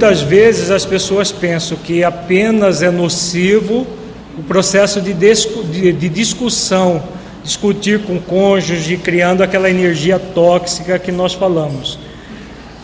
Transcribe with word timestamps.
Muitas 0.00 0.20
vezes 0.20 0.70
as 0.70 0.86
pessoas 0.86 1.32
pensam 1.32 1.76
que 1.76 2.04
apenas 2.04 2.82
é 2.82 2.88
nocivo 2.88 3.84
o 4.38 4.44
processo 4.44 5.00
de, 5.00 5.12
de, 5.12 5.92
de 5.92 6.08
discussão, 6.08 7.02
discutir 7.42 8.02
com 8.04 8.14
o 8.14 8.20
cônjuge, 8.20 8.96
criando 8.96 9.42
aquela 9.42 9.68
energia 9.68 10.16
tóxica 10.16 11.00
que 11.00 11.10
nós 11.10 11.34
falamos. 11.34 11.98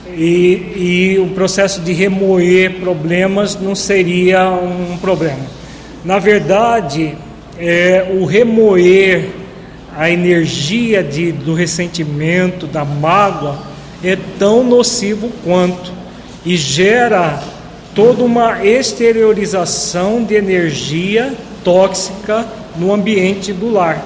E, 0.08 1.14
e 1.14 1.18
o 1.20 1.28
processo 1.28 1.82
de 1.82 1.92
remoer 1.92 2.80
problemas 2.80 3.54
não 3.60 3.76
seria 3.76 4.50
um 4.50 4.96
problema. 4.96 5.46
Na 6.04 6.18
verdade, 6.18 7.16
é, 7.56 8.12
o 8.12 8.24
remoer 8.24 9.26
a 9.96 10.10
energia 10.10 11.00
de, 11.00 11.30
do 11.30 11.54
ressentimento, 11.54 12.66
da 12.66 12.84
mágoa, 12.84 13.56
é 14.02 14.18
tão 14.36 14.64
nocivo 14.64 15.30
quanto 15.44 16.02
e 16.44 16.56
gera 16.56 17.42
toda 17.94 18.22
uma 18.24 18.64
exteriorização 18.64 20.22
de 20.22 20.34
energia 20.34 21.32
tóxica 21.62 22.44
no 22.76 22.92
ambiente 22.92 23.52
do 23.52 23.70
lar. 23.70 24.04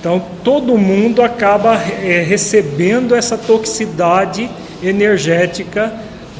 Então, 0.00 0.22
todo 0.42 0.78
mundo 0.78 1.22
acaba 1.22 1.74
é, 1.74 2.22
recebendo 2.22 3.14
essa 3.14 3.36
toxicidade 3.36 4.48
energética 4.82 5.92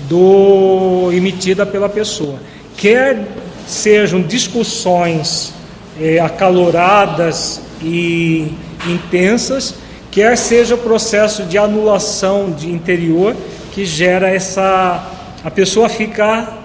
do 0.09 1.11
emitida 1.13 1.67
pela 1.67 1.89
pessoa. 1.89 2.37
Quer 2.77 3.27
sejam 3.67 4.23
discussões 4.23 5.53
é, 6.01 6.19
acaloradas 6.19 7.61
e 7.83 8.53
intensas, 8.87 9.75
quer 10.11 10.39
seja 10.39 10.75
o 10.75 10.79
processo 10.79 11.43
de 11.43 11.59
anulação 11.59 12.51
de 12.51 12.71
interior 12.71 13.37
que 13.79 13.87
gera 13.87 14.29
essa 14.29 15.09
a 15.45 15.51
pessoa 15.53 15.89
ficar 15.89 16.65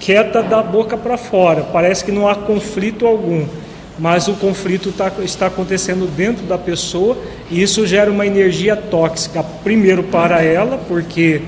quieta 0.00 0.42
da 0.42 0.60
boca 0.60 0.96
para 0.96 1.16
fora, 1.16 1.62
parece 1.62 2.04
que 2.04 2.10
não 2.10 2.26
há 2.26 2.34
conflito 2.34 3.06
algum, 3.06 3.46
mas 3.96 4.26
o 4.26 4.32
conflito 4.32 4.90
tá, 4.90 5.12
está 5.22 5.46
acontecendo 5.46 6.08
dentro 6.16 6.44
da 6.46 6.58
pessoa 6.58 7.16
e 7.48 7.62
isso 7.62 7.86
gera 7.86 8.10
uma 8.10 8.26
energia 8.26 8.74
tóxica, 8.74 9.40
primeiro 9.62 10.02
para 10.02 10.42
ela, 10.42 10.80
porque 10.88 11.42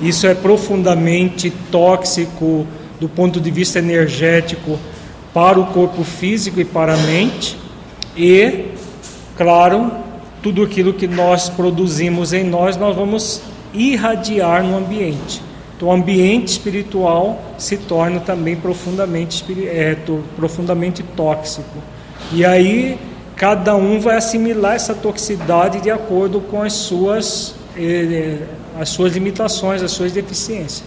isso 0.00 0.26
é 0.26 0.34
profundamente 0.34 1.48
tóxico 1.70 2.66
do 2.98 3.08
ponto 3.08 3.40
de 3.40 3.52
vista 3.52 3.78
energético 3.78 4.80
para 5.32 5.60
o 5.60 5.66
corpo 5.66 6.02
físico 6.02 6.60
e 6.60 6.64
para 6.64 6.94
a 6.94 6.96
mente, 6.96 7.56
e, 8.16 8.64
claro, 9.36 9.92
tudo 10.42 10.64
aquilo 10.64 10.92
que 10.92 11.06
nós 11.06 11.48
produzimos 11.48 12.32
em 12.32 12.42
nós, 12.42 12.76
nós 12.76 12.96
vamos 12.96 13.42
irradiar 13.76 14.62
no 14.62 14.76
ambiente. 14.76 15.42
Então, 15.76 15.88
o 15.88 15.92
ambiente 15.92 16.48
espiritual 16.48 17.42
se 17.58 17.76
torna 17.76 18.18
também 18.18 18.56
profundamente, 18.56 19.44
é, 19.66 19.96
profundamente 20.34 21.02
tóxico. 21.02 21.76
E 22.32 22.44
aí, 22.44 22.98
cada 23.36 23.76
um 23.76 24.00
vai 24.00 24.16
assimilar 24.16 24.74
essa 24.74 24.94
toxicidade 24.94 25.82
de 25.82 25.90
acordo 25.90 26.40
com 26.40 26.62
as 26.62 26.72
suas, 26.72 27.54
eh, 27.76 28.38
as 28.80 28.88
suas 28.88 29.12
limitações, 29.12 29.82
as 29.82 29.92
suas 29.92 30.12
deficiências. 30.12 30.82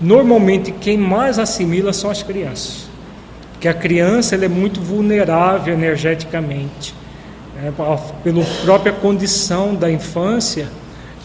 Normalmente, 0.00 0.70
quem 0.70 0.96
mais 0.96 1.38
assimila 1.38 1.92
são 1.92 2.08
as 2.08 2.22
crianças, 2.22 2.88
porque 3.52 3.66
a 3.66 3.74
criança 3.74 4.36
ela 4.36 4.44
é 4.44 4.48
muito 4.48 4.80
vulnerável 4.80 5.74
energeticamente, 5.74 6.94
né, 7.56 7.72
pela 7.76 8.44
própria 8.64 8.92
condição 8.92 9.74
da 9.74 9.90
infância. 9.90 10.68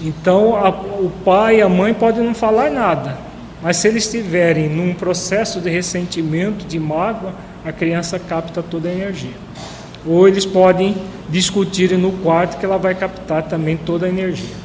Então, 0.02 0.56
a, 0.56 0.70
o 0.70 1.12
pai 1.24 1.58
e 1.58 1.62
a 1.62 1.70
mãe 1.70 1.94
podem 1.94 2.24
não 2.24 2.34
falar 2.34 2.70
nada, 2.70 3.18
mas 3.62 3.78
se 3.78 3.88
eles 3.88 4.06
estiverem 4.06 4.70
num 4.70 4.94
processo 4.94 5.60
de 5.60 5.70
ressentimento, 5.70 6.66
de 6.66 6.80
mágoa, 6.80 7.34
a 7.66 7.72
criança 7.72 8.20
capta 8.20 8.62
toda 8.62 8.90
a 8.90 8.92
energia. 8.92 9.34
Ou 10.06 10.28
eles 10.28 10.46
podem 10.46 10.96
discutir 11.30 11.98
no 11.98 12.12
quarto 12.12 12.58
que 12.58 12.66
ela 12.66 12.78
vai 12.78 12.94
captar 12.94 13.44
também 13.44 13.76
toda 13.76 14.06
a 14.06 14.10
energia. 14.10 14.56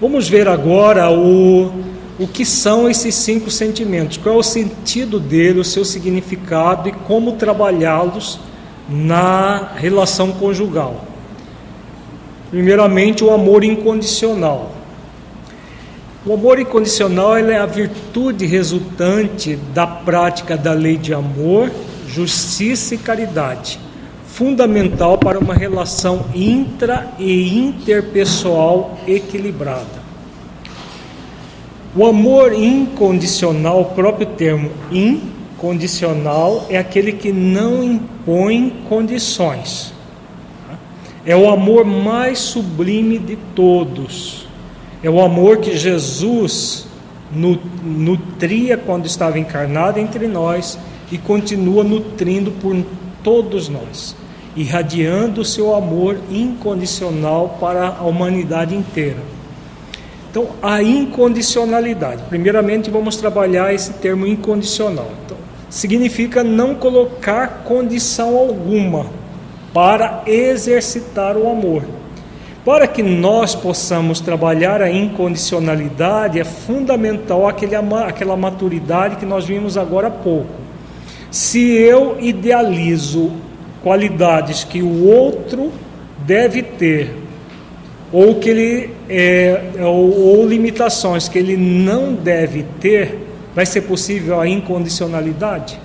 Vamos 0.00 0.28
ver 0.28 0.48
agora 0.48 1.10
o 1.10 1.94
o 2.18 2.28
que 2.28 2.44
são 2.44 2.88
esses 2.88 3.14
cinco 3.14 3.50
sentimentos, 3.50 4.16
qual 4.16 4.36
é 4.36 4.38
o 4.38 4.42
sentido 4.42 5.18
dele, 5.18 5.58
o 5.58 5.64
seu 5.64 5.84
significado 5.84 6.88
e 6.88 6.92
como 6.92 7.32
trabalhá-los 7.32 8.38
na 8.88 9.72
relação 9.76 10.30
conjugal. 10.32 11.04
Primeiramente, 12.54 13.24
o 13.24 13.32
amor 13.32 13.64
incondicional. 13.64 14.70
O 16.24 16.34
amor 16.34 16.60
incondicional 16.60 17.36
é 17.36 17.58
a 17.58 17.66
virtude 17.66 18.46
resultante 18.46 19.56
da 19.74 19.84
prática 19.84 20.56
da 20.56 20.72
lei 20.72 20.96
de 20.96 21.12
amor, 21.12 21.68
justiça 22.06 22.94
e 22.94 22.98
caridade, 22.98 23.80
fundamental 24.28 25.18
para 25.18 25.36
uma 25.36 25.52
relação 25.52 26.26
intra 26.32 27.08
e 27.18 27.58
interpessoal 27.58 29.00
equilibrada. 29.04 30.04
O 31.96 32.06
amor 32.06 32.52
incondicional, 32.52 33.80
o 33.80 33.86
próprio 33.86 34.28
termo 34.28 34.70
incondicional, 34.92 36.66
é 36.70 36.78
aquele 36.78 37.14
que 37.14 37.32
não 37.32 37.82
impõe 37.82 38.72
condições. 38.88 39.93
É 41.26 41.34
o 41.34 41.48
amor 41.48 41.84
mais 41.84 42.38
sublime 42.38 43.18
de 43.18 43.36
todos. 43.54 44.46
É 45.02 45.08
o 45.08 45.20
amor 45.20 45.58
que 45.58 45.76
Jesus 45.76 46.86
nutria 47.32 48.76
quando 48.76 49.06
estava 49.06 49.38
encarnado 49.38 49.98
entre 49.98 50.28
nós 50.28 50.78
e 51.10 51.18
continua 51.18 51.82
nutrindo 51.82 52.50
por 52.52 52.76
todos 53.22 53.68
nós, 53.68 54.14
irradiando 54.54 55.40
o 55.40 55.44
seu 55.44 55.74
amor 55.74 56.18
incondicional 56.30 57.56
para 57.58 57.88
a 57.88 58.02
humanidade 58.02 58.74
inteira. 58.74 59.18
Então, 60.30 60.48
a 60.62 60.82
incondicionalidade. 60.82 62.22
Primeiramente, 62.28 62.90
vamos 62.90 63.16
trabalhar 63.16 63.72
esse 63.72 63.94
termo 63.94 64.26
incondicional. 64.26 65.08
Então, 65.24 65.36
significa 65.70 66.44
não 66.44 66.74
colocar 66.74 67.62
condição 67.64 68.36
alguma 68.36 69.06
para 69.74 70.22
exercitar 70.24 71.36
o 71.36 71.50
amor. 71.50 71.82
Para 72.64 72.86
que 72.86 73.02
nós 73.02 73.54
possamos 73.54 74.20
trabalhar 74.20 74.80
a 74.80 74.90
incondicionalidade, 74.90 76.40
é 76.40 76.44
fundamental 76.44 77.46
aquele, 77.46 77.74
aquela 77.74 78.36
maturidade 78.36 79.16
que 79.16 79.26
nós 79.26 79.44
vimos 79.44 79.76
agora 79.76 80.06
há 80.06 80.10
pouco. 80.10 80.54
Se 81.30 81.72
eu 81.72 82.16
idealizo 82.20 83.32
qualidades 83.82 84.64
que 84.64 84.80
o 84.80 85.06
outro 85.06 85.70
deve 86.24 86.62
ter 86.62 87.14
ou 88.10 88.36
que 88.36 88.48
ele 88.48 88.90
é, 89.08 89.60
ou, 89.80 90.38
ou 90.38 90.46
limitações 90.46 91.28
que 91.28 91.36
ele 91.36 91.56
não 91.56 92.14
deve 92.14 92.64
ter, 92.80 93.18
vai 93.54 93.66
ser 93.66 93.82
possível 93.82 94.40
a 94.40 94.48
incondicionalidade? 94.48 95.83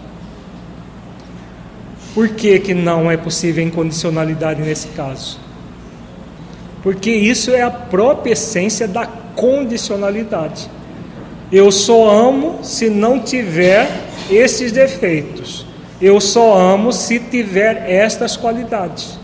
Por 2.20 2.28
que, 2.28 2.60
que 2.60 2.74
não 2.74 3.10
é 3.10 3.16
possível 3.16 3.64
incondicionalidade 3.64 4.62
nesse 4.62 4.90
caso? 4.90 5.40
Porque 6.84 7.10
isso 7.10 7.52
é 7.52 7.62
a 7.62 7.72
própria 7.72 8.34
essência 8.34 8.90
da 8.90 9.08
condicionalidade. 9.08 10.70
Eu 11.50 11.72
só 11.72 12.12
amo 12.12 12.60
se 12.62 12.90
não 12.90 13.22
tiver 13.22 13.90
esses 14.30 14.74
defeitos. 14.74 15.66
Eu 16.02 16.20
só 16.20 16.60
amo 16.60 16.92
se 16.92 17.20
tiver 17.20 17.90
estas 17.90 18.36
qualidades. 18.36 19.18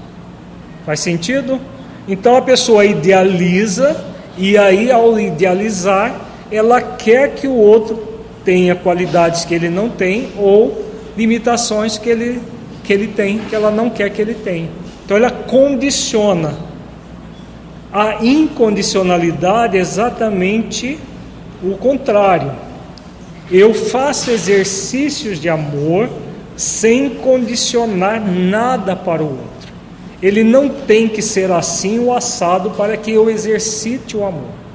Faz 0.86 1.02
sentido? 1.02 1.60
Então 2.08 2.38
a 2.38 2.42
pessoa 2.42 2.86
idealiza 2.86 4.06
e 4.38 4.58
aí 4.58 4.90
ao 4.90 5.20
idealizar, 5.20 6.16
ela 6.50 6.82
quer 6.82 7.36
que 7.36 7.46
o 7.46 7.58
outro 7.58 8.22
tenha 8.46 8.74
qualidades 8.74 9.44
que 9.44 9.54
ele 9.54 9.68
não 9.68 9.90
tem 9.90 10.30
ou 10.38 10.86
limitações 11.18 11.98
que 11.98 12.10
ele 12.10 12.55
que 12.86 12.94
ele 12.94 13.08
tem 13.08 13.40
que 13.40 13.56
ela 13.56 13.72
não 13.72 13.90
quer 13.90 14.10
que 14.10 14.22
ele 14.22 14.34
tenha. 14.34 14.70
Então 15.04 15.18
ela 15.18 15.32
condiciona. 15.32 16.56
A 17.92 18.24
incondicionalidade 18.24 19.78
é 19.78 19.80
exatamente 19.80 21.00
o 21.64 21.78
contrário. 21.78 22.52
Eu 23.52 23.74
faço 23.74 24.32
exercícios 24.32 25.40
de 25.40 25.48
amor 25.48 26.10
sem 26.56 27.10
condicionar 27.10 28.22
nada 28.22 28.96
para 28.96 29.22
o 29.22 29.30
outro. 29.30 29.74
Ele 30.22 30.44
não 30.44 30.70
tem 30.70 31.08
que 31.08 31.22
ser 31.22 31.52
assim 31.52 32.00
o 32.00 32.14
assado 32.14 32.72
para 32.72 32.98
que 32.98 33.12
eu 33.12 33.30
exercite 33.30 34.18
o 34.18 34.26
amor. 34.26 34.66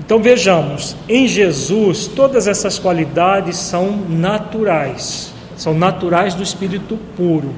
Então 0.00 0.18
vejamos, 0.18 0.96
em 1.08 1.26
Jesus 1.26 2.06
todas 2.06 2.46
essas 2.46 2.78
qualidades 2.78 3.56
são 3.56 3.96
naturais, 4.08 5.32
são 5.56 5.74
naturais 5.74 6.34
do 6.34 6.42
espírito 6.42 6.98
puro. 7.16 7.54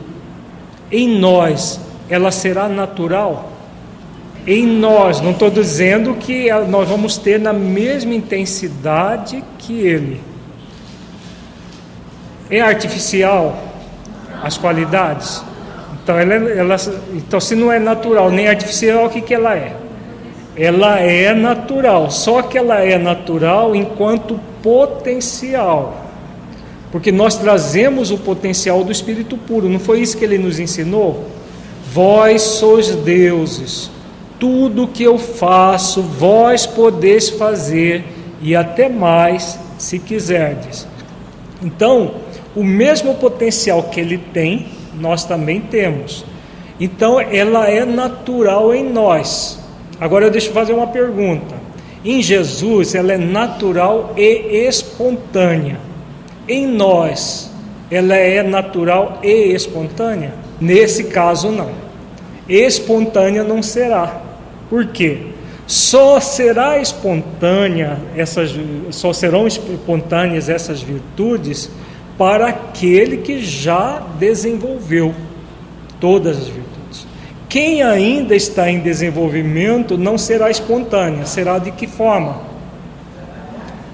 Em 0.91 1.19
nós 1.19 1.81
ela 2.09 2.31
será 2.31 2.69
natural? 2.69 3.57
em 4.47 4.65
nós. 4.65 5.21
Não 5.21 5.33
estou 5.33 5.51
dizendo 5.51 6.15
que 6.15 6.49
nós 6.69 6.89
vamos 6.89 7.19
ter 7.19 7.41
na 7.41 7.53
mesma 7.53 8.15
intensidade 8.15 9.43
que 9.59 9.81
ele. 9.81 10.21
É 12.49 12.61
artificial 12.61 13.59
as 14.43 14.57
qualidades? 14.57 15.43
Então, 16.03 16.17
ela, 16.17 16.35
ela, 16.35 16.77
então 17.13 17.41
se 17.41 17.57
não 17.57 17.73
é 17.73 17.81
natural 17.81 18.31
nem 18.31 18.47
artificial, 18.47 19.07
o 19.07 19.11
que, 19.11 19.21
que 19.21 19.35
ela 19.35 19.57
é? 19.57 19.75
Ela 20.57 21.01
é 21.01 21.35
natural, 21.35 22.11
só 22.11 22.41
que 22.41 22.57
ela 22.57 22.81
é 22.81 22.97
natural 22.97 23.75
enquanto 23.75 24.41
potencial. 24.63 26.06
Porque 26.91 27.11
nós 27.11 27.37
trazemos 27.37 28.11
o 28.11 28.19
potencial 28.19 28.85
do 28.85 28.93
Espírito 28.93 29.37
puro, 29.37 29.69
não 29.69 29.81
foi 29.81 30.01
isso 30.01 30.17
que 30.17 30.25
ele 30.25 30.39
nos 30.39 30.59
ensinou? 30.59 31.27
Vós 31.93 32.43
sois 32.43 32.95
deuses, 32.95 33.91
tudo 34.39 34.89
que 34.89 35.03
eu 35.03 35.19
faço, 35.19 36.03
vós 36.03 36.67
podeis 36.67 37.29
fazer, 37.29 38.05
e 38.41 38.55
até 38.55 38.89
mais, 38.89 39.59
se 39.79 39.99
quiserdes. 39.99 40.87
Então, 41.63 42.15
o 42.55 42.63
mesmo 42.63 43.15
potencial 43.15 43.85
que 43.85 44.01
ele 44.01 44.19
tem, 44.19 44.67
nós 44.99 45.25
também 45.25 45.61
temos. 45.61 46.25
Então, 46.79 47.21
ela 47.21 47.69
é 47.69 47.85
natural 47.85 48.75
em 48.75 48.85
nós. 48.85 49.59
Agora, 49.99 50.27
eu 50.27 50.31
deixo 50.31 50.51
fazer 50.51 50.73
uma 50.73 50.87
pergunta. 50.87 51.55
Em 52.05 52.23
Jesus, 52.23 52.95
ela 52.95 53.13
é 53.13 53.19
natural 53.19 54.13
e 54.17 54.67
espontânea. 54.67 55.86
Em 56.49 56.67
nós, 56.67 57.51
ela 57.91 58.15
é 58.17 58.43
natural 58.43 59.21
e 59.23 59.53
espontânea? 59.53 60.35
Nesse 60.61 61.05
caso, 61.05 61.51
não. 61.51 61.71
Espontânea 62.49 63.43
não 63.43 63.63
será. 63.63 64.21
Por 64.71 64.87
quê? 64.87 65.19
Só 65.67 66.21
será 66.21 66.79
espontânea 66.79 67.99
essas, 68.17 68.55
só 68.91 69.13
serão 69.13 69.47
espontâneas 69.47 70.49
essas 70.49 70.81
virtudes 70.81 71.69
para 72.17 72.47
aquele 72.47 73.19
que 73.19 73.41
já 73.41 74.01
desenvolveu 74.19 75.13
todas 76.01 76.39
as 76.39 76.47
virtudes. 76.47 77.07
Quem 77.49 77.83
ainda 77.83 78.35
está 78.35 78.71
em 78.71 78.79
desenvolvimento 78.79 79.99
não 79.99 80.17
será 80.17 80.51
espontânea, 80.51 81.27
será 81.27 81.59
de 81.59 81.73
que 81.73 81.87
forma? 81.87 82.41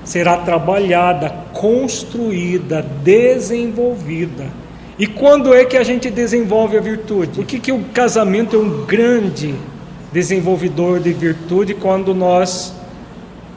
Será 0.05 0.39
trabalhada, 0.39 1.31
construída, 1.53 2.83
desenvolvida. 3.03 4.47
E 4.99 5.07
quando 5.07 5.55
é 5.55 5.65
que 5.65 5.77
a 5.77 5.83
gente 5.83 6.11
desenvolve 6.11 6.77
a 6.77 6.81
virtude? 6.81 7.37
Por 7.37 7.47
que, 7.47 7.59
que 7.59 7.73
o 7.73 7.85
casamento 7.93 8.57
é 8.57 8.59
um 8.59 8.85
grande 8.85 9.55
desenvolvedor 10.13 11.01
de 11.01 11.13
virtude 11.13 11.75
quando 11.75 12.15
nós 12.15 12.75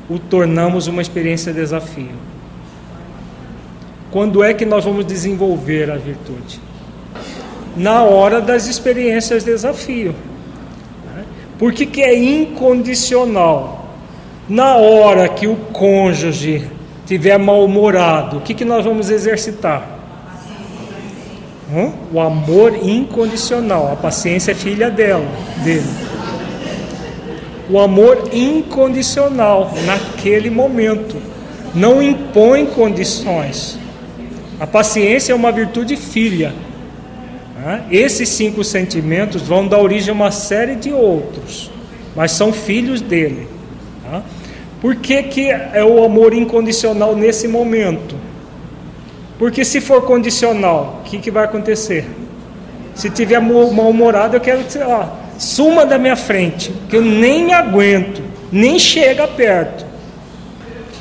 o 0.10 0.18
tornamos 0.20 0.88
uma 0.88 1.02
experiência 1.02 1.52
de 1.52 1.60
desafio. 1.60 2.14
Quando 4.12 4.44
é 4.44 4.54
que 4.54 4.66
nós 4.66 4.86
vamos 4.86 5.06
desenvolver 5.06 5.92
a 5.92 5.98
virtude? 5.98 6.62
Na 7.76 8.04
hora 8.04 8.40
das 8.40 8.68
experiências 8.68 9.44
de 9.44 9.52
desafio. 9.52 10.16
Por 11.58 11.74
que, 11.74 11.86
que 11.86 12.02
é 12.02 12.18
incondicional? 12.18 13.85
Na 14.48 14.76
hora 14.76 15.28
que 15.28 15.48
o 15.48 15.56
cônjuge 15.56 16.68
tiver 17.06 17.38
mal-humorado, 17.38 18.38
o 18.38 18.42
que, 18.42 18.54
que 18.54 18.66
nós 18.66 18.86
vamos 18.86 19.10
exercitar? 19.10 19.88
Hum? 21.74 21.92
O 22.14 22.20
amor 22.20 22.76
incondicional. 22.84 23.92
A 23.92 23.96
paciência 23.96 24.52
é 24.52 24.56
filha 24.56 24.90
dela, 24.90 25.26
dele 25.64 26.06
o 27.70 27.80
amor 27.80 28.30
incondicional 28.32 29.72
naquele 29.86 30.50
momento, 30.50 31.18
não 31.74 32.02
impõe 32.02 32.66
condições. 32.66 33.78
A 34.60 34.68
paciência 34.68 35.34
é 35.34 35.36
uma 35.36 35.52
virtude 35.52 35.96
filha. 35.98 36.54
Né? 37.58 37.84
Esses 37.92 38.30
cinco 38.30 38.64
sentimentos 38.64 39.42
vão 39.42 39.68
dar 39.68 39.80
origem 39.80 40.12
a 40.12 40.14
uma 40.14 40.32
série 40.32 40.76
de 40.76 40.92
outros, 40.92 41.72
mas 42.16 42.32
são 42.32 42.54
filhos 42.54 43.02
dele. 43.02 43.48
Por 44.86 44.98
que, 44.98 45.24
que 45.24 45.50
é 45.50 45.84
o 45.84 46.04
amor 46.04 46.32
incondicional 46.32 47.16
nesse 47.16 47.48
momento? 47.48 48.16
Porque 49.40 49.66
se 49.66 49.82
for 49.82 50.04
condicional, 50.04 51.02
o 51.02 51.10
que, 51.10 51.18
que 51.18 51.32
vai 51.32 51.46
acontecer? 51.46 52.06
Se 52.94 53.10
tiver 53.10 53.40
mal-humorado, 53.40 54.36
eu 54.36 54.40
quero 54.40 54.64
que 54.64 54.74
você. 54.74 54.86
Suma 55.40 55.88
da 55.88 55.98
minha 55.98 56.16
frente, 56.16 56.72
que 56.88 56.98
eu 56.98 57.02
nem 57.02 57.52
aguento, 57.52 58.22
nem 58.52 58.78
chega 58.78 59.28
perto. 59.28 59.84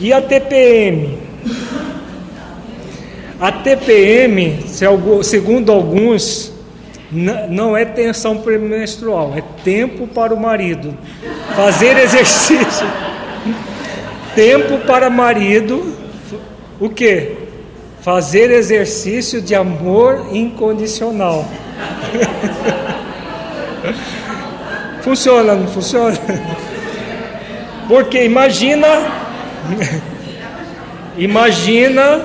E 0.00 0.14
a 0.14 0.22
TPM? 0.22 1.18
A 3.38 3.52
TPM, 3.52 4.64
segundo 5.22 5.70
alguns, 5.70 6.54
não 7.50 7.76
é 7.76 7.84
tensão 7.84 8.38
premenstrual, 8.38 9.34
é 9.36 9.42
tempo 9.62 10.06
para 10.06 10.32
o 10.32 10.40
marido 10.40 10.96
fazer 11.54 11.98
exercício. 12.00 12.86
Tempo 14.34 14.78
para 14.86 15.08
marido, 15.10 15.94
o 16.80 16.88
que? 16.88 17.36
Fazer 18.00 18.50
exercício 18.50 19.40
de 19.40 19.54
amor 19.54 20.28
incondicional. 20.32 21.46
Funciona, 25.02 25.54
não 25.54 25.66
funciona? 25.66 26.16
Porque 27.86 28.24
imagina, 28.24 28.88
imagina 31.18 32.22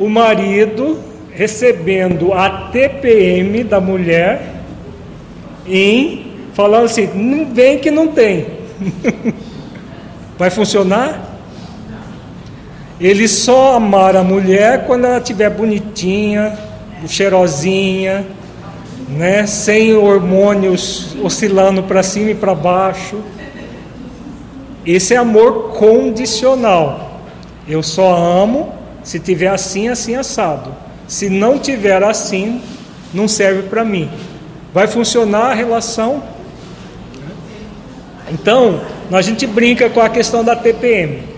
o 0.00 0.08
marido 0.08 0.98
recebendo 1.30 2.32
a 2.32 2.70
TPM 2.70 3.62
da 3.64 3.78
mulher 3.78 4.54
em 5.66 6.32
falando 6.54 6.84
assim, 6.84 7.10
não 7.14 7.52
vem 7.52 7.78
que 7.78 7.90
não 7.90 8.08
tem. 8.08 8.46
Vai 10.38 10.50
funcionar? 10.50 11.33
Ele 13.04 13.28
só 13.28 13.76
amar 13.76 14.16
a 14.16 14.22
mulher 14.22 14.86
quando 14.86 15.04
ela 15.04 15.18
estiver 15.18 15.50
bonitinha, 15.50 16.58
cheirosinha, 17.06 18.26
né, 19.10 19.46
sem 19.46 19.94
hormônios 19.94 21.14
oscilando 21.22 21.82
para 21.82 22.02
cima 22.02 22.30
e 22.30 22.34
para 22.34 22.54
baixo. 22.54 23.18
Esse 24.86 25.12
é 25.12 25.18
amor 25.18 25.74
condicional. 25.74 27.20
Eu 27.68 27.82
só 27.82 28.16
amo 28.16 28.72
se 29.02 29.20
tiver 29.20 29.48
assim, 29.48 29.88
assim 29.88 30.14
assado. 30.14 30.74
Se 31.06 31.28
não 31.28 31.58
tiver 31.58 32.02
assim, 32.02 32.62
não 33.12 33.28
serve 33.28 33.64
para 33.64 33.84
mim. 33.84 34.10
Vai 34.72 34.86
funcionar 34.86 35.50
a 35.50 35.54
relação? 35.54 36.22
Então, 38.32 38.80
a 39.12 39.20
gente 39.20 39.46
brinca 39.46 39.90
com 39.90 40.00
a 40.00 40.08
questão 40.08 40.42
da 40.42 40.56
TPM. 40.56 41.33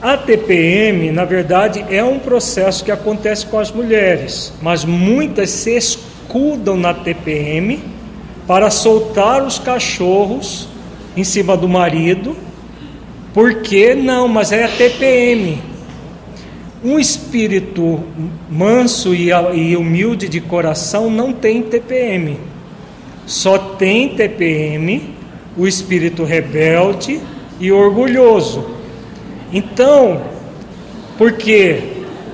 A 0.00 0.16
TPM, 0.16 1.10
na 1.10 1.24
verdade, 1.24 1.84
é 1.90 2.04
um 2.04 2.20
processo 2.20 2.84
que 2.84 2.92
acontece 2.92 3.44
com 3.46 3.58
as 3.58 3.72
mulheres, 3.72 4.52
mas 4.62 4.84
muitas 4.84 5.50
se 5.50 5.76
acudam 6.28 6.76
na 6.76 6.94
TPM 6.94 7.82
para 8.46 8.70
soltar 8.70 9.44
os 9.44 9.58
cachorros 9.58 10.68
em 11.16 11.24
cima 11.24 11.56
do 11.56 11.68
marido. 11.68 12.36
Por 13.34 13.56
que 13.62 13.96
não? 13.96 14.28
Mas 14.28 14.52
é 14.52 14.64
a 14.64 14.68
TPM. 14.68 15.60
Um 16.84 16.96
espírito 16.96 18.04
manso 18.48 19.12
e 19.12 19.76
humilde 19.76 20.28
de 20.28 20.40
coração 20.40 21.10
não 21.10 21.32
tem 21.32 21.60
TPM. 21.60 22.38
Só 23.26 23.58
tem 23.58 24.10
TPM 24.10 25.14
o 25.56 25.66
espírito 25.66 26.22
rebelde 26.22 27.20
e 27.58 27.72
orgulhoso. 27.72 28.77
Então, 29.52 30.22
porque 31.16 31.82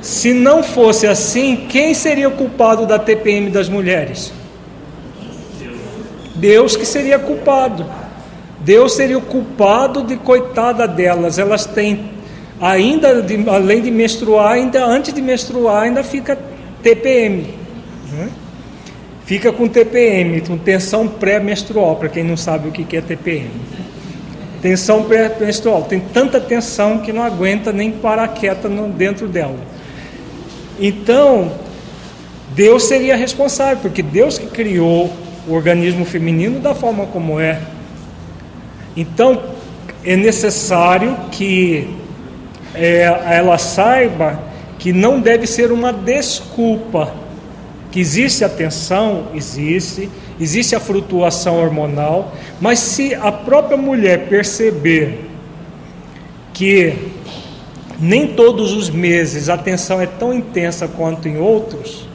se 0.02 0.34
não 0.34 0.62
fosse 0.62 1.06
assim, 1.06 1.66
quem 1.68 1.94
seria 1.94 2.28
o 2.28 2.32
culpado 2.32 2.86
da 2.86 2.98
TPM 2.98 3.50
das 3.50 3.68
mulheres? 3.68 4.32
Deus 6.34 6.76
que 6.76 6.84
seria 6.84 7.18
culpado. 7.18 7.86
Deus 8.60 8.94
seria 8.94 9.16
o 9.16 9.22
culpado 9.22 10.02
de 10.02 10.16
coitada 10.16 10.86
delas. 10.86 11.38
Elas 11.38 11.64
têm 11.64 12.10
ainda 12.60 13.22
de, 13.22 13.48
além 13.48 13.80
de 13.80 13.90
menstruar, 13.90 14.52
ainda 14.52 14.84
antes 14.84 15.12
de 15.14 15.22
menstruar, 15.22 15.84
ainda 15.84 16.02
fica 16.02 16.38
TPM. 16.82 17.46
Né? 18.12 18.28
Fica 19.24 19.52
com 19.52 19.66
TPM, 19.66 20.42
com 20.42 20.58
tensão 20.58 21.08
pré-menstrual, 21.08 21.96
para 21.96 22.10
quem 22.10 22.22
não 22.22 22.36
sabe 22.36 22.68
o 22.68 22.72
que 22.72 22.94
é 22.96 23.00
TPM. 23.00 23.50
Tensão 24.64 25.02
pré-menstrual, 25.02 25.82
tem 25.82 26.00
tanta 26.00 26.40
tensão 26.40 27.00
que 27.00 27.12
não 27.12 27.22
aguenta 27.22 27.70
nem 27.70 27.90
parar 27.90 28.28
quieta 28.28 28.66
dentro 28.96 29.28
dela. 29.28 29.58
Então, 30.80 31.52
Deus 32.54 32.84
seria 32.84 33.14
responsável, 33.14 33.76
porque 33.82 34.02
Deus 34.02 34.38
que 34.38 34.46
criou 34.46 35.12
o 35.46 35.52
organismo 35.52 36.06
feminino 36.06 36.60
da 36.60 36.74
forma 36.74 37.04
como 37.04 37.38
é. 37.38 37.60
Então, 38.96 39.42
é 40.02 40.16
necessário 40.16 41.14
que 41.30 41.86
é, 42.74 43.02
ela 43.02 43.58
saiba 43.58 44.40
que 44.78 44.94
não 44.94 45.20
deve 45.20 45.46
ser 45.46 45.72
uma 45.72 45.92
desculpa, 45.92 47.12
que 47.90 48.00
existe 48.00 48.42
a 48.42 48.48
tensão, 48.48 49.26
existe, 49.34 50.08
existe 50.38 50.74
a 50.74 50.80
flutuação 50.80 51.56
hormonal, 51.56 52.34
mas 52.60 52.78
se 52.78 53.14
a 53.14 53.30
própria 53.30 53.76
mulher 53.76 54.28
perceber 54.28 55.30
que 56.52 56.94
nem 58.00 58.28
todos 58.28 58.72
os 58.72 58.90
meses 58.90 59.48
a 59.48 59.56
tensão 59.56 60.00
é 60.00 60.06
tão 60.06 60.32
intensa 60.32 60.88
quanto 60.88 61.28
em 61.28 61.38
outros, 61.38 62.08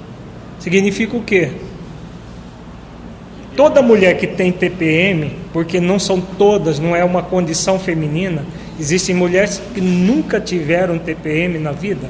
significa 0.59 1.15
o 1.15 1.23
quê? 1.23 1.51
Toda 3.55 3.81
mulher 3.81 4.17
que 4.17 4.27
tem 4.27 4.51
TPM, 4.51 5.35
porque 5.51 5.81
não 5.81 5.99
são 5.99 6.21
todas, 6.21 6.79
não 6.79 6.95
é 6.95 7.03
uma 7.03 7.21
condição 7.21 7.77
feminina, 7.77 8.45
existem 8.79 9.15
mulheres 9.15 9.61
que 9.73 9.81
nunca 9.81 10.39
tiveram 10.39 10.97
TPM 10.97 11.57
na 11.57 11.71
vida 11.71 12.07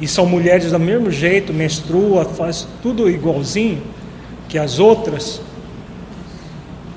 e 0.00 0.08
são 0.08 0.26
mulheres 0.26 0.72
do 0.72 0.78
mesmo 0.78 1.10
jeito, 1.10 1.52
menstrua, 1.52 2.24
faz 2.24 2.66
tudo 2.82 3.08
igualzinho 3.08 3.80
que 4.52 4.58
as 4.58 4.78
outras. 4.78 5.40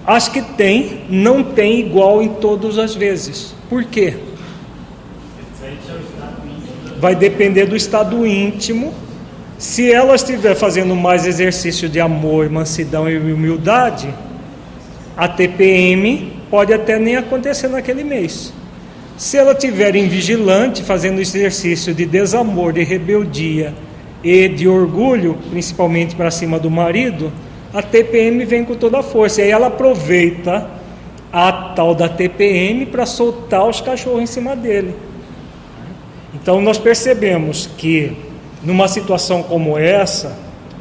As 0.05 0.27
que 0.27 0.41
têm, 0.41 1.05
não 1.09 1.41
tem 1.41 1.79
igual 1.79 2.21
em 2.21 2.27
todas 2.27 2.77
as 2.77 2.93
vezes. 2.93 3.55
Por 3.69 3.85
quê? 3.85 4.13
Vai 6.99 7.15
depender 7.15 7.65
do 7.65 7.75
estado 7.75 8.27
íntimo 8.27 8.93
se 9.57 9.89
ela 9.89 10.15
estiver 10.15 10.53
fazendo 10.53 10.93
mais 10.97 11.25
exercício 11.25 11.87
de 11.87 12.01
amor, 12.01 12.49
mansidão 12.49 13.09
e 13.09 13.17
humildade, 13.17 14.13
a 15.15 15.29
TPM 15.29 16.33
pode 16.51 16.73
até 16.73 16.99
nem 16.99 17.15
acontecer 17.15 17.69
naquele 17.69 18.03
mês. 18.03 18.51
Se 19.17 19.37
ela 19.37 19.53
estiver 19.53 19.95
em 19.95 20.09
vigilante, 20.09 20.83
fazendo 20.83 21.21
exercício 21.21 21.93
de 21.93 22.05
desamor, 22.05 22.73
de 22.73 22.83
rebeldia 22.83 23.73
e 24.21 24.49
de 24.49 24.67
orgulho, 24.67 25.37
principalmente 25.51 26.15
para 26.15 26.31
cima 26.31 26.59
do 26.59 26.69
marido, 26.69 27.31
a 27.75 27.81
TPM 27.81 28.45
vem 28.45 28.63
com 28.63 28.73
toda 28.73 28.99
a 28.99 29.03
força. 29.03 29.41
E 29.41 29.43
aí 29.43 29.51
ela 29.51 29.67
aproveita 29.67 30.65
a 31.31 31.51
tal 31.75 31.93
da 31.93 32.07
TPM 32.07 32.85
para 32.85 33.05
soltar 33.05 33.67
os 33.67 33.81
cachorros 33.81 34.21
em 34.21 34.25
cima 34.25 34.55
dele. 34.55 34.95
Então 36.33 36.61
nós 36.61 36.77
percebemos 36.77 37.69
que 37.77 38.15
numa 38.63 38.87
situação 38.87 39.43
como 39.43 39.77
essa, 39.77 40.37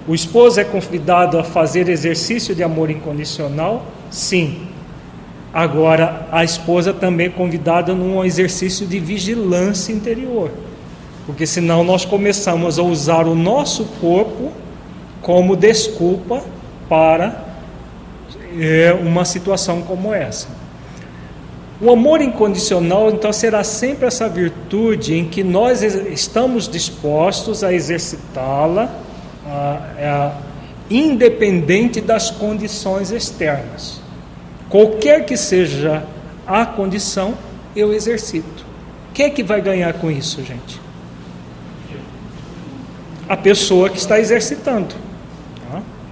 o 0.07 0.15
esposo 0.15 0.61
é 0.61 0.65
convidado 0.65 1.37
a 1.37 1.43
fazer 1.43 1.89
exercício 1.89 2.55
de 2.55 2.63
amor 2.63 2.89
incondicional? 2.91 3.85
Sim. 4.09 4.69
Agora, 5.53 6.29
a 6.31 6.45
esposa 6.45 6.93
também 6.93 7.27
é 7.27 7.31
convidada 7.31 7.93
num 7.93 8.25
exercício 8.25 8.87
de 8.87 9.01
vigilância 9.01 9.93
interior. 9.93 10.49
Porque 11.27 11.45
senão 11.45 11.83
nós 11.83 12.05
começamos 12.05 12.79
a 12.79 12.85
usar 12.85 13.27
o 13.27 13.35
nosso 13.35 13.85
corpo 14.01 14.53
como 15.21 15.57
desculpa 15.57 16.54
para 16.95 17.43
é, 18.57 18.93
uma 18.93 19.25
situação 19.25 19.83
como 19.83 20.15
essa. 20.15 20.47
O 21.81 21.91
amor 21.91 22.21
incondicional, 22.21 23.11
então, 23.11 23.33
será 23.33 23.65
sempre 23.65 24.07
essa 24.07 24.29
virtude 24.29 25.15
em 25.15 25.29
que 25.29 25.43
nós 25.43 25.83
estamos 25.83 26.69
dispostos 26.69 27.65
a 27.65 27.73
exercitá-la, 27.73 28.95
independente 30.89 32.01
das 32.01 32.31
condições 32.31 33.11
externas. 33.11 34.01
Qualquer 34.71 35.25
que 35.27 35.37
seja 35.37 36.05
a 36.47 36.65
condição, 36.65 37.35
eu 37.75 37.93
exercito. 37.93 38.65
Quem 39.13 39.27
é 39.27 39.31
que 39.31 39.43
vai 39.43 39.61
ganhar 39.61 39.95
com 39.95 40.13
isso, 40.13 40.45
gente? 40.45 40.81
A 43.29 43.37
pessoa 43.37 43.91
que 43.91 43.99
está 43.99 44.21
exercitando. 44.21 45.04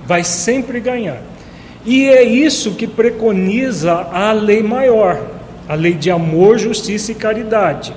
Vai 0.06 0.25
sempre 0.25 0.80
ganhar. 0.80 1.23
E 1.85 2.06
é 2.09 2.23
isso 2.23 2.73
que 2.73 2.87
preconiza 2.87 3.92
a 3.92 4.32
lei 4.32 4.62
maior 4.62 5.42
a 5.68 5.75
lei 5.75 5.94
de 5.94 6.11
amor, 6.11 6.59
justiça 6.59 7.12
e 7.12 7.14
caridade, 7.14 7.94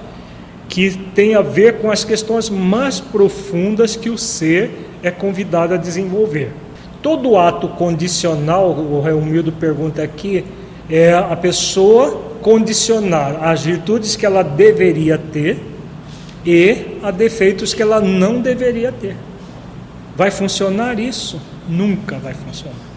que 0.69 0.97
tem 1.13 1.35
a 1.35 1.41
ver 1.41 1.79
com 1.79 1.91
as 1.91 2.03
questões 2.03 2.49
mais 2.49 2.99
profundas 2.99 3.95
que 3.95 4.09
o 4.09 4.17
ser 4.17 4.71
é 5.03 5.11
convidado 5.11 5.73
a 5.73 5.77
desenvolver. 5.77 6.51
Todo 7.01 7.37
ato 7.37 7.67
condicional, 7.67 8.71
o 8.71 9.01
Reumildo 9.01 9.51
pergunta 9.51 10.01
aqui, 10.01 10.45
é 10.89 11.13
a 11.13 11.35
pessoa 11.35 12.21
condicionar 12.41 13.43
as 13.43 13.63
virtudes 13.63 14.15
que 14.15 14.25
ela 14.25 14.43
deveria 14.43 15.17
ter 15.17 15.59
e 16.45 16.97
a 17.03 17.11
defeitos 17.11 17.73
que 17.73 17.81
ela 17.81 17.99
não 17.99 18.39
deveria 18.39 18.91
ter. 18.91 19.15
Vai 20.15 20.31
funcionar 20.31 20.99
isso? 20.99 21.41
Nunca 21.67 22.17
vai 22.17 22.33
funcionar. 22.33 22.95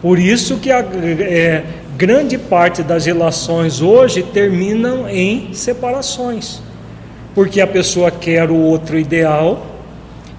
Por 0.00 0.18
isso 0.18 0.56
que 0.56 0.70
a, 0.70 0.78
é, 0.78 1.64
grande 1.96 2.38
parte 2.38 2.82
das 2.82 3.04
relações 3.04 3.82
hoje 3.82 4.22
terminam 4.22 5.08
em 5.08 5.52
separações, 5.52 6.62
porque 7.34 7.60
a 7.60 7.66
pessoa 7.66 8.10
quer 8.10 8.50
o 8.50 8.56
outro 8.56 8.98
ideal 8.98 9.66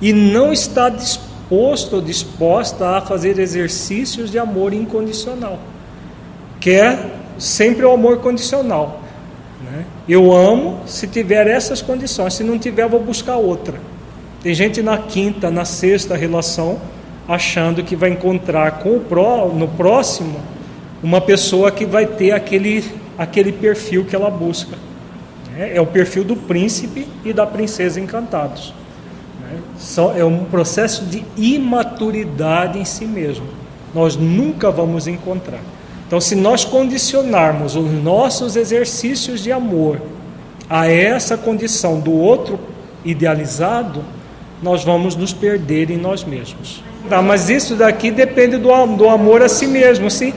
e 0.02 0.12
não 0.12 0.52
está 0.52 0.90
disposto 0.90 1.98
ou 1.98 2.02
disposta 2.02 2.98
a 2.98 3.02
fazer 3.02 3.38
exercícios 3.38 4.32
de 4.32 4.40
amor 4.40 4.74
incondicional. 4.74 5.60
Quer 6.60 7.12
sempre 7.38 7.86
o 7.86 7.92
amor 7.92 8.18
condicional. 8.18 9.02
Né? 9.64 9.86
Eu 10.10 10.34
amo 10.34 10.80
se 10.88 11.06
tiver 11.08 11.46
essas 11.46 11.82
condições, 11.82 12.34
se 12.34 12.44
não 12.44 12.58
tiver, 12.58 12.88
vou 12.88 13.00
buscar 13.00 13.36
outra. 13.36 13.80
Tem 14.42 14.56
gente 14.56 14.82
na 14.82 14.98
quinta, 14.98 15.52
na 15.52 15.66
sexta 15.66 16.16
relação 16.16 16.80
achando 17.28 17.84
que 17.84 17.96
vai 17.96 18.10
encontrar 18.10 18.80
com 18.80 18.98
o 18.98 19.00
pró, 19.00 19.48
no 19.48 19.68
próximo 19.68 20.40
uma 21.02 21.20
pessoa 21.20 21.72
que 21.72 21.86
vai 21.86 22.06
ter 22.06 22.32
aquele, 22.32 22.84
aquele 23.18 23.52
perfil 23.52 24.06
que 24.06 24.16
ela 24.16 24.30
busca. 24.30 24.78
É, 25.58 25.78
é 25.78 25.82
o 25.82 25.86
perfil 25.86 26.24
do 26.24 26.36
príncipe 26.36 27.08
e 27.26 27.34
da 27.34 27.46
princesa 27.46 28.00
encantados. 28.00 28.74
Né? 29.42 29.60
É 30.18 30.26
um 30.26 30.46
processo 30.46 31.06
de 31.06 31.26
imaturidade 31.36 32.80
em 32.80 32.86
si 32.86 33.06
mesmo. 33.06 33.48
Nós 33.94 34.16
nunca 34.16 34.70
vamos 34.70 35.08
encontrar. 35.08 35.60
Então, 36.08 36.20
se 36.20 36.36
nós 36.36 36.66
condicionarmos 36.66 37.76
os 37.76 37.90
nossos 37.92 38.56
exercícios 38.56 39.42
de 39.42 39.52
amor 39.52 40.02
a 40.70 40.88
essa 40.88 41.38
condição 41.38 42.00
do 42.00 42.12
outro 42.12 42.60
idealizado, 43.04 44.04
nós 44.62 44.84
vamos 44.84 45.16
nos 45.16 45.34
perder 45.34 45.90
em 45.90 45.98
nós 45.98 46.24
mesmos. 46.24 46.84
Tá, 47.10 47.22
mas 47.22 47.50
isso 47.50 47.76
daqui 47.76 48.12
depende 48.12 48.58
do, 48.58 48.70
do 48.96 49.10
amor 49.10 49.42
a 49.42 49.50
si 49.50 49.68
mesmo. 49.68 50.10
Se 50.10 50.34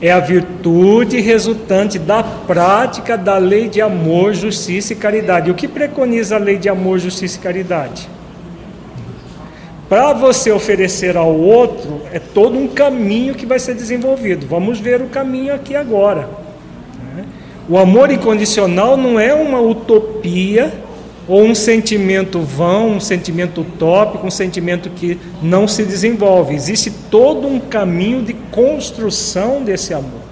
é 0.00 0.10
a 0.10 0.20
virtude 0.20 1.20
resultante 1.20 1.98
da 1.98 2.22
prática 2.22 3.18
da 3.18 3.36
lei 3.36 3.68
de 3.68 3.80
amor, 3.80 4.32
justiça 4.32 4.92
e 4.92 4.96
caridade. 4.96 5.50
O 5.50 5.54
que 5.54 5.68
preconiza 5.68 6.36
a 6.36 6.38
lei 6.38 6.56
de 6.56 6.68
amor, 6.68 6.98
justiça 6.98 7.36
e 7.38 7.40
caridade? 7.40 8.08
Para 9.88 10.12
você 10.12 10.52
oferecer 10.52 11.16
ao 11.16 11.34
outro, 11.34 12.02
é 12.12 12.18
todo 12.18 12.58
um 12.58 12.68
caminho 12.68 13.34
que 13.34 13.46
vai 13.46 13.58
ser 13.58 13.74
desenvolvido. 13.74 14.46
Vamos 14.46 14.78
ver 14.78 15.00
o 15.00 15.06
caminho 15.06 15.54
aqui 15.54 15.74
agora. 15.74 16.28
O 17.68 17.76
amor 17.76 18.10
incondicional 18.10 18.96
não 18.96 19.20
é 19.20 19.34
uma 19.34 19.60
utopia 19.60 20.72
ou 21.28 21.42
um 21.42 21.54
sentimento 21.54 22.40
vão, 22.40 22.92
um 22.92 23.00
sentimento 23.00 23.60
utópico, 23.60 24.26
um 24.26 24.30
sentimento 24.30 24.88
que 24.90 25.20
não 25.42 25.68
se 25.68 25.84
desenvolve. 25.84 26.54
Existe 26.54 26.90
todo 26.90 27.46
um 27.46 27.60
caminho 27.60 28.22
de 28.22 28.32
construção 28.32 29.62
desse 29.62 29.92
amor. 29.92 30.28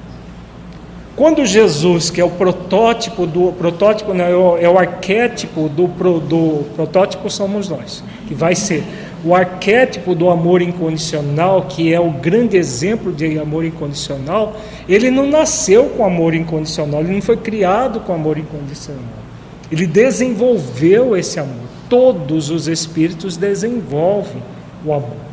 Quando 1.14 1.46
Jesus, 1.46 2.10
que 2.10 2.20
é 2.20 2.24
o 2.24 2.30
protótipo 2.30 3.26
do 3.26 3.52
protótipo, 3.52 4.12
não, 4.12 4.24
é, 4.24 4.36
o, 4.36 4.56
é 4.58 4.68
o 4.68 4.78
arquétipo 4.78 5.68
do, 5.68 5.86
do 5.86 6.64
protótipo 6.74 7.30
somos 7.30 7.70
nós, 7.70 8.04
que 8.26 8.34
vai 8.34 8.54
ser 8.54 8.84
o 9.24 9.34
arquétipo 9.34 10.14
do 10.14 10.28
amor 10.28 10.60
incondicional, 10.60 11.62
que 11.62 11.92
é 11.92 11.98
o 11.98 12.10
grande 12.10 12.56
exemplo 12.56 13.12
de 13.12 13.38
amor 13.38 13.64
incondicional, 13.64 14.56
ele 14.86 15.10
não 15.10 15.26
nasceu 15.26 15.84
com 15.96 16.04
amor 16.04 16.34
incondicional, 16.34 17.00
ele 17.00 17.14
não 17.14 17.22
foi 17.22 17.38
criado 17.38 18.00
com 18.00 18.12
amor 18.12 18.36
incondicional. 18.36 19.25
Ele 19.70 19.86
desenvolveu 19.86 21.16
esse 21.16 21.40
amor. 21.40 21.66
Todos 21.88 22.50
os 22.50 22.68
espíritos 22.68 23.36
desenvolvem 23.36 24.42
o 24.84 24.92
amor. 24.92 25.26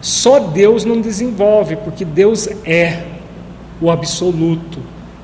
Só 0.00 0.38
Deus 0.38 0.84
não 0.84 1.00
desenvolve, 1.00 1.76
porque 1.76 2.04
Deus 2.04 2.48
é 2.64 3.02
o 3.80 3.90
absoluto. 3.90 4.78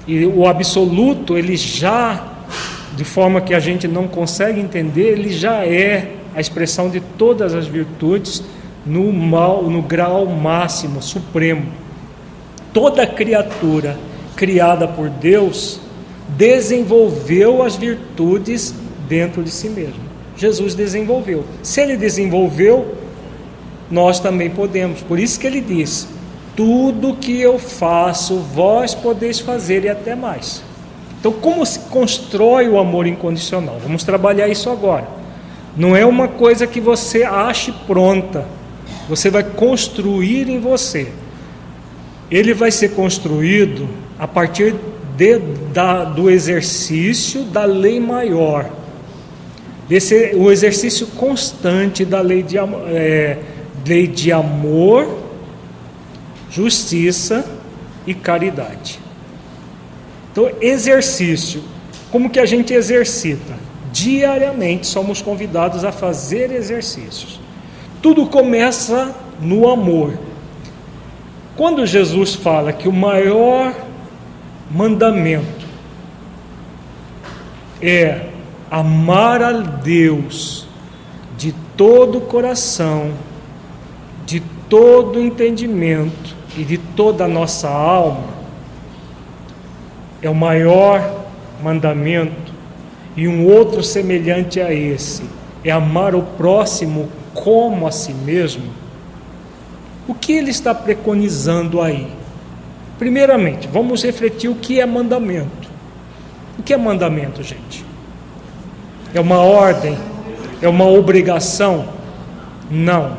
E 0.07 0.25
o 0.27 0.47
absoluto, 0.47 1.39
ele 1.39 1.57
já, 1.57 2.27
de 2.97 3.05
forma 3.05 3.41
que 3.41 3.55
a 3.55 3.61
gente 3.61 3.87
não 3.87 4.09
consegue 4.09 4.61
entender, 4.61 5.13
ele 5.13 5.33
já 5.33 5.65
é 5.65 6.17
a 6.35 6.41
expressão 6.41 6.91
de 6.91 7.01
todas 7.01 7.55
as 7.55 7.67
virtudes 7.67 8.43
no, 8.85 9.13
mal, 9.13 9.63
no 9.65 9.81
grau 9.81 10.27
máximo, 10.27 11.01
supremo. 11.01 11.67
Toda 12.73 13.07
criatura 13.07 13.97
criada 14.35 14.89
por 14.89 15.09
Deus, 15.09 15.81
desenvolveu 16.29 17.63
as 17.63 17.77
virtudes 17.77 18.75
dentro 19.09 19.43
de 19.43 19.51
si 19.51 19.69
mesmo. 19.69 20.03
Jesus 20.37 20.75
desenvolveu. 20.75 21.45
Se 21.63 21.81
ele 21.81 21.97
desenvolveu, 21.97 22.95
nós 23.91 24.19
também 24.19 24.51
podemos. 24.51 25.03
Por 25.03 25.19
isso 25.19 25.39
que 25.39 25.47
ele 25.47 25.61
diz: 25.61 26.09
Tudo 26.57 27.17
que 27.17 27.41
eu 27.41 27.59
faço, 27.59 28.39
vós 28.39 28.95
podeis 28.95 29.39
fazer 29.39 29.85
e 29.85 29.89
até 29.89 30.15
mais. 30.15 30.63
Então, 31.21 31.33
como 31.33 31.65
se 31.65 31.79
constrói 31.89 32.69
o 32.69 32.79
amor 32.79 33.07
incondicional? 33.07 33.79
Vamos 33.83 34.05
trabalhar 34.05 34.49
isso 34.49 34.69
agora. 34.69 35.09
Não 35.77 35.97
é 35.97 36.05
uma 36.05 36.29
coisa 36.29 36.67
que 36.67 36.81
você 36.81 37.25
ache 37.25 37.73
pronta. 37.87 38.47
Você 39.09 39.31
vai 39.31 39.43
construir 39.43 40.49
em 40.49 40.61
você. 40.61 41.11
Ele 42.31 42.53
vai 42.53 42.71
ser 42.71 42.91
construído 42.91 43.89
a 44.19 44.27
partir 44.27 44.75
de, 45.17 45.39
da, 45.73 46.05
do 46.05 46.29
exercício 46.29 47.45
da 47.45 47.65
lei 47.65 48.01
maior, 48.01 48.69
desse, 49.89 50.35
o 50.35 50.51
exercício 50.51 51.07
constante 51.09 52.05
da 52.05 52.21
lei 52.21 52.43
de, 52.43 52.59
é, 52.59 53.39
lei 53.87 54.07
de 54.07 54.33
amor, 54.33 55.23
justiça 56.51 57.45
e 58.07 58.15
caridade. 58.15 59.01
Então, 60.33 60.51
exercício. 60.61 61.63
Como 62.11 62.31
que 62.31 62.41
a 62.41 62.47
gente 62.47 62.73
exercita? 62.73 63.55
Diariamente 63.93 64.87
somos 64.87 65.23
convidados 65.23 65.85
a 65.85 65.93
fazer 65.93 66.53
exercícios. 66.53 67.41
Tudo 68.03 68.27
começa 68.27 69.15
no 69.41 69.69
amor. 69.69 70.19
Quando 71.57 71.87
Jesus 71.87 72.35
fala 72.35 72.73
que 72.73 72.89
o 72.89 72.93
maior 72.93 73.73
mandamento 74.71 75.67
é 77.81 78.29
amar 78.71 79.43
a 79.43 79.53
Deus 79.53 80.67
de 81.37 81.53
todo 81.77 82.19
o 82.19 82.23
coração, 82.23 83.13
de 84.25 84.41
todo 84.69 85.17
o 85.17 85.23
entendimento 85.23 86.35
e 86.57 86.65
de 86.65 86.79
toda 86.79 87.25
a 87.25 87.29
nossa 87.29 87.69
alma, 87.69 88.35
é 90.23 90.31
o 90.31 90.35
maior 90.35 91.27
mandamento, 91.63 92.53
e 93.17 93.29
um 93.29 93.47
outro 93.47 93.83
semelhante 93.83 94.61
a 94.61 94.73
esse 94.73 95.23
é 95.63 95.71
amar 95.71 96.15
o 96.15 96.23
próximo 96.23 97.09
como 97.33 97.87
a 97.87 97.93
si 97.93 98.13
mesmo. 98.13 98.65
O 100.09 100.15
que 100.15 100.33
ele 100.33 100.51
está 100.51 100.75
preconizando 100.75 101.81
aí? 101.81 102.11
Primeiramente, 102.99 103.69
vamos 103.69 104.03
refletir 104.03 104.49
o 104.49 104.55
que 104.55 104.81
é 104.81 104.87
mandamento. 104.87 105.69
O 106.59 106.63
que 106.63 106.73
é 106.73 106.77
mandamento, 106.77 107.43
gente? 107.43 107.85
É 109.13 109.21
uma 109.21 109.39
ordem? 109.39 109.99
É 110.63 110.69
uma 110.69 110.87
obrigação? 110.87 111.87
Não. 112.71 113.17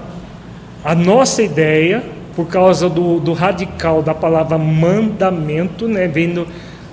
A 0.84 0.96
nossa 0.96 1.42
ideia, 1.44 2.04
por 2.36 2.48
causa 2.48 2.90
do, 2.90 3.20
do 3.20 3.34
radical 3.34 4.02
da 4.02 4.14
palavra 4.14 4.58
mandamento, 4.58 5.88
né, 5.88 6.08
vindo 6.08 6.48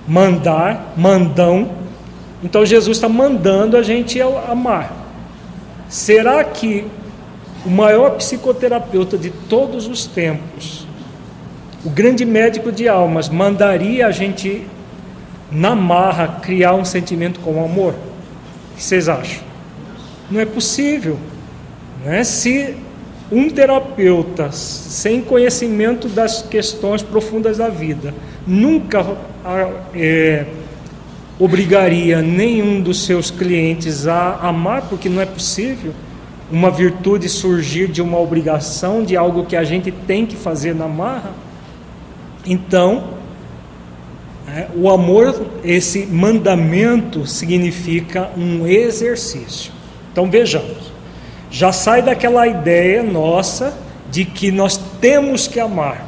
mandar, 0.07 0.93
mandão, 0.97 1.71
então 2.43 2.67
Jesus 2.67 2.97
está 2.97 3.09
mandando 3.09 3.77
a 3.77 3.83
gente 3.83 4.21
amar. 4.21 4.93
Será 5.89 6.43
que 6.43 6.85
o 7.65 7.71
maior 7.71 8.11
psicoterapeuta 8.17 9.17
de 9.17 9.31
todos 9.31 9.87
os 9.87 10.07
tempos 10.07 10.82
o 11.85 11.91
grande 11.91 12.25
médico 12.25 12.71
de 12.71 12.89
almas 12.89 13.29
mandaria 13.29 14.07
a 14.07 14.11
gente, 14.11 14.67
na 15.51 15.75
marra, 15.75 16.41
criar 16.41 16.75
um 16.75 16.85
sentimento 16.85 17.41
com 17.41 17.65
amor? 17.65 17.95
O 17.95 18.77
que 18.77 18.83
vocês 18.83 19.09
acham? 19.09 19.43
Não 20.31 20.41
é 20.41 20.45
possível. 20.45 21.19
Né? 22.05 22.23
Se 22.25 22.77
um 23.31 23.49
terapeuta 23.49 24.53
sem 24.53 25.23
conhecimento 25.23 26.09
das 26.09 26.43
questões 26.43 27.03
profundas 27.03 27.59
da 27.59 27.69
vida 27.69 28.15
nunca 28.47 29.17
é, 29.95 30.45
obrigaria 31.39 32.21
nenhum 32.21 32.81
dos 32.81 33.05
seus 33.05 33.31
clientes 33.31 34.07
a 34.07 34.35
amar, 34.43 34.83
porque 34.89 35.09
não 35.09 35.21
é 35.21 35.27
possível 35.27 35.93
uma 36.51 36.71
virtude 36.71 37.29
surgir 37.29 37.89
de 37.89 38.03
uma 38.03 38.21
obrigação, 38.21 39.03
de 39.03 39.17
algo 39.17 39.47
que 39.47 39.57
a 39.57 39.65
gente 39.65 39.91
tem 39.91 40.27
que 40.27 40.37
fazer 40.37 40.75
na 40.75 40.87
marra. 40.87 41.31
Então, 42.47 43.05
é, 44.49 44.69
o 44.75 44.91
amor, 44.91 45.47
esse 45.65 46.05
mandamento, 46.07 47.27
significa 47.27 48.31
um 48.37 48.67
exercício. 48.67 49.73
Então 50.11 50.31
vejamos, 50.31 50.93
já 51.51 51.73
sai 51.73 52.03
daquela 52.03 52.47
ideia 52.47 53.03
nossa 53.03 53.75
de 54.11 54.25
que 54.25 54.51
nós 54.51 54.77
temos 55.01 55.47
que 55.47 55.59
amar, 55.59 56.07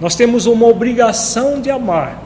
nós 0.00 0.14
temos 0.14 0.46
uma 0.46 0.66
obrigação 0.66 1.60
de 1.60 1.70
amar. 1.70 2.22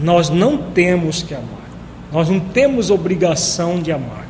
Nós 0.00 0.28
não 0.28 0.56
temos 0.56 1.22
que 1.22 1.34
amar, 1.34 1.68
nós 2.12 2.28
não 2.28 2.38
temos 2.38 2.88
obrigação 2.88 3.80
de 3.80 3.90
amar, 3.90 4.26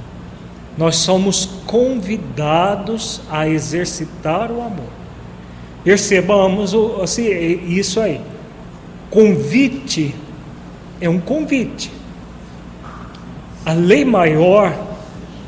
nós 0.78 0.96
somos 0.96 1.46
convidados 1.66 3.20
a 3.30 3.46
exercitar 3.46 4.50
o 4.50 4.62
amor. 4.62 4.97
Percebamos 5.88 6.74
assim, 7.03 7.31
isso 7.66 7.98
aí. 7.98 8.20
Convite 9.09 10.14
é 11.01 11.09
um 11.09 11.18
convite. 11.18 11.90
A 13.64 13.72
lei 13.72 14.05
maior 14.05 14.79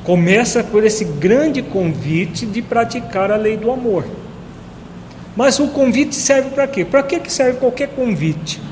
começa 0.02 0.64
por 0.64 0.82
esse 0.82 1.04
grande 1.04 1.60
convite 1.60 2.46
de 2.46 2.62
praticar 2.62 3.30
a 3.30 3.36
lei 3.36 3.58
do 3.58 3.70
amor. 3.70 4.06
Mas 5.36 5.60
o 5.60 5.68
convite 5.68 6.14
serve 6.14 6.48
para 6.48 6.66
quê? 6.66 6.86
Para 6.86 7.02
que 7.02 7.30
serve 7.30 7.58
qualquer 7.58 7.90
convite? 7.90 8.62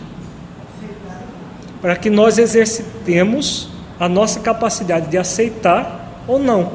Para 1.83 1.97
que 1.97 2.09
nós 2.09 2.39
exercitemos 2.39 3.69
a 4.01 4.09
nossa 4.09 4.41
capacidade 4.41 5.11
de 5.11 5.19
aceitar 5.19 6.25
ou 6.27 6.39
não, 6.39 6.73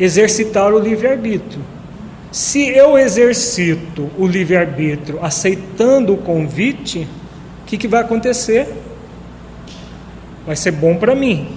exercitar 0.00 0.74
o 0.74 0.78
livre-arbítrio. 0.80 1.77
Se 2.30 2.68
eu 2.68 2.98
exercito 2.98 4.10
o 4.18 4.26
livre-arbítrio 4.26 5.18
aceitando 5.22 6.12
o 6.12 6.18
convite, 6.18 7.08
o 7.62 7.66
que, 7.66 7.78
que 7.78 7.88
vai 7.88 8.02
acontecer? 8.02 8.68
Vai 10.46 10.54
ser 10.54 10.72
bom 10.72 10.96
para 10.96 11.14
mim. 11.14 11.48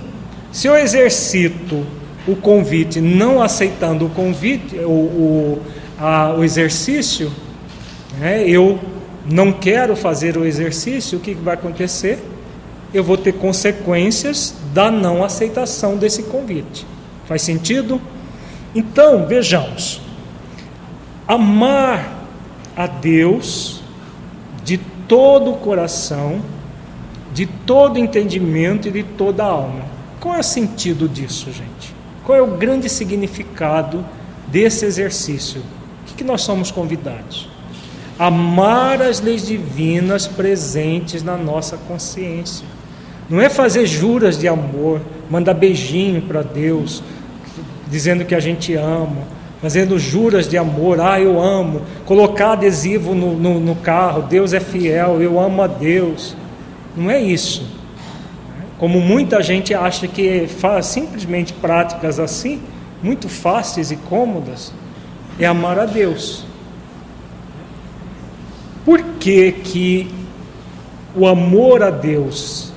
Se 0.51 0.67
eu 0.67 0.75
exercito 0.75 1.85
o 2.25 2.35
convite 2.35 3.01
não 3.01 3.41
aceitando 3.41 4.05
o 4.05 4.09
convite, 4.09 4.77
o, 4.77 4.89
o, 4.89 5.61
a, 5.99 6.33
o 6.33 6.43
exercício, 6.43 7.31
né, 8.17 8.47
eu 8.47 8.79
não 9.29 9.51
quero 9.51 9.95
fazer 9.95 10.37
o 10.37 10.45
exercício, 10.45 11.17
o 11.17 11.21
que, 11.21 11.35
que 11.35 11.41
vai 11.41 11.55
acontecer? 11.55 12.19
Eu 12.93 13.03
vou 13.03 13.17
ter 13.17 13.33
consequências 13.33 14.55
da 14.73 14.89
não 14.89 15.23
aceitação 15.23 15.97
desse 15.97 16.23
convite. 16.23 16.85
Faz 17.25 17.41
sentido? 17.41 18.01
Então, 18.73 19.25
vejamos 19.27 20.01
amar 21.31 22.27
a 22.75 22.87
Deus 22.87 23.81
de 24.65 24.77
todo 25.07 25.51
o 25.51 25.57
coração, 25.57 26.41
de 27.33 27.45
todo 27.45 27.97
entendimento 27.97 28.89
e 28.89 28.91
de 28.91 29.03
toda 29.03 29.43
a 29.43 29.47
alma. 29.47 29.85
Qual 30.19 30.35
é 30.35 30.39
o 30.39 30.43
sentido 30.43 31.07
disso, 31.07 31.49
gente? 31.51 31.95
Qual 32.25 32.37
é 32.37 32.41
o 32.41 32.57
grande 32.57 32.89
significado 32.89 34.03
desse 34.47 34.85
exercício? 34.85 35.61
O 36.01 36.15
que, 36.15 36.23
nós 36.23 36.41
somos 36.41 36.69
convidados? 36.69 37.49
Amar 38.19 39.01
as 39.01 39.21
leis 39.21 39.47
divinas 39.47 40.27
presentes 40.27 41.23
na 41.23 41.37
nossa 41.37 41.77
consciência. 41.77 42.67
Não 43.29 43.39
é 43.39 43.47
fazer 43.47 43.85
juras 43.85 44.37
de 44.37 44.49
amor, 44.49 44.99
mandar 45.29 45.53
beijinho 45.53 46.23
para 46.23 46.41
Deus, 46.41 47.01
dizendo 47.89 48.25
que 48.25 48.35
a 48.35 48.39
gente 48.41 48.75
ama 48.75 49.40
fazendo 49.61 49.99
juras 49.99 50.49
de 50.49 50.57
amor, 50.57 50.99
ah, 50.99 51.21
eu 51.21 51.39
amo, 51.39 51.83
colocar 52.05 52.53
adesivo 52.53 53.13
no, 53.13 53.35
no, 53.35 53.59
no, 53.59 53.75
carro, 53.75 54.23
Deus 54.23 54.53
é 54.53 54.59
fiel, 54.59 55.21
eu 55.21 55.39
amo 55.39 55.61
a 55.61 55.67
Deus. 55.67 56.35
Não 56.97 57.11
é 57.11 57.21
isso. 57.21 57.63
Como 58.79 58.99
muita 58.99 59.43
gente 59.43 59.73
acha 59.75 60.07
que 60.07 60.47
faz 60.47 60.87
simplesmente 60.87 61.53
práticas 61.53 62.19
assim, 62.19 62.59
muito 63.03 63.29
fáceis 63.29 63.91
e 63.91 63.95
cômodas, 63.95 64.73
é 65.39 65.45
amar 65.45 65.77
a 65.77 65.85
Deus. 65.85 66.43
Por 68.83 69.03
que, 69.19 69.51
que 69.51 70.11
o 71.15 71.27
amor 71.27 71.83
a 71.83 71.91
Deus, 71.91 72.70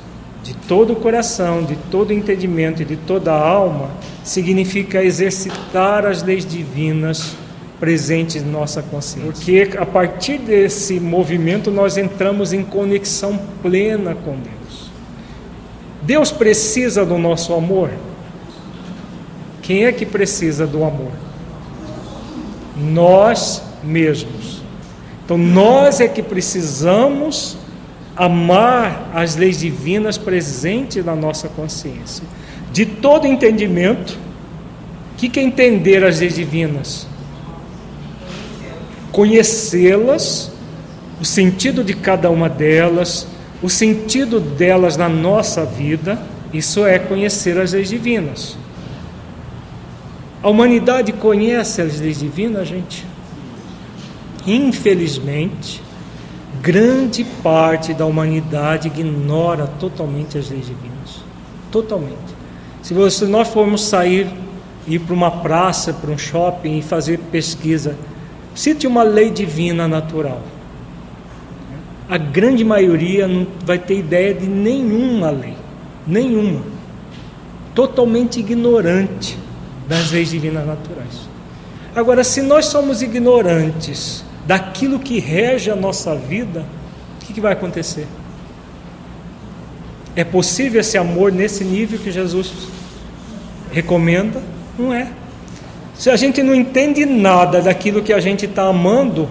de 0.45 0.53
todo 0.69 0.93
o 0.93 0.97
coração, 0.97 1.65
de 1.65 1.75
todo 1.91 2.11
o 2.11 2.13
entendimento 2.13 2.83
e 2.83 2.85
de 2.85 2.97
toda 2.97 3.33
a 3.33 3.49
alma, 3.49 3.91
significa 4.23 5.03
exercitar 5.03 6.05
as 6.05 6.23
leis 6.23 6.45
divinas 6.45 7.35
presentes 7.81 8.37
em 8.37 8.45
nossa 8.45 8.83
consciência. 8.83 9.33
Porque 9.33 9.71
a 9.79 9.87
partir 9.87 10.39
desse 10.39 11.01
movimento 11.01 11.71
nós 11.71 11.97
entramos 11.97 12.53
em 12.53 12.63
conexão 12.63 13.41
plena 13.63 14.15
com 14.15 14.33
Deus. 14.33 14.91
Deus 16.03 16.31
precisa 16.31 17.07
do 17.07 17.17
nosso 17.17 17.55
amor? 17.55 17.91
Quem 19.63 19.87
é 19.87 19.93
que 19.93 20.05
precisa 20.05 20.67
do 20.67 20.85
amor? 20.85 21.13
Nós 22.77 23.63
mesmos. 23.83 24.61
Então 25.25 25.39
nós 25.39 26.01
é 26.01 26.09
que 26.09 26.23
precisamos 26.23 27.57
amar 28.17 29.11
as 29.13 29.37
leis 29.37 29.59
divinas 29.59 30.17
presentes 30.17 31.05
na 31.05 31.15
nossa 31.15 31.49
consciência. 31.49 32.25
De 32.73 32.87
todo 32.87 33.27
entendimento, 33.27 34.19
o 35.13 35.17
que, 35.17 35.39
é 35.39 35.43
entender 35.43 36.05
as 36.05 36.21
leis 36.21 36.35
divinas? 36.35 37.07
Conhecê-las, 39.13 40.53
o 41.21 41.25
sentido 41.25 41.85
de 41.85 41.95
cada 41.95 42.31
uma 42.31 42.49
delas, 42.49 43.27
o 43.63 43.71
sentido 43.71 44.41
delas 44.41 44.97
na 44.97 45.09
nossa 45.09 45.65
vida, 45.65 46.21
isso 46.53 46.85
é 46.85 46.99
conhecer 46.99 47.59
as 47.59 47.73
leis 47.73 47.89
divinas. 47.89 48.57
A 50.43 50.49
humanidade 50.51 51.13
conhece 51.13 51.81
as 51.81 52.01
leis 52.01 52.19
divinas, 52.19 52.69
gente? 52.69 53.07
Infelizmente, 54.47 55.81
grande 56.65 57.25
parte 57.43 57.93
da 57.93 58.07
humanidade 58.07 58.89
ignora 58.89 59.67
totalmente 59.79 60.39
as 60.39 60.49
leis 60.49 60.65
divinas. 60.65 61.23
Totalmente. 61.71 62.35
Se 62.83 62.95
nós 63.27 63.49
formos 63.49 63.85
sair, 63.85 64.27
ir 64.87 64.99
para 65.01 65.15
uma 65.15 65.31
praça, 65.31 65.93
para 65.93 66.11
um 66.11 66.17
shopping 66.17 66.79
e 66.79 66.83
fazer 66.83 67.19
pesquisa, 67.31 67.99
cite 68.55 68.87
uma 68.87 69.03
lei 69.03 69.31
divina 69.31 69.87
natural. 69.87 70.41
A 72.09 72.17
grande 72.17 72.65
maioria 72.65 73.29
não 73.29 73.47
vai 73.65 73.79
ter 73.79 73.99
ideia 73.99 74.33
de 74.33 74.47
nenhuma 74.47 75.31
lei. 75.31 75.57
Nenhuma. 76.07 76.63
Totalmente 77.75 78.41
ignorante 78.41 79.39
das 79.87 80.11
leis 80.11 80.31
divinas 80.31 80.67
naturais. 80.67 81.29
Agora, 81.95 82.25
se 82.25 82.41
nós 82.41 82.67
somos 82.67 83.03
ignorantes 83.03 84.25
daquilo 84.47 84.99
que 84.99 85.19
rege 85.19 85.71
a 85.71 85.77
nossa 85.77 86.15
vida, 86.15 86.65
o 87.17 87.27
que, 87.27 87.33
que 87.33 87.41
vai 87.41 87.53
acontecer? 87.53 88.07
É 90.15 90.23
possível 90.23 90.81
esse 90.81 90.97
amor 90.97 91.33
nesse 91.33 91.65
nível 91.65 91.99
que 91.99 92.11
Jesus 92.11 92.53
recomenda? 93.73 94.43
Não 94.79 94.93
é. 94.93 95.09
Se 95.95 96.11
a 96.11 96.17
gente 96.17 96.43
não 96.43 96.55
entende 96.55 97.05
nada 97.05 97.63
daquilo 97.63 98.03
que 98.03 98.13
a 98.13 98.21
gente 98.21 98.47
está 98.47 98.69
amando, 98.69 99.29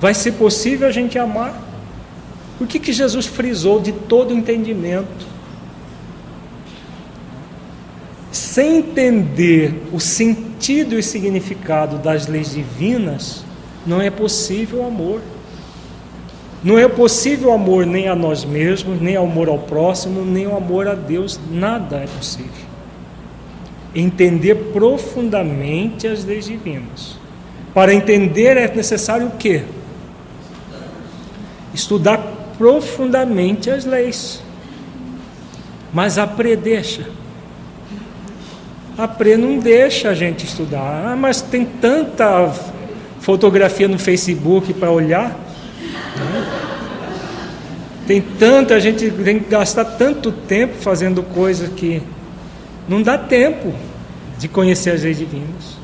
vai 0.00 0.14
ser 0.14 0.32
possível 0.32 0.86
a 0.86 0.92
gente 0.92 1.18
amar? 1.18 1.60
Por 2.58 2.66
que, 2.66 2.78
que 2.78 2.92
Jesus 2.92 3.26
frisou 3.26 3.80
de 3.80 3.92
todo 3.92 4.32
entendimento? 4.32 5.32
sem 8.52 8.78
entender 8.78 9.88
o 9.92 10.00
sentido 10.00 10.98
e 10.98 11.02
significado 11.02 11.98
das 11.98 12.26
leis 12.26 12.52
divinas, 12.52 13.44
não 13.86 14.00
é 14.00 14.10
possível 14.10 14.84
amor. 14.84 15.20
Não 16.62 16.78
é 16.78 16.86
possível 16.86 17.52
amor 17.52 17.84
nem 17.84 18.08
a 18.08 18.14
nós 18.14 18.44
mesmos, 18.44 19.00
nem 19.00 19.16
amor 19.16 19.48
ao 19.48 19.58
próximo, 19.58 20.24
nem 20.24 20.46
o 20.46 20.56
amor 20.56 20.86
a 20.86 20.94
Deus, 20.94 21.38
nada 21.50 21.96
é 21.96 22.06
possível. 22.06 22.66
Entender 23.94 24.54
profundamente 24.72 26.06
as 26.06 26.24
leis 26.24 26.46
divinas. 26.46 27.18
Para 27.74 27.92
entender 27.92 28.56
é 28.56 28.72
necessário 28.72 29.26
o 29.26 29.32
quê? 29.32 29.62
Estudar 31.74 32.18
profundamente 32.56 33.68
as 33.68 33.84
leis. 33.84 34.40
Mas 35.92 36.16
a 36.16 36.26
predecha 36.26 37.06
a 38.96 39.08
PRE 39.08 39.36
não 39.36 39.58
deixa 39.58 40.10
a 40.10 40.14
gente 40.14 40.44
estudar. 40.44 41.12
Ah, 41.12 41.16
mas 41.16 41.40
tem 41.40 41.64
tanta 41.64 42.52
fotografia 43.22 43.86
no 43.86 43.98
Facebook 43.98 44.74
para 44.74 44.90
olhar. 44.90 45.30
Né? 45.30 46.58
Tem 48.04 48.20
tanta, 48.20 48.78
gente 48.80 49.10
tem 49.10 49.38
que 49.38 49.48
gastar 49.48 49.84
tanto 49.84 50.32
tempo 50.32 50.74
fazendo 50.80 51.22
coisa 51.22 51.68
que 51.68 52.02
não 52.88 53.00
dá 53.00 53.16
tempo 53.16 53.72
de 54.38 54.48
conhecer 54.48 54.90
as 54.90 55.02
leis 55.04 55.18
divinas. 55.18 55.78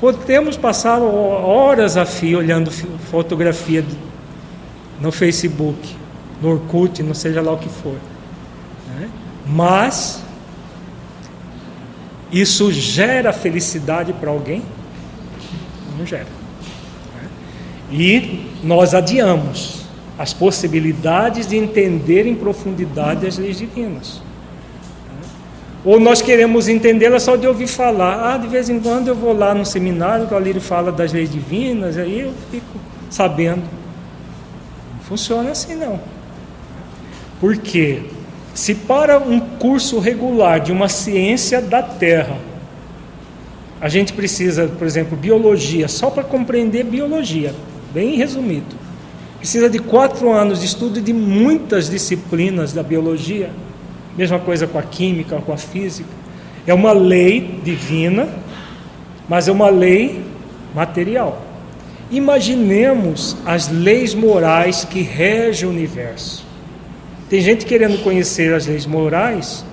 Podemos 0.00 0.56
passar 0.56 1.00
horas 1.00 1.96
a 1.96 2.06
fio 2.06 2.38
olhando 2.38 2.70
fotografia 2.70 3.84
no 5.00 5.10
Facebook, 5.10 5.96
no 6.40 6.50
Orkut, 6.50 7.02
não 7.02 7.14
seja 7.14 7.42
lá 7.42 7.52
o 7.52 7.58
que 7.58 7.68
for. 7.68 7.96
Né? 8.94 9.10
Mas 9.44 10.22
isso 12.30 12.70
gera 12.70 13.32
felicidade 13.32 14.12
para 14.12 14.30
alguém? 14.30 14.62
Não 15.98 16.06
gera. 16.06 16.26
E 17.90 18.46
nós 18.62 18.94
adiamos 18.94 19.82
as 20.18 20.32
possibilidades 20.32 21.46
de 21.46 21.56
entender 21.56 22.26
em 22.26 22.34
profundidade 22.34 23.26
as 23.26 23.38
leis 23.38 23.58
divinas. 23.58 24.22
Ou 25.84 25.98
nós 25.98 26.22
queremos 26.22 26.68
entendê-las 26.68 27.24
só 27.24 27.34
de 27.34 27.46
ouvir 27.46 27.66
falar. 27.66 28.34
Ah, 28.34 28.38
de 28.38 28.46
vez 28.46 28.68
em 28.68 28.78
quando 28.78 29.08
eu 29.08 29.14
vou 29.14 29.36
lá 29.36 29.52
no 29.52 29.66
seminário 29.66 30.26
que 30.26 30.34
o 30.34 30.36
Alírio 30.36 30.60
fala 30.60 30.92
das 30.92 31.12
leis 31.12 31.30
divinas, 31.30 31.98
aí 31.98 32.20
eu 32.20 32.32
fico 32.50 32.78
sabendo. 33.10 33.62
Não 34.94 35.00
funciona 35.00 35.50
assim 35.50 35.74
não. 35.74 35.98
Por 37.40 37.56
quê? 37.56 38.02
Se 38.54 38.74
para 38.74 39.18
um 39.18 39.40
curso 39.40 39.98
regular 39.98 40.60
de 40.60 40.70
uma 40.70 40.88
ciência 40.88 41.60
da 41.60 41.82
Terra, 41.82 42.36
a 43.82 43.88
gente 43.88 44.12
precisa, 44.12 44.68
por 44.68 44.86
exemplo, 44.86 45.18
biologia, 45.18 45.88
só 45.88 46.08
para 46.08 46.22
compreender 46.22 46.84
biologia, 46.84 47.52
bem 47.92 48.14
resumido, 48.14 48.76
precisa 49.40 49.68
de 49.68 49.80
quatro 49.80 50.30
anos 50.30 50.60
de 50.60 50.66
estudo 50.66 51.00
de 51.00 51.12
muitas 51.12 51.90
disciplinas 51.90 52.72
da 52.72 52.80
biologia, 52.84 53.50
mesma 54.16 54.38
coisa 54.38 54.68
com 54.68 54.78
a 54.78 54.82
química, 54.82 55.36
com 55.38 55.52
a 55.52 55.56
física. 55.56 56.08
É 56.64 56.72
uma 56.72 56.92
lei 56.92 57.58
divina, 57.64 58.28
mas 59.28 59.48
é 59.48 59.52
uma 59.52 59.68
lei 59.68 60.22
material. 60.72 61.42
Imaginemos 62.08 63.36
as 63.44 63.68
leis 63.68 64.14
morais 64.14 64.84
que 64.84 65.02
regem 65.02 65.68
o 65.68 65.72
universo. 65.72 66.46
Tem 67.28 67.40
gente 67.40 67.66
querendo 67.66 68.00
conhecer 68.04 68.54
as 68.54 68.68
leis 68.68 68.86
morais 68.86 69.64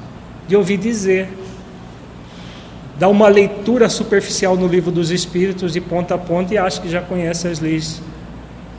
de 0.47 0.55
ouvir 0.55 0.77
dizer. 0.77 1.29
Dá 2.99 3.07
uma 3.07 3.29
leitura 3.29 3.87
superficial 3.87 4.57
no 4.57 4.67
livro 4.67 4.91
dos 4.91 5.09
Espíritos 5.09 5.71
de 5.71 5.79
ponta 5.79 6.15
a 6.15 6.17
ponta 6.17 6.53
e 6.53 6.57
acha 6.57 6.81
que 6.81 6.89
já 6.89 7.01
conhece 7.01 7.47
as 7.47 7.61
leis, 7.61 8.01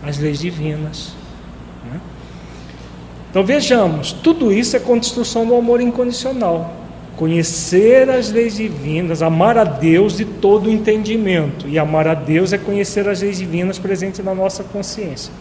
as 0.06 0.18
leis 0.18 0.40
divinas. 0.40 1.14
Né? 1.90 1.98
Então 3.30 3.42
vejamos, 3.42 4.12
tudo 4.12 4.52
isso 4.52 4.76
é 4.76 4.78
construção 4.78 5.46
do 5.46 5.54
amor 5.54 5.80
incondicional. 5.80 6.70
Conhecer 7.16 8.11
as 8.11 8.30
leis 8.30 8.56
divinas, 8.56 9.22
amar 9.22 9.56
a 9.56 9.64
Deus 9.64 10.18
de 10.18 10.26
todo 10.26 10.66
o 10.66 10.70
entendimento. 10.70 11.66
E 11.66 11.78
amar 11.78 12.06
a 12.06 12.14
Deus 12.14 12.52
é 12.52 12.59
conhecer 12.59 13.09
as 13.09 13.22
leis 13.22 13.38
divinas 13.38 13.78
presentes 13.78 14.22
na 14.22 14.35
nossa 14.35 14.62
consciência. 14.62 15.33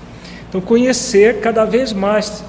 Então, 0.48 0.62
conhecer 0.62 1.42
cada 1.42 1.66
vez 1.66 1.92
mais 1.92 2.44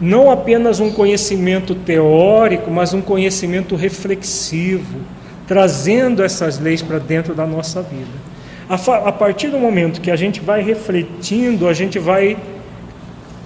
não 0.00 0.28
apenas 0.28 0.80
um 0.80 0.90
conhecimento 0.90 1.74
teórico, 1.74 2.68
mas 2.68 2.92
um 2.92 3.00
conhecimento 3.00 3.76
reflexivo, 3.76 5.00
trazendo 5.52 6.24
essas 6.24 6.58
leis 6.58 6.80
para 6.80 6.98
dentro 6.98 7.34
da 7.34 7.46
nossa 7.46 7.82
vida. 7.82 8.08
A, 8.66 8.76
a, 9.08 9.12
partir 9.12 9.48
do 9.48 9.58
momento 9.58 10.00
que 10.00 10.10
a 10.10 10.16
gente 10.16 10.40
vai 10.40 10.62
refletindo, 10.62 11.68
a 11.68 11.74
gente 11.74 11.98
vai 11.98 12.38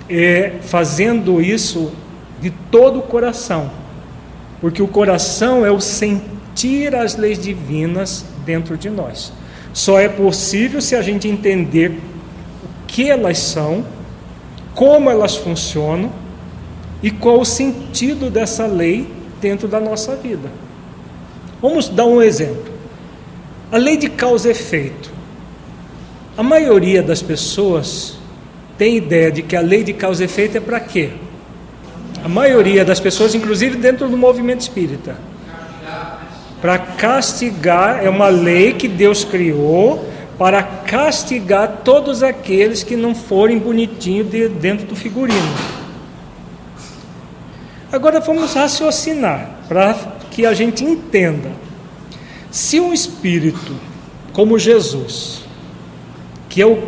é, 0.09 0.53
fazendo 0.61 1.43
isso 1.43 1.91
de 2.41 2.51
todo 2.71 3.01
o 3.01 3.03
coração, 3.03 3.73
porque 4.61 4.81
o 4.81 4.87
coração 4.87 5.67
é 5.67 5.71
o 5.73 5.81
sentir 5.81 6.95
as 6.95 7.17
leis 7.17 7.41
divinas 7.41 8.25
dentro 8.45 8.79
de 8.79 8.89
nós. 8.89 9.33
Só 9.73 9.99
é 9.99 10.09
possível 10.09 10.81
se 10.81 10.95
a 10.95 11.03
gente 11.03 11.27
entender 11.27 11.91
o 11.91 12.87
que 12.87 13.11
elas 13.11 13.39
são, 13.39 13.85
como 14.77 15.11
elas 15.11 15.35
funcionam 15.35 16.13
e 17.03 17.11
qual 17.11 17.41
o 17.41 17.45
sentido 17.45 18.31
dessa 18.31 18.65
lei 18.65 19.13
dentro 19.41 19.67
da 19.67 19.81
nossa 19.81 20.15
vida. 20.15 20.66
Vamos 21.61 21.89
dar 21.89 22.07
um 22.07 22.23
exemplo. 22.23 22.73
A 23.71 23.77
lei 23.77 23.97
de 23.97 24.09
causa 24.09 24.49
e 24.49 24.51
efeito. 24.51 25.11
A 26.37 26.43
maioria 26.43 27.03
das 27.03 27.23
pessoas 27.23 28.19
tem 28.77 28.97
ideia 28.97 29.33
de 29.33 29.43
que 29.43 29.57
a 29.57 29.61
lei 29.61 29.83
de 29.83 29.93
causa 29.93 30.23
e 30.23 30.27
efeito 30.27 30.59
é 30.59 30.61
para 30.61 30.79
quê? 30.81 31.11
A 32.23 32.29
maioria 32.29 32.85
das 32.85 33.01
pessoas, 33.01 33.35
inclusive 33.35 33.77
dentro 33.77 34.09
do 34.09 34.17
movimento 34.17 34.61
espírita. 34.61 35.17
para 36.61 36.79
castigar, 36.79 38.05
é 38.05 38.09
uma 38.09 38.29
lei 38.29 38.73
que 38.73 38.89
Deus 38.89 39.25
criou 39.25 40.05
para 40.39 40.63
castigar 40.63 41.81
todos 41.85 42.23
aqueles 42.23 42.83
que 42.83 42.97
não 42.97 43.15
forem 43.15 43.59
bonitinhos 43.59 44.31
de, 44.31 44.49
dentro 44.49 44.87
do 44.87 44.97
figurino. 44.97 45.55
Agora 47.91 48.21
vamos 48.21 48.53
raciocinar 48.53 49.49
para 49.69 49.95
que 50.31 50.47
a 50.47 50.55
gente 50.55 50.85
entenda. 50.85 51.51
Se 52.51 52.81
um 52.81 52.93
espírito 52.93 53.75
como 54.33 54.59
Jesus, 54.59 55.43
que 56.49 56.61
é 56.61 56.67
o, 56.67 56.79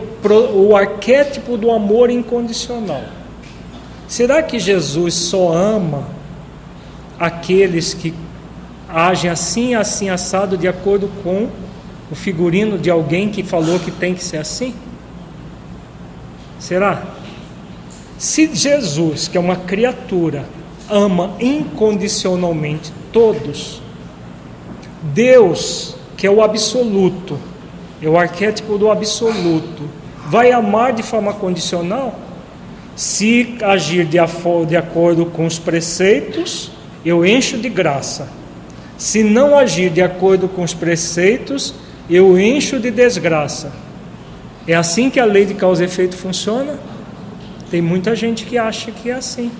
o 0.54 0.76
arquétipo 0.76 1.56
do 1.56 1.70
amor 1.70 2.10
incondicional, 2.10 3.02
será 4.06 4.42
que 4.42 4.58
Jesus 4.58 5.14
só 5.14 5.52
ama 5.52 6.08
aqueles 7.18 7.94
que 7.94 8.14
agem 8.88 9.30
assim, 9.30 9.74
assim, 9.74 10.08
assado, 10.08 10.56
de 10.56 10.66
acordo 10.66 11.10
com 11.22 11.48
o 12.10 12.14
figurino 12.14 12.78
de 12.78 12.90
alguém 12.90 13.30
que 13.30 13.42
falou 13.42 13.78
que 13.78 13.90
tem 13.90 14.14
que 14.14 14.24
ser 14.24 14.38
assim? 14.38 14.74
Será? 16.58 17.02
Se 18.16 18.52
Jesus, 18.54 19.28
que 19.28 19.36
é 19.36 19.40
uma 19.40 19.56
criatura, 19.56 20.44
ama 20.88 21.36
incondicionalmente 21.38 22.92
todos, 23.12 23.80
Deus, 25.02 25.94
que 26.16 26.26
é 26.26 26.30
o 26.30 26.42
absoluto, 26.42 27.38
é 28.02 28.08
o 28.08 28.18
arquétipo 28.18 28.78
do 28.78 28.90
absoluto, 28.90 29.88
vai 30.28 30.52
amar 30.52 30.92
de 30.92 31.02
forma 31.02 31.32
condicional? 31.32 32.18
Se 32.94 33.56
agir 33.62 34.04
de, 34.04 34.18
de 34.66 34.76
acordo 34.76 35.26
com 35.26 35.46
os 35.46 35.58
preceitos, 35.58 36.70
eu 37.04 37.24
encho 37.24 37.56
de 37.58 37.68
graça. 37.68 38.28
Se 38.96 39.22
não 39.22 39.56
agir 39.56 39.90
de 39.90 40.02
acordo 40.02 40.48
com 40.48 40.62
os 40.62 40.74
preceitos, 40.74 41.74
eu 42.10 42.38
encho 42.38 42.80
de 42.80 42.90
desgraça. 42.90 43.72
É 44.66 44.74
assim 44.74 45.08
que 45.08 45.20
a 45.20 45.24
lei 45.24 45.46
de 45.46 45.54
causa 45.54 45.82
e 45.82 45.86
efeito 45.86 46.16
funciona? 46.16 46.78
Tem 47.70 47.80
muita 47.80 48.16
gente 48.16 48.44
que 48.44 48.58
acha 48.58 48.90
que 48.90 49.10
é 49.10 49.14
assim. 49.14 49.50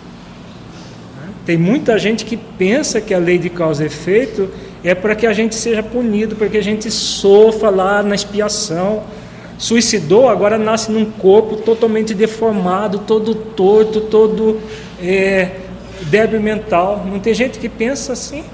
Tem 1.48 1.56
muita 1.56 1.98
gente 1.98 2.26
que 2.26 2.36
pensa 2.36 3.00
que 3.00 3.14
a 3.14 3.18
lei 3.18 3.38
de 3.38 3.48
causa 3.48 3.82
e 3.82 3.86
efeito 3.86 4.50
é 4.84 4.94
para 4.94 5.14
que 5.14 5.26
a 5.26 5.32
gente 5.32 5.54
seja 5.54 5.82
punido, 5.82 6.36
para 6.36 6.46
que 6.46 6.58
a 6.58 6.62
gente 6.62 6.90
sofra 6.90 7.70
lá 7.70 8.02
na 8.02 8.14
expiação. 8.14 9.04
Suicidou, 9.56 10.28
agora 10.28 10.58
nasce 10.58 10.92
num 10.92 11.06
corpo 11.06 11.56
totalmente 11.56 12.12
deformado, 12.12 12.98
todo 12.98 13.34
torto, 13.34 14.02
todo 14.02 14.60
é, 15.00 15.52
débil 16.02 16.38
mental. 16.38 17.06
Não 17.10 17.18
tem 17.18 17.32
gente 17.32 17.58
que 17.58 17.70
pensa 17.70 18.12
assim 18.12 18.44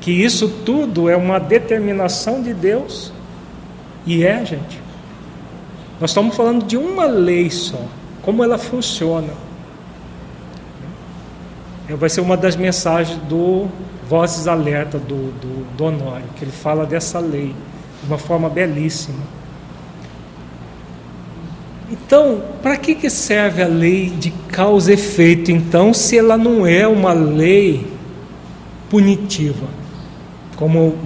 que 0.00 0.10
isso 0.10 0.48
tudo 0.64 1.08
é 1.08 1.14
uma 1.14 1.38
determinação 1.38 2.42
de 2.42 2.52
Deus. 2.52 3.12
E 4.04 4.24
é, 4.24 4.44
gente. 4.44 4.80
Nós 6.00 6.10
estamos 6.10 6.34
falando 6.34 6.66
de 6.66 6.76
uma 6.76 7.04
lei 7.04 7.52
só, 7.52 7.78
como 8.20 8.42
ela 8.42 8.58
funciona. 8.58 9.51
Vai 11.88 12.08
ser 12.08 12.20
uma 12.20 12.36
das 12.36 12.56
mensagens 12.56 13.18
do 13.28 13.68
Vozes 14.08 14.46
Alerta 14.46 14.98
do, 14.98 15.32
do, 15.32 15.76
do 15.76 15.84
Honório, 15.84 16.24
que 16.36 16.44
ele 16.44 16.52
fala 16.52 16.86
dessa 16.86 17.18
lei 17.18 17.54
de 18.00 18.06
uma 18.06 18.18
forma 18.18 18.48
belíssima. 18.48 19.18
Então, 21.90 22.42
para 22.62 22.76
que, 22.76 22.94
que 22.94 23.10
serve 23.10 23.62
a 23.62 23.66
lei 23.66 24.08
de 24.08 24.30
causa 24.48 24.90
e 24.90 24.94
efeito, 24.94 25.50
então, 25.50 25.92
se 25.92 26.18
ela 26.18 26.38
não 26.38 26.66
é 26.66 26.86
uma 26.86 27.12
lei 27.12 27.86
punitiva? 28.88 29.66
Como 30.56 30.96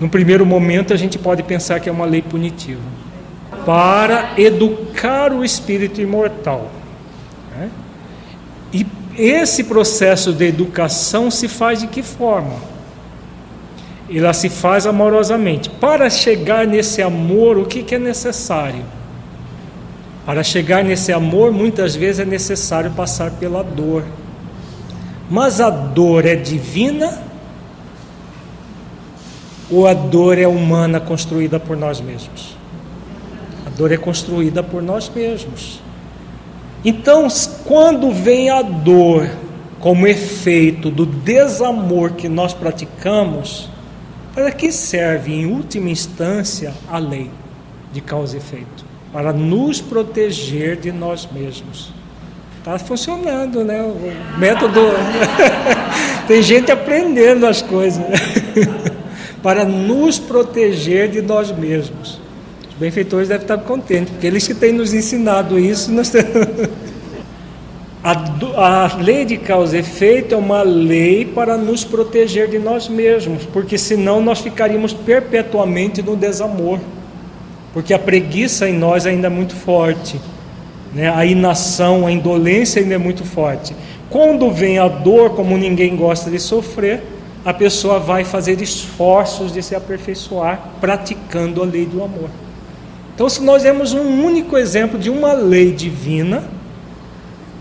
no 0.00 0.08
primeiro 0.08 0.46
momento 0.46 0.94
a 0.94 0.96
gente 0.96 1.18
pode 1.18 1.42
pensar 1.42 1.80
que 1.80 1.88
é 1.88 1.92
uma 1.92 2.06
lei 2.06 2.22
punitiva 2.22 2.80
para 3.66 4.32
educar 4.38 5.32
o 5.32 5.44
espírito 5.44 6.00
imortal. 6.00 6.70
Né? 7.50 7.70
E 8.72 8.86
esse 9.18 9.64
processo 9.64 10.32
de 10.32 10.46
educação 10.46 11.30
se 11.30 11.48
faz 11.48 11.80
de 11.80 11.88
que 11.88 12.02
forma? 12.02 12.54
Ela 14.08 14.32
se 14.32 14.48
faz 14.48 14.86
amorosamente. 14.86 15.68
Para 15.68 16.08
chegar 16.08 16.66
nesse 16.66 17.02
amor, 17.02 17.58
o 17.58 17.66
que, 17.66 17.82
que 17.82 17.96
é 17.96 17.98
necessário? 17.98 18.84
Para 20.24 20.42
chegar 20.42 20.84
nesse 20.84 21.12
amor, 21.12 21.50
muitas 21.52 21.96
vezes 21.96 22.20
é 22.20 22.24
necessário 22.24 22.92
passar 22.92 23.32
pela 23.32 23.64
dor. 23.64 24.04
Mas 25.28 25.60
a 25.60 25.68
dor 25.68 26.24
é 26.24 26.36
divina 26.36 27.22
ou 29.70 29.86
a 29.86 29.92
dor 29.92 30.38
é 30.38 30.46
humana 30.46 31.00
construída 31.00 31.58
por 31.58 31.76
nós 31.76 32.00
mesmos? 32.00 32.56
A 33.66 33.70
dor 33.70 33.92
é 33.92 33.96
construída 33.96 34.62
por 34.62 34.82
nós 34.82 35.10
mesmos. 35.14 35.80
Então, 36.84 37.26
quando 37.64 38.10
vem 38.10 38.50
a 38.50 38.62
dor 38.62 39.28
como 39.80 40.06
efeito 40.06 40.90
do 40.90 41.04
desamor 41.04 42.12
que 42.12 42.28
nós 42.28 42.54
praticamos, 42.54 43.68
para 44.34 44.50
que 44.52 44.70
serve 44.70 45.32
em 45.32 45.46
última 45.46 45.90
instância 45.90 46.72
a 46.88 46.98
lei 46.98 47.30
de 47.92 48.00
causa 48.00 48.36
e 48.36 48.38
efeito? 48.38 48.84
Para 49.12 49.32
nos 49.32 49.80
proteger 49.80 50.76
de 50.76 50.92
nós 50.92 51.28
mesmos. 51.30 51.92
Está 52.58 52.78
funcionando, 52.78 53.64
né? 53.64 53.80
O 53.82 54.38
método. 54.38 54.80
Tem 56.28 56.42
gente 56.42 56.70
aprendendo 56.70 57.46
as 57.46 57.62
coisas. 57.62 58.04
para 59.42 59.64
nos 59.64 60.18
proteger 60.18 61.08
de 61.08 61.22
nós 61.22 61.50
mesmos. 61.50 62.17
Benfeitores 62.78 63.28
devem 63.28 63.42
estar 63.42 63.58
contentes, 63.58 64.12
porque 64.12 64.26
eles 64.26 64.46
que 64.46 64.54
têm 64.54 64.72
nos 64.72 64.94
ensinado 64.94 65.58
isso. 65.58 65.90
Nós... 65.90 66.12
a, 68.04 68.84
a 68.84 68.96
lei 68.96 69.24
de 69.24 69.36
causa 69.36 69.76
e 69.76 69.80
efeito 69.80 70.34
é 70.34 70.38
uma 70.38 70.62
lei 70.62 71.24
para 71.24 71.56
nos 71.56 71.84
proteger 71.84 72.48
de 72.48 72.58
nós 72.58 72.88
mesmos, 72.88 73.44
porque 73.52 73.76
senão 73.76 74.20
nós 74.20 74.38
ficaríamos 74.40 74.92
perpetuamente 74.92 76.00
no 76.02 76.14
desamor, 76.14 76.78
porque 77.72 77.92
a 77.92 77.98
preguiça 77.98 78.68
em 78.68 78.74
nós 78.74 79.06
ainda 79.06 79.26
é 79.26 79.30
muito 79.30 79.56
forte. 79.56 80.20
Né? 80.94 81.12
A 81.12 81.26
inação, 81.26 82.06
a 82.06 82.12
indolência 82.12 82.80
ainda 82.80 82.94
é 82.94 82.98
muito 82.98 83.24
forte. 83.24 83.74
Quando 84.08 84.50
vem 84.52 84.78
a 84.78 84.86
dor, 84.86 85.30
como 85.30 85.58
ninguém 85.58 85.96
gosta 85.96 86.30
de 86.30 86.38
sofrer, 86.38 87.02
a 87.44 87.52
pessoa 87.52 87.98
vai 87.98 88.24
fazer 88.24 88.62
esforços 88.62 89.52
de 89.52 89.62
se 89.62 89.74
aperfeiçoar 89.74 90.60
praticando 90.80 91.60
a 91.62 91.66
lei 91.66 91.84
do 91.84 92.02
amor. 92.02 92.30
Então, 93.18 93.28
se 93.28 93.42
nós 93.42 93.64
vemos 93.64 93.92
um 93.92 94.24
único 94.24 94.56
exemplo 94.56 94.96
de 94.96 95.10
uma 95.10 95.32
lei 95.32 95.72
divina, 95.72 96.44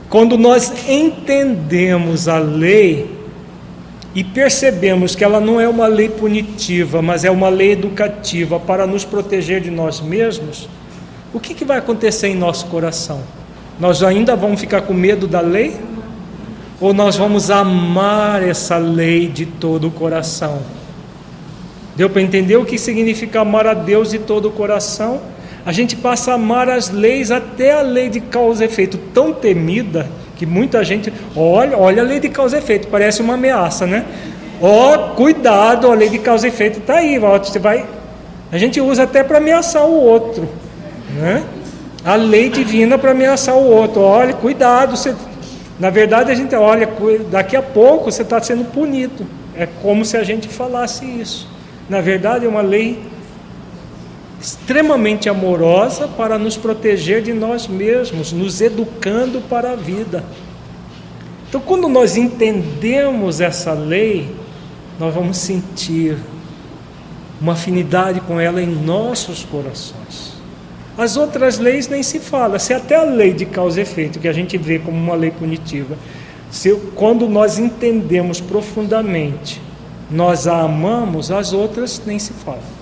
quando 0.07 0.37
nós 0.37 0.71
entendemos 0.87 2.27
a 2.27 2.37
lei 2.37 3.09
e 4.13 4.23
percebemos 4.23 5.15
que 5.15 5.23
ela 5.23 5.39
não 5.39 5.59
é 5.59 5.67
uma 5.67 5.87
lei 5.87 6.09
punitiva, 6.09 7.01
mas 7.01 7.25
é 7.25 7.31
uma 7.31 7.49
lei 7.49 7.71
educativa 7.71 8.59
para 8.59 8.85
nos 8.85 9.03
proteger 9.03 9.59
de 9.59 9.71
nós 9.71 9.99
mesmos, 9.99 10.69
o 11.33 11.39
que, 11.39 11.55
que 11.55 11.65
vai 11.65 11.79
acontecer 11.79 12.27
em 12.27 12.35
nosso 12.35 12.67
coração? 12.67 13.23
Nós 13.79 14.03
ainda 14.03 14.35
vamos 14.35 14.61
ficar 14.61 14.81
com 14.81 14.93
medo 14.93 15.27
da 15.27 15.41
lei? 15.41 15.75
ou 16.79 16.93
nós 16.93 17.15
vamos 17.15 17.49
amar 17.49 18.43
essa 18.43 18.77
lei 18.77 19.25
de 19.25 19.47
todo 19.47 19.87
o 19.87 19.91
coração? 19.91 20.59
Deu 21.95 22.11
para 22.11 22.21
entender 22.21 22.57
o 22.57 22.63
que 22.63 22.77
significa 22.77 23.41
amar 23.41 23.65
a 23.65 23.73
Deus 23.73 24.11
de 24.11 24.19
todo 24.19 24.49
o 24.49 24.51
coração? 24.51 25.19
A 25.67 25.73
gente 25.73 25.97
passa 25.97 26.32
a 26.32 26.36
amar 26.36 26.69
as 26.69 26.89
leis, 26.89 27.30
até 27.30 27.73
a 27.73 27.82
lei 27.82 28.08
de 28.10 28.21
causa 28.21 28.63
e 28.63 28.67
efeito, 28.67 28.97
tão 29.13 29.34
temida 29.34 30.08
que 30.38 30.45
muita 30.45 30.82
gente 30.82 31.12
olha, 31.36 31.77
olha 31.77 32.01
a 32.01 32.06
lei 32.06 32.21
de 32.21 32.30
causa 32.30 32.56
e 32.56 32.60
efeito, 32.60 32.88
parece 32.88 33.21
uma 33.21 33.34
ameaça, 33.34 33.86
né? 33.86 34.06
Ó, 34.62 34.93
oh, 34.93 35.15
cuidado, 35.15 35.91
a 35.91 35.93
lei 35.93 36.08
de 36.08 36.19
causa 36.19 36.47
e 36.47 36.49
efeito 36.49 36.80
está 36.80 36.99
aí, 36.99 37.19
você 37.19 37.60
vai. 37.60 37.86
A 38.49 38.58
gente 38.58 38.80
usa 38.80 39.03
até 39.03 39.25
para 39.25 39.39
ameaçar 39.39 39.86
o 39.86 39.91
outro, 39.91 40.47
né? 41.19 41.43
A 42.06 42.15
lei 42.15 42.49
divina 42.49 42.97
para 42.97 43.12
ameaçar 43.12 43.58
o 43.58 43.69
outro. 43.69 43.99
Olha, 43.99 44.32
cuidado, 44.32 44.95
você 44.95 45.13
na 45.77 45.89
verdade, 45.89 46.32
a 46.32 46.36
gente 46.36 46.56
olha, 46.56 46.89
daqui 47.30 47.58
a 47.58 47.62
pouco 47.62 48.10
você 48.10 48.21
está 48.21 48.41
sendo 48.41 48.63
punido. 48.71 49.27
É 49.53 49.67
como 49.82 50.06
se 50.06 50.15
a 50.15 50.23
gente 50.23 50.47
falasse 50.47 51.03
isso. 51.03 51.45
Na 51.89 51.99
verdade, 51.99 52.45
é 52.45 52.47
uma 52.49 52.62
lei 52.62 52.99
extremamente 54.39 55.28
amorosa 55.30 56.08
para 56.08 56.38
nos 56.38 56.56
proteger 56.56 57.21
de 57.21 57.34
nós 57.34 57.67
mesmos, 57.67 58.32
nos 58.32 58.62
educando 58.62 59.41
para 59.41 59.71
a 59.71 59.76
vida. 59.76 60.23
Então, 61.50 61.62
quando 61.62 61.88
nós 61.88 62.17
entendemos 62.17 63.41
essa 63.41 63.73
lei, 63.73 64.30
nós 65.00 65.13
vamos 65.13 65.38
sentir 65.38 66.17
uma 67.39 67.54
afinidade 67.54 68.19
com 68.21 68.39
ela 68.39 68.62
em 68.62 68.67
nossos 68.67 69.43
corações. 69.43 70.36
As 70.97 71.15
outras 71.15 71.60
leis 71.60 71.88
nem 71.88 72.02
se 72.02 72.19
fala. 72.19 72.58
Se 72.58 72.73
até 72.73 72.95
a 72.95 73.04
lei 73.04 73.32
de 73.32 73.45
causa 73.45 73.80
e 73.80 73.84
efeito, 73.84 74.19
que 74.19 74.28
a 74.28 74.34
gente 74.34 74.58
vê 74.58 74.80
como 74.80 74.97
uma 74.97 75.15
lei 75.15 75.32
punitiva, 75.32 75.95
se, 76.50 76.73
quando 76.95 77.28
nós 77.28 77.60
entendemos 77.60 78.41
profundamente 78.41 79.62
nós 80.10 80.47
a 80.47 80.62
amamos, 80.62 81.32
as 81.32 81.54
outras 81.54 82.02
nem 82.06 82.17
se 82.17 82.32
fala. 82.32 82.76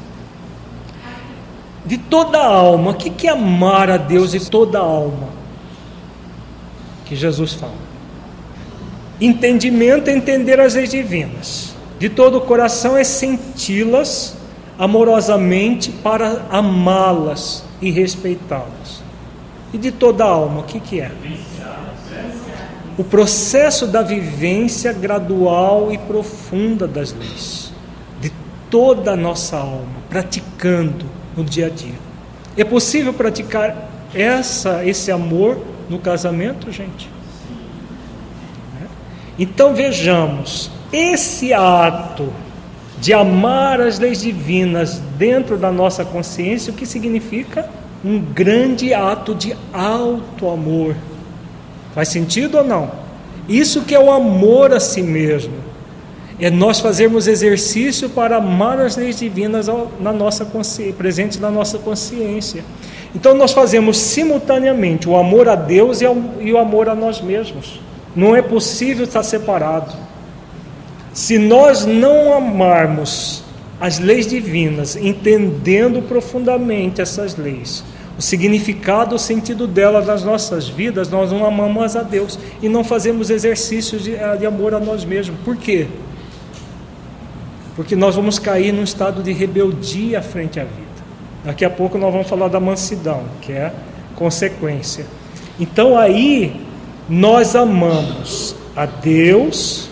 De 1.86 1.98
toda 1.98 2.40
a 2.40 2.48
alma, 2.48 2.92
o 2.92 2.94
que 2.96 3.28
é 3.28 3.32
amar 3.32 3.92
a 3.92 3.98
Deus 3.98 4.32
de 4.32 4.50
toda 4.50 4.80
a 4.80 4.82
alma? 4.82 5.30
Que 7.06 7.16
Jesus 7.16 7.54
fala. 7.54 7.86
Entendimento 9.22 10.10
é 10.10 10.14
entender 10.14 10.60
as 10.60 10.74
leis 10.74 10.90
divinas. 10.90 11.76
De 12.00 12.10
todo 12.10 12.40
o 12.40 12.42
coração 12.42 12.98
é 12.98 13.04
senti-las 13.04 14.36
amorosamente 14.78 15.92
para 15.92 16.46
amá-las 16.50 17.64
e 17.82 17.92
respeitá-las. 17.92 19.04
E 19.72 19.78
de 19.78 19.92
toda 19.92 20.26
a 20.26 20.28
alma, 20.28 20.62
o 20.62 20.64
que, 20.64 20.80
que 20.80 21.00
é? 21.00 21.12
O 22.98 23.04
processo 23.04 23.86
da 23.86 24.02
vivência 24.02 24.92
gradual 24.92 25.92
e 25.92 25.98
profunda 25.98 26.88
das 26.88 27.14
leis, 27.14 27.72
de 28.20 28.32
toda 28.70 29.12
a 29.12 29.16
nossa 29.16 29.58
alma, 29.58 30.02
praticando 30.10 31.06
no 31.36 31.44
dia 31.44 31.68
a 31.68 31.70
dia. 31.70 31.96
É 32.58 32.64
possível 32.64 33.14
praticar 33.14 33.90
essa, 34.14 34.86
esse 34.86 35.12
amor 35.12 35.60
no 35.90 36.00
casamento, 36.00 36.72
gente? 36.72 37.10
Então 39.38 39.74
vejamos, 39.74 40.72
esse 40.94 41.54
ato 41.54 42.32
de 43.00 43.14
amar 43.14 43.82
as 43.82 44.00
leis 44.00 44.22
divinas 44.22 45.02
dentro 45.18 45.58
da 45.58 45.72
nossa 45.72 46.06
consciência, 46.06 46.72
o 46.72 46.76
que 46.76 46.86
significa? 46.86 47.70
Um 48.04 48.20
grande 48.20 48.94
ato 48.94 49.36
de 49.36 49.56
alto 49.74 50.50
amor. 50.50 50.96
Faz 51.94 52.08
sentido 52.08 52.60
ou 52.60 52.64
não? 52.64 52.92
Isso 53.50 53.82
que 53.82 53.94
é 53.94 54.00
o 54.00 54.12
amor 54.12 54.74
a 54.74 54.80
si 54.80 55.02
mesmo. 55.02 55.54
É 56.40 56.50
nós 56.50 56.80
fazermos 56.80 57.28
exercício 57.28 58.10
para 58.10 58.38
amar 58.38 58.80
as 58.80 58.98
leis 58.98 59.20
divinas 59.20 59.68
na 60.00 60.12
nossa 60.12 60.46
presentes 60.98 61.40
na 61.40 61.50
nossa 61.50 61.78
consciência. 61.78 62.64
Então 63.16 63.34
nós 63.34 63.54
fazemos 63.54 63.98
simultaneamente 63.98 65.08
o 65.08 65.16
amor 65.16 65.48
a 65.48 65.56
Deus 65.56 66.02
e 66.02 66.52
o 66.52 66.58
amor 66.58 66.90
a 66.90 66.96
nós 66.96 67.22
mesmos. 67.22 67.80
Não 68.14 68.36
é 68.36 68.42
possível 68.42 69.06
estar 69.06 69.24
separado. 69.24 69.96
Se 71.14 71.38
nós 71.38 71.86
não 71.86 72.34
amarmos 72.34 73.42
as 73.80 74.00
leis 74.00 74.28
divinas, 74.28 74.98
entendendo 74.98 76.02
profundamente 76.02 77.02
essas 77.02 77.38
leis, 77.38 77.86
o 78.18 78.22
significado, 78.22 79.16
o 79.16 79.20
sentido 79.20 79.68
delas 79.68 80.08
nas 80.08 80.24
nossas 80.24 80.68
vidas, 80.68 81.10
nós 81.10 81.32
não 81.32 81.46
amamos 81.46 81.96
a 81.96 82.02
Deus 82.02 82.40
e 82.62 82.68
não 82.68 82.84
fazemos 82.84 83.30
exercícios 83.30 84.04
de, 84.04 84.16
eh, 84.16 84.38
de 84.38 84.46
amor 84.46 84.74
a 84.74 84.80
nós 84.80 85.04
mesmos. 85.06 85.38
Por 85.44 85.56
quê? 85.58 85.88
Porque 87.76 87.96
nós 87.96 88.16
vamos 88.16 88.40
cair 88.40 88.72
num 88.72 88.84
estado 88.84 89.22
de 89.22 89.32
rebeldia 89.34 90.22
frente 90.22 90.60
à 90.60 90.64
vida. 90.64 90.86
Daqui 91.44 91.66
a 91.66 91.70
pouco 91.70 91.98
nós 91.98 92.12
vamos 92.12 92.28
falar 92.28 92.48
da 92.48 92.60
mansidão, 92.60 93.24
que 93.42 93.52
é 93.52 93.72
consequência. 94.16 95.06
Então 95.60 95.98
aí 95.98 96.66
nós 97.08 97.56
amamos 97.56 98.56
a 98.76 98.86
Deus, 98.86 99.90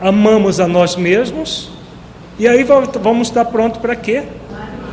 amamos 0.00 0.60
a 0.60 0.68
nós 0.68 0.96
mesmos, 0.96 1.70
e 2.38 2.46
aí 2.46 2.62
vamos 2.64 3.28
estar 3.28 3.44
pronto 3.46 3.80
para 3.80 3.96
quê? 3.96 4.24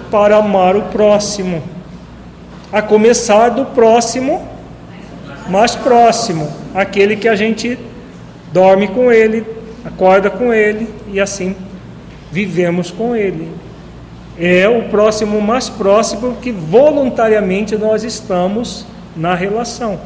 Para 0.09 0.37
amar 0.37 0.75
o 0.75 0.83
próximo 0.83 1.61
a 2.71 2.81
começar 2.81 3.49
do 3.49 3.65
próximo 3.65 4.47
mais 5.49 5.75
próximo, 5.75 6.49
aquele 6.73 7.17
que 7.17 7.27
a 7.27 7.35
gente 7.35 7.77
dorme 8.53 8.87
com 8.87 9.11
ele, 9.11 9.45
acorda 9.83 10.29
com 10.29 10.53
ele 10.53 10.87
e 11.11 11.19
assim 11.19 11.55
vivemos 12.31 12.91
com 12.91 13.15
ele. 13.15 13.49
É 14.39 14.67
o 14.67 14.83
próximo 14.89 15.41
mais 15.41 15.69
próximo 15.69 16.37
que 16.41 16.51
voluntariamente 16.51 17.75
nós 17.75 18.03
estamos 18.03 18.85
na 19.15 19.35
relação. 19.35 19.99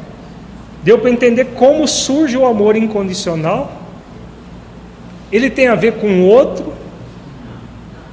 Deu 0.82 0.98
para 0.98 1.10
entender 1.10 1.46
como 1.54 1.86
surge 1.86 2.36
o 2.36 2.46
amor 2.46 2.76
incondicional? 2.76 3.80
Ele 5.32 5.50
tem 5.50 5.68
a 5.68 5.74
ver 5.74 5.94
com 5.94 6.06
o 6.06 6.26
outro? 6.26 6.72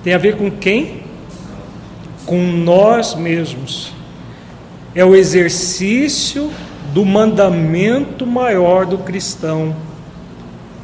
Tem 0.03 0.13
a 0.13 0.17
ver 0.17 0.37
com 0.37 0.49
quem? 0.49 1.03
Com 2.25 2.37
nós 2.37 3.15
mesmos 3.15 3.93
é 4.95 5.03
o 5.03 5.15
exercício 5.15 6.51
do 6.93 7.05
mandamento 7.05 8.25
maior 8.25 8.85
do 8.85 8.99
cristão. 8.99 9.75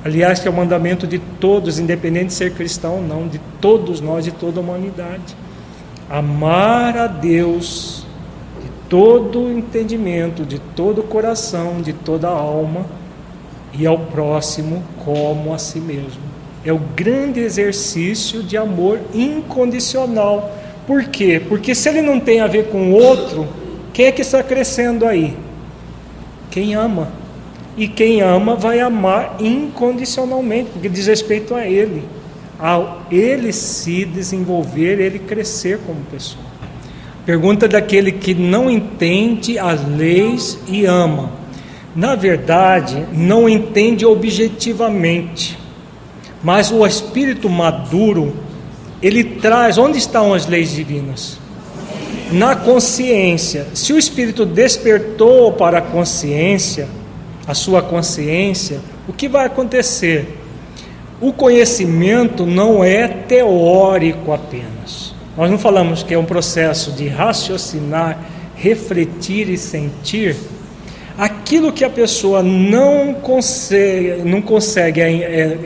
Aliás, 0.04 0.40
que 0.40 0.48
é 0.48 0.52
o 0.52 0.54
mandamento 0.54 1.06
de 1.06 1.20
todos, 1.20 1.78
independente 1.78 2.28
de 2.28 2.34
ser 2.34 2.54
cristão 2.54 2.96
ou 2.96 3.02
não, 3.02 3.28
de 3.28 3.40
todos 3.60 4.00
nós, 4.00 4.24
de 4.24 4.32
toda 4.32 4.60
a 4.60 4.64
humanidade. 4.64 5.36
Amar 6.10 6.98
a 6.98 7.08
Deus 7.08 8.06
de 8.62 8.70
todo 8.88 9.52
entendimento, 9.52 10.46
de 10.46 10.58
todo 10.60 11.04
coração, 11.04 11.82
de 11.82 11.92
toda 11.92 12.30
alma 12.30 12.86
e 13.78 13.86
ao 13.86 14.00
próximo 14.00 14.84
como 15.04 15.54
a 15.54 15.58
si 15.58 15.80
mesmo. 15.80 16.30
É 16.66 16.72
o 16.72 16.80
grande 16.96 17.42
exercício 17.42 18.42
de 18.42 18.58
amor 18.58 19.00
incondicional. 19.14 20.52
Por 20.88 21.06
quê? 21.06 21.42
Porque 21.48 21.76
se 21.76 21.90
ele 21.90 22.02
não 22.02 22.20
tem 22.20 22.40
a 22.40 22.48
ver 22.48 22.70
com 22.70 22.92
o 22.92 22.94
outro, 22.94 23.48
quem 23.94 24.06
é 24.08 24.12
que 24.12 24.22
está 24.22 24.42
crescendo 24.42 25.06
aí? 25.06 25.38
Quem 26.50 26.74
ama. 26.74 27.19
E 27.78 27.88
quem 27.88 28.22
ama 28.22 28.56
vai 28.56 28.80
amar 28.80 29.38
incondicionalmente, 29.40 30.70
porque 30.72 30.90
diz 30.90 31.08
respeito 31.08 31.56
a 31.56 31.66
ele. 31.66 32.04
Ao 32.58 33.04
ele 33.10 33.54
se 33.54 34.04
desenvolver, 34.06 35.00
ele 35.00 35.20
crescer 35.20 35.80
como 35.86 36.02
pessoa. 36.12 36.44
Pergunta 37.26 37.68
daquele 37.68 38.12
que 38.12 38.34
não 38.34 38.70
entende 38.70 39.58
as 39.58 39.88
leis 39.88 40.60
e 40.68 40.86
ama. 40.86 41.32
Na 41.96 42.16
verdade, 42.16 43.06
não 43.14 43.48
entende 43.48 44.06
objetivamente. 44.06 45.58
Mas 46.44 46.72
o 46.72 46.86
espírito 46.86 47.50
maduro, 47.50 48.36
ele 49.02 49.24
traz 49.24 49.78
onde 49.78 49.98
estão 49.98 50.34
as 50.34 50.46
leis 50.46 50.72
divinas? 50.72 51.40
na 52.32 52.56
consciência. 52.56 53.68
Se 53.74 53.94
o 53.94 53.98
espírito 53.98 54.46
despertou 54.46 55.52
para 55.54 55.80
a 55.80 55.82
consciência, 55.82 56.88
a 57.50 57.56
sua 57.56 57.82
consciência, 57.82 58.80
o 59.08 59.12
que 59.12 59.28
vai 59.28 59.48
acontecer? 59.48 60.38
O 61.20 61.34
conhecimento 61.34 62.46
não 62.46 62.84
é 62.84 63.08
teórico 63.08 64.32
apenas. 64.32 65.16
Nós 65.36 65.50
não 65.50 65.58
falamos 65.58 66.04
que 66.04 66.14
é 66.14 66.20
um 66.20 66.26
processo 66.26 66.92
de 66.92 67.08
raciocinar, 67.08 68.20
refletir 68.56 69.50
e 69.50 69.58
sentir. 69.58 70.36
Aquilo 71.18 71.74
que 71.74 71.84
a 71.84 71.90
pessoa 71.90 72.44
não 72.44 73.16
consegue, 73.16 74.22
não 74.24 74.44
consegue 74.44 75.02
é, 75.02 75.08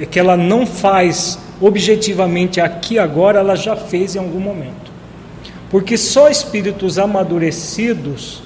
é, 0.03 0.07
que 0.09 0.17
ela 0.17 0.37
não 0.37 0.65
faz 0.65 1.37
objetivamente 1.59 2.61
aqui 2.61 2.97
agora, 2.97 3.39
ela 3.39 3.57
já 3.57 3.75
fez 3.75 4.15
em 4.15 4.19
algum 4.19 4.39
momento. 4.39 4.89
Porque 5.69 5.97
só 5.97 6.29
espíritos 6.29 6.97
amadurecidos 6.97 8.41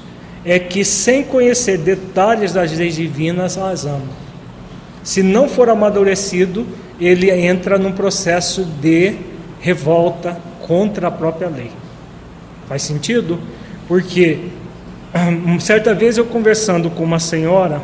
é 0.45 0.59
que, 0.59 0.85
sem 0.85 1.23
conhecer 1.23 1.77
detalhes 1.77 2.53
das 2.53 2.71
leis 2.71 2.95
divinas, 2.95 3.57
as 3.57 3.85
amam. 3.85 4.07
Se 5.03 5.23
não 5.23 5.47
for 5.47 5.69
amadurecido, 5.69 6.65
ele 6.99 7.29
entra 7.31 7.77
num 7.77 7.91
processo 7.91 8.65
de 8.65 9.15
revolta 9.59 10.37
contra 10.65 11.07
a 11.07 11.11
própria 11.11 11.47
lei. 11.47 11.71
Faz 12.67 12.81
sentido? 12.81 13.39
Porque 13.87 14.39
certa 15.59 15.93
vez 15.93 16.17
eu 16.17 16.25
conversando 16.25 16.89
com 16.89 17.03
uma 17.03 17.19
senhora 17.19 17.81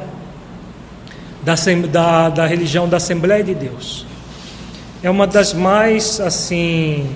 da, 1.42 1.56
da, 1.90 2.30
da 2.30 2.46
religião 2.46 2.88
da 2.88 2.98
Assembleia 2.98 3.44
de 3.44 3.54
Deus, 3.54 4.06
é 5.02 5.10
uma 5.10 5.28
das 5.28 5.54
mais 5.54 6.20
assim 6.20 7.10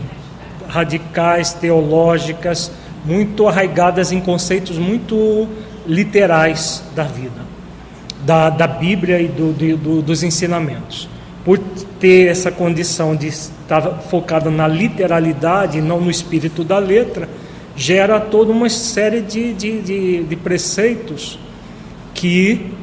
radicais, 0.67 1.53
teológicas, 1.53 2.71
muito 3.07 3.47
arraigadas 3.47 4.11
em 4.11 4.19
conceitos 4.19 4.77
muito 4.77 5.47
literais 5.87 6.83
da 6.93 7.03
vida, 7.03 7.41
da, 8.25 8.49
da 8.49 8.67
Bíblia 8.67 9.21
e 9.21 9.27
do, 9.27 9.53
do, 9.53 10.01
dos 10.01 10.23
ensinamentos. 10.23 11.07
Por 11.45 11.57
ter 11.99 12.27
essa 12.27 12.51
condição 12.51 13.15
de 13.15 13.27
estar 13.27 13.81
focada 14.09 14.51
na 14.51 14.67
literalidade 14.67 15.77
e 15.77 15.81
não 15.81 16.01
no 16.01 16.11
espírito 16.11 16.63
da 16.63 16.77
letra, 16.77 17.29
gera 17.75 18.19
toda 18.19 18.51
uma 18.51 18.69
série 18.69 19.21
de, 19.21 19.53
de, 19.53 19.81
de, 19.81 20.23
de 20.23 20.35
preceitos 20.35 21.39
que 22.13 22.73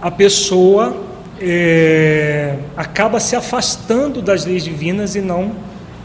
a 0.00 0.10
pessoa 0.10 0.96
é, 1.40 2.56
acaba 2.76 3.20
se 3.20 3.36
afastando 3.36 4.20
das 4.20 4.44
leis 4.44 4.64
divinas 4.64 5.14
e 5.14 5.20
não 5.20 5.52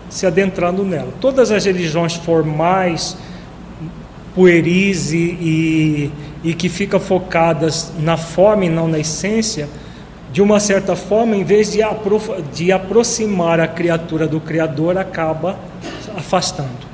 se 0.10 0.26
adentrando 0.26 0.84
nela. 0.84 1.14
Todas 1.20 1.52
as 1.52 1.66
religiões 1.66 2.14
formais, 2.14 3.18
pueris 4.38 5.12
e, 5.12 5.18
e, 5.18 6.12
e 6.44 6.54
que 6.54 6.70
ficam 6.70 7.00
focadas 7.00 7.92
na 8.00 8.16
forma 8.16 8.66
e 8.66 8.70
não 8.70 8.88
na 8.88 9.00
essência, 9.00 9.68
de 10.32 10.44
uma 10.44 10.60
certa 10.60 10.96
forma, 10.96 11.36
em 11.36 11.44
vez 11.44 11.72
de, 11.72 11.82
apro 11.82 12.22
de 12.54 12.72
aproximar 12.72 13.60
a 13.60 13.68
criatura 13.68 14.28
do 14.28 14.40
Criador, 14.40 14.96
acaba 14.96 15.58
afastando. 16.16 16.86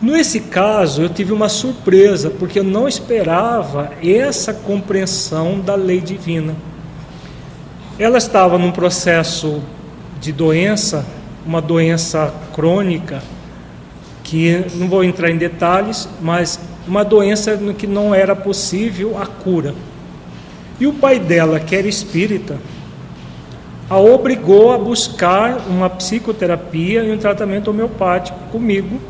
Nesse 0.00 0.40
caso, 0.40 1.02
eu 1.02 1.10
tive 1.10 1.30
uma 1.34 1.50
surpresa, 1.50 2.30
porque 2.30 2.60
eu 2.60 2.64
não 2.64 2.88
esperava 2.88 3.90
essa 4.02 4.54
compreensão 4.54 5.60
da 5.60 5.74
lei 5.74 6.00
divina. 6.00 6.54
Ela 7.98 8.16
estava 8.16 8.56
num 8.56 8.72
processo 8.72 9.62
de 10.18 10.32
doença, 10.32 11.04
uma 11.44 11.60
doença 11.60 12.32
crônica, 12.54 13.22
que 14.26 14.64
não 14.74 14.88
vou 14.88 15.04
entrar 15.04 15.30
em 15.30 15.36
detalhes, 15.36 16.08
mas 16.20 16.58
uma 16.86 17.04
doença 17.04 17.56
no 17.56 17.72
que 17.72 17.86
não 17.86 18.12
era 18.12 18.34
possível 18.34 19.16
a 19.16 19.24
cura. 19.24 19.72
E 20.80 20.86
o 20.86 20.92
pai 20.92 21.20
dela, 21.20 21.60
que 21.60 21.76
era 21.76 21.86
espírita, 21.86 22.58
a 23.88 23.96
obrigou 23.98 24.72
a 24.72 24.78
buscar 24.78 25.58
uma 25.68 25.88
psicoterapia 25.88 27.04
e 27.04 27.12
um 27.12 27.16
tratamento 27.16 27.70
homeopático 27.70 28.36
comigo, 28.50 29.00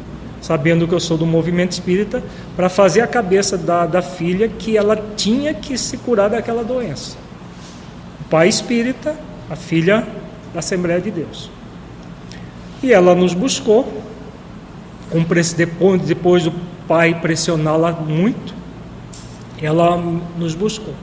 sabendo 0.43 0.87
que 0.87 0.93
eu 0.93 1.01
sou 1.01 1.17
do 1.17 1.25
movimento 1.25 1.73
espírita, 1.73 2.23
para 2.55 2.69
fazer 2.69 3.01
a 3.01 3.07
cabeça 3.07 3.57
da, 3.57 3.87
da 3.87 4.03
filha 4.03 4.49
que 4.49 4.77
ela 4.77 5.03
tinha 5.17 5.55
que 5.55 5.79
se 5.79 5.97
curar 5.97 6.29
daquela 6.29 6.63
doença. 6.63 7.17
O 8.21 8.25
pai 8.29 8.49
espírita, 8.49 9.17
a 9.49 9.57
filha 9.57 10.07
da 10.53 10.59
Assembleia 10.59 11.01
de 11.01 11.11
Deus. 11.11 11.51
E 12.83 12.93
ela 12.93 13.15
nos 13.15 13.33
buscou, 13.33 14.03
depois, 15.57 15.99
depois 15.99 16.45
do 16.45 16.53
pai 16.87 17.21
pressioná-la 17.21 17.93
muito, 17.93 18.55
ela 19.61 19.97
nos 20.37 20.55
buscou. 20.55 20.95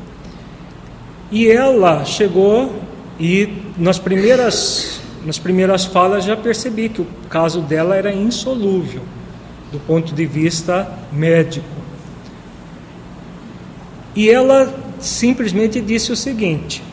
E 1.32 1.48
ela 1.48 2.06
chegou 2.06 2.74
e 3.20 3.64
nas 3.78 4.00
primeiras, 4.00 5.02
nas 5.26 5.40
primeiras 5.40 5.86
falas 5.86 6.26
já 6.26 6.36
percebi 6.36 6.90
que 6.90 7.02
o 7.02 7.08
caso 7.30 7.62
dela 7.62 7.96
era 7.96 8.14
insolúvel 8.14 9.02
do 9.72 9.80
ponto 9.80 10.14
de 10.14 10.26
vista 10.26 10.92
médico. 11.12 11.66
E 14.16 14.30
ela 14.30 14.72
simplesmente 15.00 15.82
disse 15.82 16.12
o 16.12 16.16
seguinte: 16.16 16.84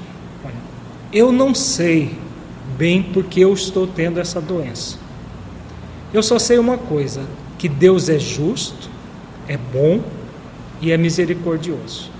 Eu 1.12 1.30
não 1.30 1.54
sei 1.54 2.16
bem 2.78 3.02
porque 3.02 3.40
eu 3.40 3.52
estou 3.52 3.86
tendo 3.86 4.18
essa 4.18 4.40
doença. 4.40 4.99
Eu 6.12 6.22
só 6.22 6.38
sei 6.38 6.58
uma 6.58 6.78
coisa: 6.78 7.22
que 7.58 7.68
Deus 7.68 8.08
é 8.08 8.18
justo, 8.18 8.90
é 9.46 9.56
bom 9.56 10.00
e 10.80 10.90
é 10.90 10.96
misericordioso. 10.96 12.10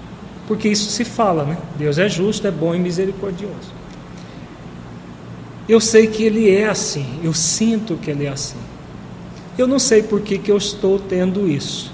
Porque 0.46 0.68
isso 0.68 0.90
se 0.90 1.04
fala, 1.04 1.44
né? 1.44 1.58
Deus 1.78 1.98
é 1.98 2.08
justo, 2.08 2.46
é 2.46 2.50
bom 2.50 2.74
e 2.74 2.78
misericordioso. 2.78 3.72
Eu 5.68 5.80
sei 5.80 6.08
que 6.08 6.24
Ele 6.24 6.50
é 6.50 6.68
assim, 6.68 7.20
eu 7.22 7.32
sinto 7.32 7.96
que 7.96 8.10
Ele 8.10 8.26
é 8.26 8.30
assim. 8.30 8.58
Eu 9.56 9.66
não 9.66 9.78
sei 9.78 10.02
por 10.02 10.20
que, 10.20 10.38
que 10.38 10.50
eu 10.50 10.56
estou 10.56 10.98
tendo 10.98 11.48
isso, 11.48 11.92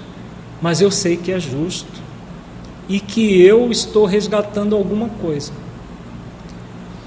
mas 0.61 0.81
eu 0.81 0.89
sei 0.89 1.17
que 1.17 1.31
é 1.31 1.39
justo 1.39 2.01
e 2.89 2.99
que 2.99 3.41
eu 3.41 3.69
estou 3.71 4.05
resgatando 4.05 4.75
alguma 4.75 5.09
coisa. 5.09 5.51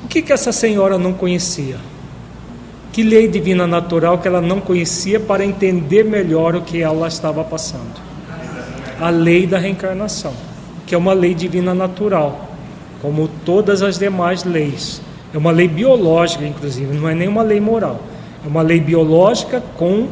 O 0.04 0.08
que, 0.08 0.22
que 0.22 0.32
essa 0.32 0.52
senhora 0.52 0.98
não 0.98 1.12
conhecia? 1.12 1.78
Que 2.92 3.04
lei 3.04 3.28
divina 3.28 3.66
natural 3.66 4.18
que 4.18 4.26
ela 4.26 4.40
não 4.40 4.60
conhecia 4.60 5.20
para 5.20 5.44
entender 5.44 6.04
melhor 6.04 6.56
o 6.56 6.62
que 6.62 6.82
ela 6.82 7.06
estava 7.06 7.44
passando? 7.44 8.00
A 9.00 9.10
lei 9.10 9.46
da 9.46 9.58
reencarnação, 9.58 10.34
que 10.86 10.94
é 10.94 10.98
uma 10.98 11.12
lei 11.12 11.32
divina 11.32 11.72
natural, 11.72 12.48
como 13.00 13.28
todas 13.44 13.80
as 13.80 13.96
demais 13.96 14.44
leis. 14.44 15.00
É 15.32 15.38
uma 15.38 15.52
lei 15.52 15.68
biológica, 15.68 16.44
inclusive, 16.44 16.96
não 16.96 17.08
é 17.08 17.14
nenhuma 17.14 17.42
lei 17.42 17.60
moral. 17.60 18.00
É 18.44 18.48
uma 18.48 18.62
lei 18.62 18.80
biológica 18.80 19.62
com 19.76 20.08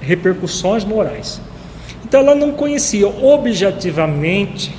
repercussões 0.00 0.84
morais. 0.84 1.40
Então 2.04 2.20
ela 2.20 2.34
não 2.34 2.52
conhecia 2.52 3.06
objetivamente 3.08 4.74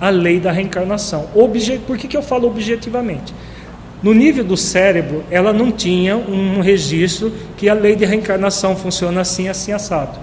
a 0.00 0.08
lei 0.08 0.40
da 0.40 0.50
reencarnação. 0.50 1.28
Obje... 1.34 1.78
Por 1.78 1.98
que, 1.98 2.08
que 2.08 2.16
eu 2.16 2.22
falo 2.22 2.48
objetivamente? 2.48 3.34
No 4.02 4.12
nível 4.12 4.42
do 4.42 4.56
cérebro, 4.56 5.24
ela 5.30 5.52
não 5.52 5.70
tinha 5.70 6.16
um 6.16 6.60
registro 6.60 7.32
que 7.56 7.68
a 7.68 7.74
lei 7.74 7.94
de 7.94 8.04
reencarnação 8.04 8.74
funciona 8.74 9.20
assim, 9.20 9.48
assim, 9.48 9.72
assado. 9.72 10.18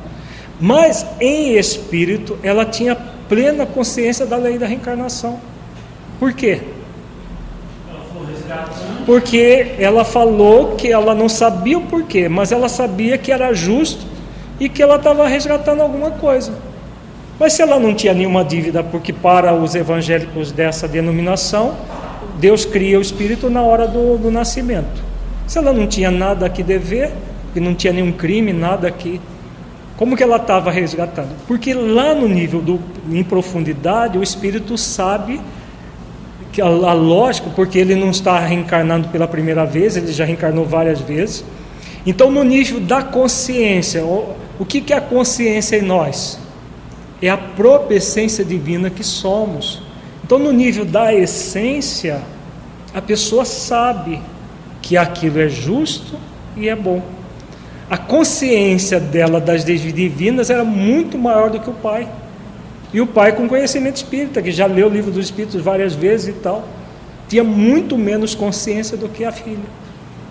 Mas 0.59 1.05
em 1.21 1.57
espírito, 1.57 2.37
ela 2.43 2.65
tinha 2.65 2.95
plena 3.29 3.65
consciência 3.65 4.25
da 4.25 4.35
lei 4.35 4.57
da 4.57 4.67
reencarnação. 4.67 5.39
Por 6.19 6.33
quê? 6.33 6.59
Porque 9.05 9.75
ela 9.79 10.03
falou 10.03 10.75
que 10.75 10.91
ela 10.91 11.15
não 11.15 11.29
sabia 11.29 11.77
o 11.77 11.81
porquê, 11.83 12.27
mas 12.27 12.51
ela 12.51 12.67
sabia 12.67 13.17
que 13.17 13.31
era 13.31 13.53
justo 13.53 14.05
e 14.59 14.67
que 14.67 14.83
ela 14.83 14.97
estava 14.97 15.25
resgatando 15.27 15.81
alguma 15.81 16.11
coisa. 16.11 16.51
Mas 17.39 17.53
se 17.53 17.61
ela 17.61 17.79
não 17.79 17.95
tinha 17.95 18.13
nenhuma 18.13 18.43
dívida, 18.43 18.83
porque 18.83 19.13
para 19.13 19.53
os 19.53 19.73
evangélicos 19.73 20.51
dessa 20.51 20.87
denominação, 20.87 21.77
Deus 22.39 22.65
cria 22.65 22.97
o 22.97 23.01
espírito 23.01 23.49
na 23.49 23.61
hora 23.61 23.87
do, 23.87 24.17
do 24.17 24.31
nascimento. 24.31 25.03
Se 25.45 25.57
ela 25.57 25.73
não 25.73 25.87
tinha 25.87 26.09
nada 26.09 26.49
que 26.49 26.63
dever, 26.63 27.11
e 27.55 27.59
não 27.59 27.73
tinha 27.73 27.91
nenhum 27.91 28.11
crime, 28.11 28.53
nada 28.53 28.87
aqui, 28.87 29.19
como 29.97 30.15
que 30.15 30.23
ela 30.23 30.37
estava 30.37 30.71
resgatando? 30.71 31.35
Porque 31.45 31.73
lá 31.73 32.15
no 32.15 32.27
nível 32.27 32.61
do, 32.61 32.79
em 33.11 33.23
profundidade, 33.23 34.17
o 34.17 34.23
espírito 34.23 34.77
sabe 34.77 35.41
que 36.53 36.61
a, 36.61 36.65
a 36.65 36.93
lógica, 36.93 37.49
porque 37.55 37.77
ele 37.77 37.95
não 37.95 38.11
está 38.11 38.39
reencarnando 38.39 39.09
pela 39.09 39.27
primeira 39.27 39.65
vez, 39.65 39.97
ele 39.97 40.11
já 40.13 40.23
reencarnou 40.23 40.65
várias 40.65 41.01
vezes. 41.01 41.43
Então, 42.05 42.31
no 42.31 42.43
nível 42.43 42.79
da 42.79 43.03
consciência, 43.03 44.03
o 44.05 44.65
que, 44.65 44.79
que 44.79 44.93
é 44.93 44.97
a 44.97 45.01
consciência 45.01 45.75
em 45.75 45.81
nós? 45.81 46.39
É 47.21 47.29
a 47.29 47.37
própria 47.37 47.97
essência 47.97 48.45
divina 48.45 48.89
que 48.89 49.03
somos. 49.03 49.88
Então, 50.29 50.37
no 50.37 50.51
nível 50.51 50.85
da 50.85 51.11
essência, 51.11 52.21
a 52.93 53.01
pessoa 53.01 53.43
sabe 53.43 54.21
que 54.79 54.95
aquilo 54.95 55.39
é 55.39 55.49
justo 55.49 56.19
e 56.55 56.69
é 56.69 56.75
bom. 56.75 57.01
A 57.89 57.97
consciência 57.97 58.99
dela 58.99 59.41
das 59.41 59.65
leis 59.65 59.81
divinas 59.81 60.51
era 60.51 60.63
muito 60.63 61.17
maior 61.17 61.49
do 61.49 61.59
que 61.59 61.67
o 61.67 61.73
pai. 61.73 62.07
E 62.93 63.01
o 63.01 63.07
pai, 63.07 63.31
com 63.31 63.47
conhecimento 63.47 63.95
espírita, 63.95 64.39
que 64.39 64.51
já 64.51 64.67
leu 64.67 64.85
o 64.85 64.91
livro 64.91 65.09
dos 65.09 65.25
Espíritos 65.25 65.63
várias 65.63 65.95
vezes 65.95 66.27
e 66.27 66.33
tal, 66.33 66.63
tinha 67.27 67.43
muito 67.43 67.97
menos 67.97 68.35
consciência 68.35 68.95
do 68.95 69.09
que 69.09 69.25
a 69.25 69.31
filha. 69.31 69.57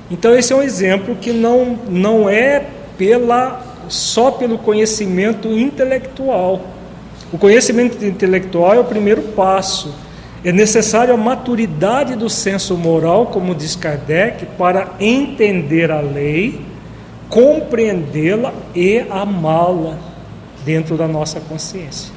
Então, 0.08 0.32
esse 0.32 0.52
é 0.52 0.56
um 0.56 0.62
exemplo 0.62 1.16
que 1.16 1.32
não, 1.32 1.76
não 1.88 2.30
é 2.30 2.64
pela 2.96 3.66
só 3.88 4.30
pelo 4.30 4.58
conhecimento 4.58 5.48
intelectual. 5.48 6.77
O 7.32 7.36
conhecimento 7.36 8.02
intelectual 8.04 8.74
é 8.74 8.78
o 8.78 8.84
primeiro 8.84 9.20
passo. 9.20 9.94
É 10.44 10.52
necessário 10.52 11.12
a 11.12 11.16
maturidade 11.16 12.14
do 12.14 12.30
senso 12.30 12.76
moral, 12.76 13.26
como 13.26 13.54
diz 13.54 13.76
Kardec, 13.76 14.46
para 14.56 14.94
entender 14.98 15.90
a 15.90 16.00
lei, 16.00 16.60
compreendê-la 17.28 18.54
e 18.74 19.04
amá-la 19.10 19.98
dentro 20.64 20.96
da 20.96 21.06
nossa 21.06 21.40
consciência. 21.40 22.12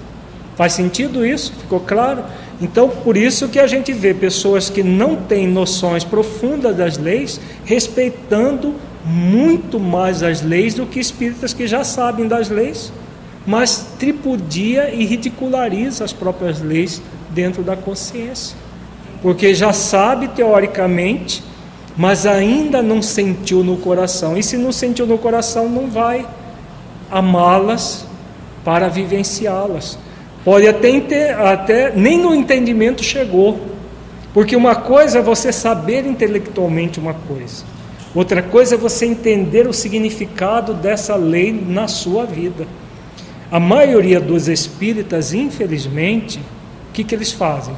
Faz 0.55 0.73
sentido 0.73 1.25
isso? 1.25 1.53
Ficou 1.59 1.79
claro? 1.79 2.23
Então, 2.61 2.87
por 2.87 3.17
isso 3.17 3.49
que 3.49 3.59
a 3.59 3.65
gente 3.65 3.91
vê 3.91 4.13
pessoas 4.13 4.69
que 4.69 4.83
não 4.83 5.15
têm 5.15 5.47
noções 5.47 6.03
profundas 6.03 6.75
das 6.77 6.97
leis, 6.97 7.41
respeitando 7.65 8.75
muito 9.03 9.79
mais 9.79 10.21
as 10.21 10.41
leis 10.41 10.75
do 10.75 10.85
que 10.85 10.99
espíritas 10.99 11.53
que 11.53 11.65
já 11.65 11.83
sabem 11.83 12.27
das 12.27 12.49
leis, 12.49 12.93
mas 13.45 13.93
tripudia 13.97 14.93
e 14.93 15.05
ridiculariza 15.05 16.03
as 16.03 16.13
próprias 16.13 16.61
leis 16.61 17.01
dentro 17.29 17.63
da 17.63 17.75
consciência, 17.75 18.55
porque 19.21 19.53
já 19.53 19.73
sabe 19.73 20.27
teoricamente, 20.29 21.43
mas 21.97 22.25
ainda 22.25 22.81
não 22.81 23.01
sentiu 23.01 23.63
no 23.63 23.77
coração, 23.77 24.37
e 24.37 24.43
se 24.43 24.57
não 24.57 24.71
sentiu 24.71 25.05
no 25.05 25.17
coração, 25.17 25.67
não 25.67 25.89
vai 25.89 26.25
amá-las 27.09 28.05
para 28.63 28.87
vivenciá-las. 28.87 29.97
Pode 30.45 30.67
até, 30.67 31.33
até 31.33 31.91
nem 31.95 32.17
no 32.17 32.33
entendimento 32.33 33.03
chegou, 33.03 33.59
porque 34.33 34.55
uma 34.55 34.75
coisa 34.75 35.19
é 35.19 35.21
você 35.21 35.51
saber 35.51 36.05
intelectualmente 36.05 36.99
uma 36.99 37.13
coisa, 37.13 37.63
Outra 38.13 38.43
coisa 38.43 38.75
é 38.75 38.77
você 38.77 39.05
entender 39.05 39.67
o 39.67 39.73
significado 39.73 40.73
dessa 40.73 41.15
lei 41.15 41.53
na 41.53 41.87
sua 41.87 42.25
vida. 42.25 42.67
A 43.51 43.59
maioria 43.59 44.21
dos 44.21 44.47
espíritas, 44.47 45.33
infelizmente, 45.33 46.39
o 46.39 46.93
que, 46.93 47.03
que 47.03 47.13
eles 47.13 47.33
fazem? 47.33 47.75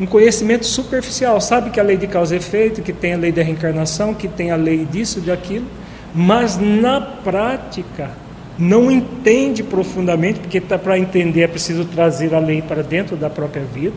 Um 0.00 0.06
conhecimento 0.06 0.66
superficial. 0.66 1.40
Sabe 1.40 1.70
que 1.70 1.78
a 1.78 1.84
lei 1.84 1.96
de 1.96 2.08
causa 2.08 2.34
e 2.34 2.38
efeito, 2.38 2.82
que 2.82 2.92
tem 2.92 3.14
a 3.14 3.16
lei 3.16 3.30
da 3.30 3.44
reencarnação, 3.44 4.12
que 4.12 4.26
tem 4.26 4.50
a 4.50 4.56
lei 4.56 4.84
disso, 4.84 5.20
de 5.20 5.30
aquilo, 5.30 5.66
mas 6.12 6.58
na 6.58 7.00
prática 7.00 8.10
não 8.58 8.90
entende 8.90 9.62
profundamente, 9.62 10.40
porque 10.40 10.60
tá, 10.60 10.76
para 10.76 10.98
entender 10.98 11.42
é 11.42 11.46
preciso 11.46 11.84
trazer 11.84 12.34
a 12.34 12.40
lei 12.40 12.60
para 12.60 12.82
dentro 12.82 13.16
da 13.16 13.30
própria 13.30 13.62
vida, 13.62 13.94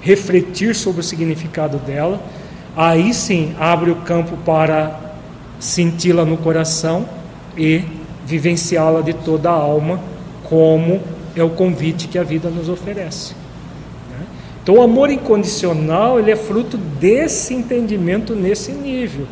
refletir 0.00 0.74
sobre 0.74 1.00
o 1.00 1.04
significado 1.04 1.78
dela, 1.78 2.20
aí 2.76 3.14
sim 3.14 3.54
abre 3.58 3.92
o 3.92 3.96
campo 3.96 4.36
para 4.38 5.14
senti-la 5.60 6.24
no 6.24 6.36
coração 6.36 7.06
e 7.56 7.82
vivenciá-la 8.26 9.00
de 9.00 9.14
toda 9.14 9.48
a 9.48 9.54
alma, 9.54 10.00
como 10.44 11.00
é 11.34 11.42
o 11.42 11.50
convite 11.50 12.08
que 12.08 12.18
a 12.18 12.22
vida 12.22 12.48
nos 12.48 12.68
oferece. 12.68 13.34
Né? 14.10 14.26
Então, 14.62 14.76
o 14.76 14.82
amor 14.82 15.10
incondicional 15.10 16.18
ele 16.18 16.30
é 16.30 16.36
fruto 16.36 16.76
desse 16.76 17.54
entendimento 17.54 18.34
nesse 18.34 18.72
nível. 18.72 19.26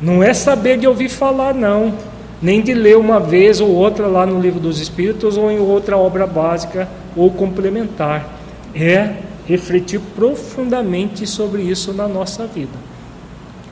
Não 0.00 0.22
é 0.22 0.34
saber 0.34 0.78
de 0.78 0.86
ouvir 0.86 1.08
falar, 1.08 1.54
não, 1.54 1.94
nem 2.40 2.60
de 2.60 2.74
ler 2.74 2.96
uma 2.96 3.18
vez 3.18 3.60
ou 3.60 3.70
outra 3.70 4.06
lá 4.06 4.26
no 4.26 4.40
livro 4.40 4.60
dos 4.60 4.78
Espíritos 4.78 5.36
ou 5.36 5.50
em 5.50 5.58
outra 5.58 5.96
obra 5.96 6.26
básica 6.26 6.88
ou 7.16 7.30
complementar. 7.30 8.34
É 8.74 9.14
refletir 9.46 10.00
profundamente 10.14 11.26
sobre 11.26 11.62
isso 11.62 11.92
na 11.92 12.06
nossa 12.06 12.46
vida. 12.46 12.86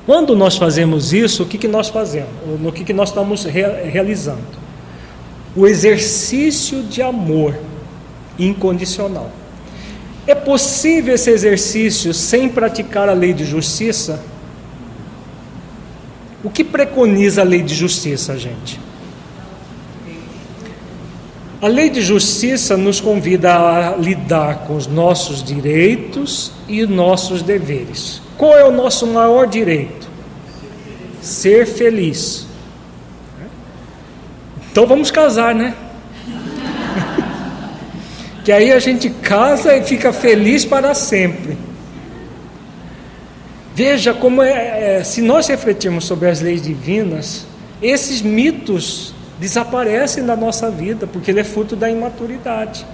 Quando 0.06 0.36
nós 0.36 0.56
fazemos 0.56 1.12
isso, 1.12 1.42
o 1.42 1.46
que, 1.46 1.58
que 1.58 1.68
nós 1.68 1.88
fazemos? 1.88 2.30
No 2.60 2.72
que, 2.72 2.84
que 2.84 2.92
nós 2.92 3.08
estamos 3.08 3.44
re 3.44 3.62
realizando? 3.90 4.63
O 5.56 5.66
exercício 5.66 6.82
de 6.82 7.00
amor 7.00 7.56
incondicional. 8.38 9.30
É 10.26 10.34
possível 10.34 11.14
esse 11.14 11.30
exercício 11.30 12.14
sem 12.14 12.48
praticar 12.48 13.08
a 13.08 13.12
lei 13.12 13.32
de 13.32 13.44
justiça? 13.44 14.22
O 16.42 16.50
que 16.50 16.64
preconiza 16.64 17.42
a 17.42 17.44
lei 17.44 17.62
de 17.62 17.74
justiça, 17.74 18.36
gente? 18.38 18.80
A 21.60 21.66
lei 21.66 21.88
de 21.88 22.02
justiça 22.02 22.76
nos 22.76 23.00
convida 23.00 23.54
a 23.54 23.96
lidar 23.96 24.66
com 24.66 24.76
os 24.76 24.86
nossos 24.86 25.42
direitos 25.42 26.52
e 26.68 26.84
nossos 26.86 27.40
deveres. 27.40 28.20
Qual 28.36 28.52
é 28.54 28.64
o 28.64 28.70
nosso 28.70 29.06
maior 29.06 29.46
direito? 29.46 30.06
Ser 31.22 31.66
feliz. 31.66 32.43
Então 34.74 34.88
vamos 34.88 35.08
casar, 35.08 35.54
né? 35.54 35.72
que 38.44 38.50
aí 38.50 38.72
a 38.72 38.80
gente 38.80 39.08
casa 39.08 39.76
e 39.76 39.84
fica 39.84 40.12
feliz 40.12 40.64
para 40.64 40.92
sempre. 40.94 41.56
Veja 43.72 44.12
como 44.12 44.42
é, 44.42 44.96
é, 44.96 45.04
se 45.04 45.22
nós 45.22 45.46
refletirmos 45.46 46.06
sobre 46.06 46.28
as 46.28 46.40
leis 46.40 46.60
divinas, 46.60 47.46
esses 47.80 48.20
mitos 48.20 49.14
desaparecem 49.38 50.26
da 50.26 50.34
nossa 50.34 50.68
vida, 50.72 51.06
porque 51.06 51.30
ele 51.30 51.38
é 51.38 51.44
fruto 51.44 51.76
da 51.76 51.88
imaturidade. 51.88 52.84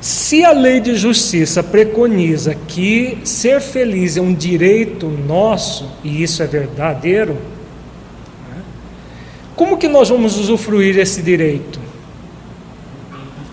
Se 0.00 0.44
a 0.44 0.52
lei 0.52 0.78
de 0.78 0.94
justiça 0.94 1.60
preconiza 1.60 2.54
que 2.54 3.18
ser 3.24 3.60
feliz 3.60 4.16
é 4.16 4.20
um 4.20 4.32
direito 4.32 5.08
nosso, 5.08 5.90
e 6.04 6.22
isso 6.22 6.40
é 6.40 6.46
verdadeiro, 6.46 7.36
como 9.56 9.78
que 9.78 9.88
nós 9.88 10.08
vamos 10.08 10.36
usufruir 10.36 10.98
esse 10.98 11.22
direito? 11.22 11.78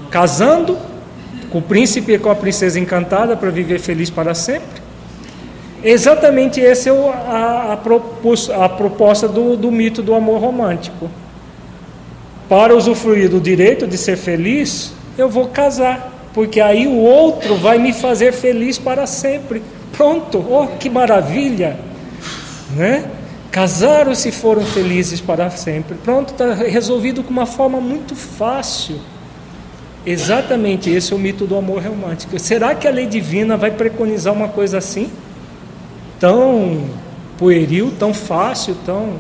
Casando 0.09 0.77
com 1.49 1.59
o 1.59 1.61
príncipe 1.61 2.13
e 2.13 2.19
com 2.19 2.29
a 2.29 2.35
princesa 2.35 2.79
encantada 2.79 3.35
para 3.35 3.49
viver 3.49 3.79
feliz 3.79 4.09
para 4.09 4.33
sempre? 4.33 4.81
Exatamente 5.83 6.63
essa 6.63 6.89
é 6.89 6.91
a, 6.93 7.77
a, 7.79 8.65
a 8.65 8.69
proposta 8.69 9.27
do, 9.27 9.57
do 9.57 9.71
mito 9.71 10.01
do 10.01 10.13
amor 10.13 10.39
romântico. 10.39 11.09
Para 12.47 12.75
usufruir 12.75 13.29
do 13.29 13.39
direito 13.39 13.87
de 13.87 13.97
ser 13.97 14.17
feliz, 14.17 14.93
eu 15.17 15.29
vou 15.29 15.47
casar, 15.47 16.29
porque 16.33 16.59
aí 16.59 16.87
o 16.87 16.97
outro 16.97 17.55
vai 17.55 17.77
me 17.77 17.93
fazer 17.93 18.31
feliz 18.31 18.77
para 18.77 19.07
sempre. 19.07 19.61
Pronto, 19.95 20.45
oh 20.49 20.67
que 20.77 20.89
maravilha, 20.89 21.77
né? 22.75 23.05
Casaram 23.51 24.15
se 24.15 24.31
foram 24.31 24.65
felizes 24.65 25.19
para 25.19 25.49
sempre. 25.49 25.95
Pronto, 25.95 26.31
está 26.31 26.53
resolvido 26.53 27.21
com 27.21 27.29
uma 27.29 27.45
forma 27.45 27.81
muito 27.81 28.15
fácil. 28.15 28.97
Exatamente 30.05 30.89
esse 30.89 31.11
é 31.11 31.15
o 31.15 31.19
mito 31.19 31.45
do 31.45 31.55
amor 31.57 31.83
romântico. 31.83 32.39
Será 32.39 32.73
que 32.73 32.87
a 32.87 32.91
lei 32.91 33.05
divina 33.05 33.57
vai 33.57 33.69
preconizar 33.69 34.33
uma 34.33 34.47
coisa 34.47 34.77
assim? 34.77 35.11
Tão 36.19 36.85
pueril, 37.37 37.93
tão 37.99 38.13
fácil, 38.13 38.75
tão 38.85 39.19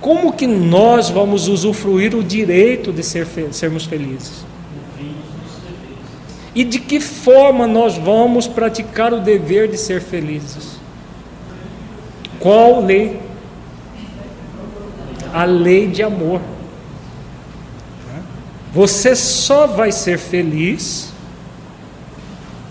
como 0.00 0.32
que 0.32 0.46
nós 0.46 1.10
vamos 1.10 1.46
usufruir 1.46 2.14
o 2.14 2.24
direito 2.24 2.90
de 2.90 3.02
ser, 3.02 3.26
sermos 3.52 3.84
felizes? 3.84 4.46
E 6.54 6.64
de 6.64 6.80
que 6.80 6.98
forma 6.98 7.66
nós 7.66 7.98
vamos 7.98 8.48
praticar 8.48 9.12
o 9.12 9.20
dever 9.20 9.68
de 9.68 9.76
ser 9.76 10.00
felizes? 10.00 10.79
Qual 12.40 12.82
lei? 12.82 13.20
A 15.32 15.44
lei 15.44 15.86
de 15.86 16.02
amor. 16.02 16.40
Você 18.72 19.14
só 19.14 19.66
vai 19.66 19.92
ser 19.92 20.18
feliz, 20.18 21.12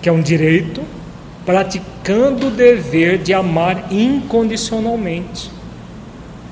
que 0.02 0.10
é 0.10 0.12
um 0.12 0.22
direito, 0.22 0.82
praticando 1.46 2.48
o 2.48 2.52
dever 2.52 3.18
de 3.18 3.34
amar 3.34 3.92
incondicionalmente. 3.92 5.52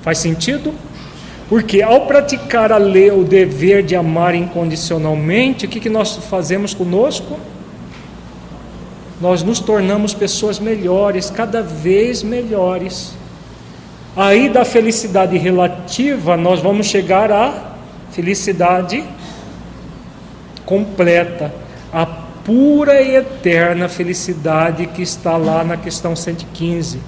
Faz 0.01 0.19
sentido? 0.19 0.73
Porque 1.49 1.81
ao 1.81 2.07
praticar 2.07 2.73
a 2.73 2.77
lei, 2.77 3.09
o 3.09 3.23
dever 3.23 3.83
de 3.83 3.95
amar 3.95 4.35
incondicionalmente, 4.35 5.65
o 5.65 5.69
que, 5.69 5.79
que 5.79 5.89
nós 5.89 6.17
fazemos 6.29 6.73
conosco? 6.73 7.39
Nós 9.19 9.43
nos 9.43 9.59
tornamos 9.59 10.13
pessoas 10.13 10.59
melhores, 10.59 11.29
cada 11.29 11.61
vez 11.61 12.21
melhores. 12.21 13.13
Aí 14.15 14.49
da 14.49 14.63
felicidade 14.63 15.37
relativa, 15.37 16.37
nós 16.37 16.59
vamos 16.59 16.87
chegar 16.87 17.31
à 17.31 17.73
felicidade 18.11 19.03
completa, 20.65 21.53
a 21.91 22.05
pura 22.05 23.01
e 23.01 23.15
eterna 23.15 23.89
felicidade 23.89 24.87
que 24.87 25.01
está 25.01 25.37
lá 25.37 25.63
na 25.63 25.77
questão 25.77 26.15
115 26.15 26.99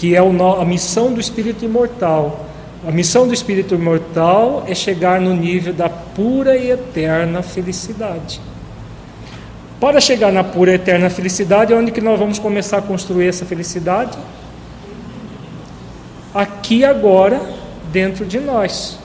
que 0.00 0.16
é 0.16 0.18
a 0.18 0.64
missão 0.64 1.12
do 1.12 1.20
espírito 1.20 1.62
imortal. 1.62 2.46
A 2.88 2.90
missão 2.90 3.28
do 3.28 3.34
espírito 3.34 3.74
imortal 3.74 4.64
é 4.66 4.74
chegar 4.74 5.20
no 5.20 5.34
nível 5.34 5.74
da 5.74 5.90
pura 5.90 6.56
e 6.56 6.70
eterna 6.70 7.42
felicidade. 7.42 8.40
Para 9.80 9.98
chegar 9.98 10.30
na 10.30 10.44
pura 10.44 10.74
eterna 10.74 11.08
felicidade, 11.08 11.72
onde 11.72 11.90
que 11.90 12.02
nós 12.02 12.18
vamos 12.18 12.38
começar 12.38 12.78
a 12.78 12.82
construir 12.82 13.28
essa 13.28 13.46
felicidade? 13.46 14.18
Aqui 16.34 16.84
agora, 16.84 17.40
dentro 17.90 18.26
de 18.26 18.38
nós. 18.38 18.98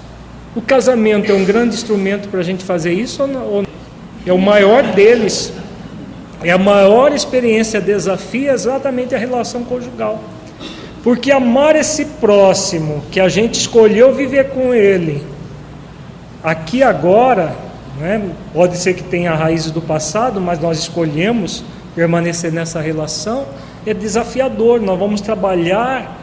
O 0.54 0.62
casamento 0.62 1.32
é 1.32 1.36
um 1.36 1.46
grande 1.46 1.76
instrumento 1.76 2.28
para 2.28 2.42
a 2.42 2.44
gente 2.44 2.64
fazer 2.64 2.92
isso 2.92 3.22
ou 3.22 3.28
não? 3.28 3.66
É 4.26 4.34
o 4.34 4.38
maior 4.38 4.84
deles. 4.84 5.54
É 6.44 6.52
a 6.52 6.58
maior 6.58 7.14
experiência, 7.14 7.80
desafio 7.80 8.52
exatamente 8.52 9.16
a 9.16 9.18
relação 9.18 9.64
conjugal. 9.64 10.22
Porque 11.02 11.32
amar 11.32 11.78
esse 11.78 12.04
próximo 12.06 13.02
que 13.12 13.20
a 13.22 13.30
gente 13.30 13.60
escolheu 13.62 14.14
viver 14.14 14.50
com 14.50 14.74
ele, 14.74 15.24
aqui 16.44 16.84
agora, 16.84 17.56
né, 18.00 18.32
pode 18.54 18.78
ser 18.78 18.94
que 18.94 19.04
tenha 19.04 19.34
raízes 19.34 19.72
do 19.72 19.82
passado, 19.82 20.42
mas 20.42 20.60
nós 20.60 20.80
escolhemos 20.80 21.64
permanecer 21.96 22.52
nessa 22.52 22.82
relação, 22.82 23.46
é 23.86 23.94
desafiador. 23.94 24.82
Nós 24.82 25.00
vamos 25.00 25.22
trabalhar, 25.22 26.20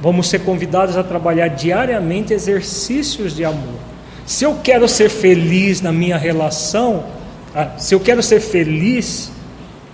vamos 0.00 0.28
ser 0.28 0.40
convidados 0.40 0.96
a 0.96 1.02
trabalhar 1.02 1.48
diariamente 1.48 2.32
exercícios 2.32 3.34
de 3.34 3.44
amor. 3.44 3.80
Se 4.24 4.44
eu 4.44 4.58
quero 4.62 4.86
ser 4.86 5.08
feliz 5.08 5.80
na 5.80 5.90
minha 5.90 6.16
relação, 6.16 7.04
ah, 7.54 7.70
se 7.78 7.94
eu 7.94 8.00
quero 8.00 8.22
ser 8.22 8.40
feliz 8.40 9.32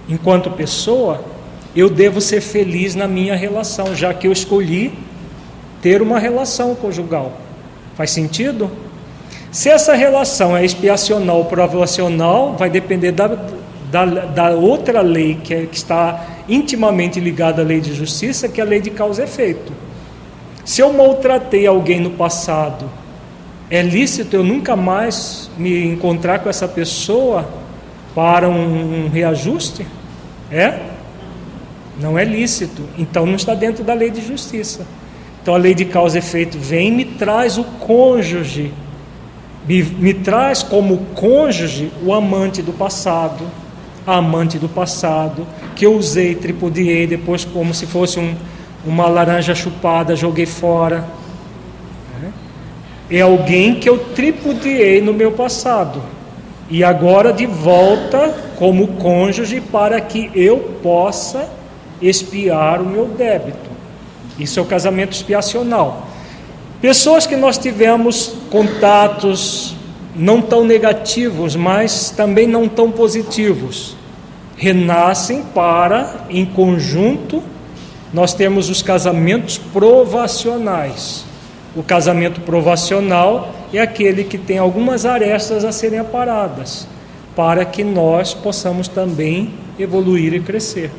enquanto 0.09 0.51
pessoa, 0.51 1.25
eu 1.75 1.89
devo 1.89 2.21
ser 2.21 2.41
feliz 2.41 2.95
na 2.95 3.09
minha 3.09 3.35
relação, 3.35 3.95
já 3.95 4.13
que 4.13 4.27
eu 4.27 4.33
escolhi 4.33 4.93
ter 5.81 6.03
uma 6.03 6.19
relação 6.19 6.75
conjugal. 6.75 7.33
Faz 7.97 8.11
sentido? 8.11 8.71
Se 9.55 9.71
essa 9.71 9.95
relação 9.95 10.57
é 10.57 10.65
expiacional 10.65 11.37
ou 11.37 11.45
provacional, 11.45 12.57
vai 12.59 12.69
depender 12.69 13.13
da, 13.13 13.29
da, 13.89 14.05
da 14.05 14.51
outra 14.51 15.01
lei 15.01 15.39
que, 15.45 15.55
é, 15.55 15.67
que 15.67 15.77
está 15.77 16.27
intimamente 16.49 17.21
ligada 17.21 17.63
à 17.63 17.65
lei 17.65 17.81
de 17.81 17.95
justiça, 17.95 18.49
que 18.49 18.61
é 18.61 18.65
a 18.65 18.67
lei 18.67 18.81
de 18.81 18.91
causa 18.91 19.23
e 19.23 19.25
efeito. 19.27 19.73
Se 20.65 20.81
eu 20.81 20.93
maltratei 20.93 21.69
alguém 21.69 22.01
no 22.01 22.11
passado, 22.11 22.91
é 23.71 23.81
lícito 23.81 24.35
eu 24.35 24.43
nunca 24.43 24.75
mais 24.75 25.49
me 25.57 25.87
encontrar 25.87 26.41
com 26.41 26.51
essa 26.51 26.67
pessoa 26.67 27.49
para 28.13 28.49
um, 28.49 29.05
um 29.05 29.09
reajuste? 29.09 29.87
É? 30.51 30.81
Não 32.01 32.19
é 32.19 32.25
lícito. 32.25 32.83
Então 32.99 33.25
não 33.25 33.37
está 33.37 33.55
dentro 33.55 33.85
da 33.85 33.95
lei 33.95 34.11
de 34.11 34.21
justiça. 34.21 34.85
Então 35.41 35.55
a 35.55 35.59
lei 35.59 35.77
de 35.77 35.85
causa 35.85 36.17
e 36.17 36.19
efeito 36.19 36.59
vem 36.59 36.89
e 36.89 36.91
me 36.91 37.05
traz 37.05 37.57
o 37.57 37.63
cônjuge, 37.63 38.73
me, 39.67 39.83
me 39.83 40.15
traz 40.15 40.63
como 40.63 40.99
cônjuge 41.15 41.91
o 42.05 42.13
amante 42.13 42.63
do 42.63 42.73
passado, 42.73 43.45
a 44.07 44.17
amante 44.17 44.59
do 44.59 44.69
passado, 44.69 45.47
que 45.75 45.87
eu 45.87 45.95
usei, 45.95 46.35
tripudiei 46.35 47.07
depois 47.07 47.45
como 47.45 47.73
se 47.73 47.87
fosse 47.87 48.19
um, 48.19 48.35
uma 48.85 49.07
laranja 49.07 49.55
chupada, 49.55 50.15
joguei 50.15 50.47
fora. 50.47 51.05
É 53.11 53.21
alguém 53.21 53.75
que 53.75 53.89
eu 53.89 53.99
tripudiei 53.99 55.01
no 55.01 55.13
meu 55.13 55.33
passado 55.33 56.03
e 56.71 56.83
agora 56.83 57.33
de 57.33 57.47
volta 57.47 58.35
como 58.57 58.89
cônjuge 58.89 59.61
para 59.61 60.01
que 60.01 60.31
eu 60.35 60.59
possa 60.83 61.49
expiar 62.01 62.81
o 62.81 62.87
meu 62.87 63.07
débito. 63.07 63.71
Isso 64.39 64.59
é 64.59 64.63
o 64.63 64.67
casamento 64.67 65.13
expiacional. 65.13 66.09
Pessoas 66.81 67.27
que 67.27 67.37
nós 67.37 67.57
tivemos 67.57 68.35
contatos 68.51 69.75
não 70.15 70.41
tão 70.41 70.65
negativos, 70.65 71.57
mas 71.57 72.11
também 72.11 72.47
não 72.47 72.69
tão 72.69 72.91
positivos, 72.91 73.97
renascem 74.57 75.43
para, 75.55 76.27
em 76.31 76.45
conjunto, 76.45 77.43
nós 78.13 78.33
temos 78.33 78.71
os 78.71 78.81
casamentos 78.83 79.59
provacionais. 79.59 81.25
O 81.75 81.83
casamento 81.83 82.41
provacional 82.43 83.53
é 83.73 83.81
aquele 83.81 84.23
que 84.23 84.39
tem 84.39 84.59
algumas 84.59 85.05
arestas 85.05 85.65
a 85.65 85.73
serem 85.73 85.99
aparadas, 85.99 86.87
para 87.35 87.65
que 87.65 87.83
nós 87.83 88.33
possamos 88.33 88.87
também 88.87 89.51
evoluir 89.77 90.33
e 90.35 90.41
crescer. 90.41 90.93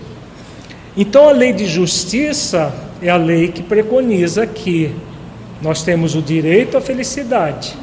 Então, 0.97 1.29
a 1.29 1.31
lei 1.31 1.53
de 1.53 1.65
justiça 1.65 2.73
é 3.01 3.09
a 3.09 3.15
lei 3.15 3.47
que 3.47 3.63
preconiza 3.63 4.45
que 4.45 4.93
nós 5.61 5.83
temos 5.83 6.15
o 6.15 6.21
direito 6.21 6.77
à 6.77 6.81
felicidade, 6.81 7.75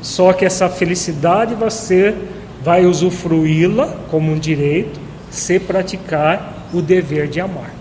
só 0.00 0.32
que 0.32 0.44
essa 0.44 0.68
felicidade 0.68 1.54
você 1.54 2.14
vai 2.62 2.84
usufruí-la 2.86 3.94
como 4.10 4.32
um 4.32 4.38
direito 4.38 5.00
se 5.30 5.58
praticar 5.58 6.68
o 6.72 6.80
dever 6.80 7.28
de 7.28 7.40
amar. 7.40 7.74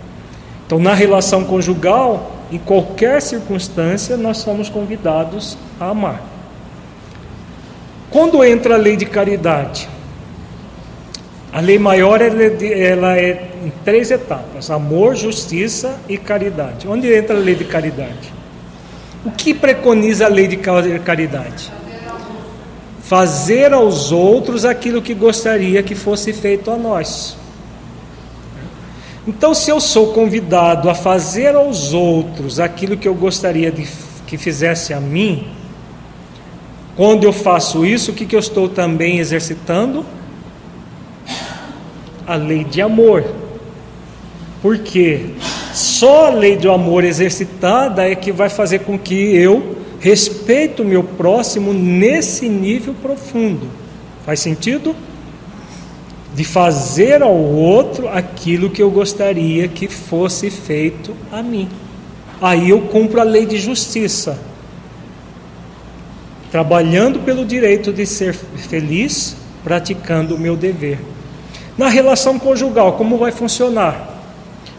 Então, 0.65 0.79
na 0.79 0.93
relação 0.93 1.43
conjugal, 1.43 2.32
em 2.51 2.57
qualquer 2.57 3.21
circunstância, 3.21 4.17
nós 4.17 4.38
somos 4.38 4.69
convidados 4.69 5.57
a 5.79 5.89
amar. 5.89 6.21
Quando 8.09 8.43
entra 8.43 8.75
a 8.75 8.77
lei 8.77 8.95
de 8.95 9.05
caridade? 9.05 9.88
A 11.51 11.59
lei 11.59 11.77
maior 11.77 12.21
ela 12.21 13.17
é 13.17 13.51
em 13.63 13.71
três 13.84 14.11
etapas: 14.11 14.69
amor, 14.69 15.15
justiça 15.15 15.99
e 16.07 16.17
caridade. 16.17 16.88
Onde 16.88 17.13
entra 17.13 17.36
a 17.36 17.39
lei 17.39 17.55
de 17.55 17.65
caridade? 17.65 18.34
O 19.24 19.32
que 19.32 19.53
preconiza 19.53 20.26
a 20.26 20.30
lei 20.30 20.47
de 20.47 20.57
caridade? 20.57 21.72
Fazer 23.03 23.74
aos 23.74 24.11
outros 24.11 24.65
aquilo 24.65 25.01
que 25.01 25.13
gostaria 25.13 25.84
que 25.84 25.93
fosse 25.93 26.34
feito 26.34 26.72
a 26.72 26.78
nós. 26.78 27.38
Então, 29.28 29.53
se 29.53 29.69
eu 29.69 29.80
sou 29.80 30.13
convidado 30.13 30.89
a 30.89 30.95
fazer 30.95 31.55
aos 31.55 31.93
outros 31.93 32.59
aquilo 32.59 32.97
que 32.97 33.07
eu 33.07 33.13
gostaria 33.13 33.72
de, 33.72 33.88
que 34.26 34.38
fizesse 34.38 34.93
a 34.93 34.99
mim, 34.99 35.47
quando 36.95 37.24
eu 37.24 37.32
faço 37.32 37.86
isso, 37.86 38.11
o 38.11 38.13
que, 38.13 38.26
que 38.26 38.36
eu 38.36 38.39
estou 38.39 38.67
também 38.67 39.19
exercitando? 39.19 40.03
A 42.26 42.36
lei 42.36 42.63
de 42.63 42.82
amor. 42.82 43.24
Porque 44.61 45.30
só 45.74 46.28
a 46.28 46.30
lei 46.30 46.57
do 46.57 46.72
amor 46.72 47.03
exercitada 47.03 48.09
é 48.09 48.15
que 48.15 48.32
vai 48.32 48.49
fazer 48.49 48.80
com 48.80 48.97
que 48.97 49.36
eu 49.36 49.78
respeite 49.99 50.82
o 50.82 50.86
meu 50.86 51.03
próximo 51.03 51.74
nesse 51.74 52.49
nível 52.49 52.93
profundo. 53.01 53.67
Faz 54.26 54.39
sentido? 54.39 54.95
de 56.34 56.43
fazer 56.43 57.22
ao 57.22 57.36
outro 57.36 58.07
aquilo 58.07 58.69
que 58.69 58.82
eu 58.82 58.89
gostaria 58.89 59.67
que 59.67 59.88
fosse 59.88 60.49
feito 60.49 61.15
a 61.32 61.43
mim. 61.43 61.69
Aí 62.41 62.69
eu 62.69 62.82
cumpro 62.84 63.19
a 63.19 63.24
lei 63.24 63.45
de 63.45 63.57
justiça, 63.57 64.39
trabalhando 66.49 67.19
pelo 67.19 67.45
direito 67.45 67.91
de 67.91 68.05
ser 68.05 68.34
feliz, 68.34 69.36
praticando 69.63 70.36
o 70.36 70.39
meu 70.39 70.55
dever. 70.55 70.99
Na 71.78 71.89
relação 71.89 72.39
conjugal, 72.39 72.93
como 72.93 73.17
vai 73.17 73.32
funcionar? 73.32 74.11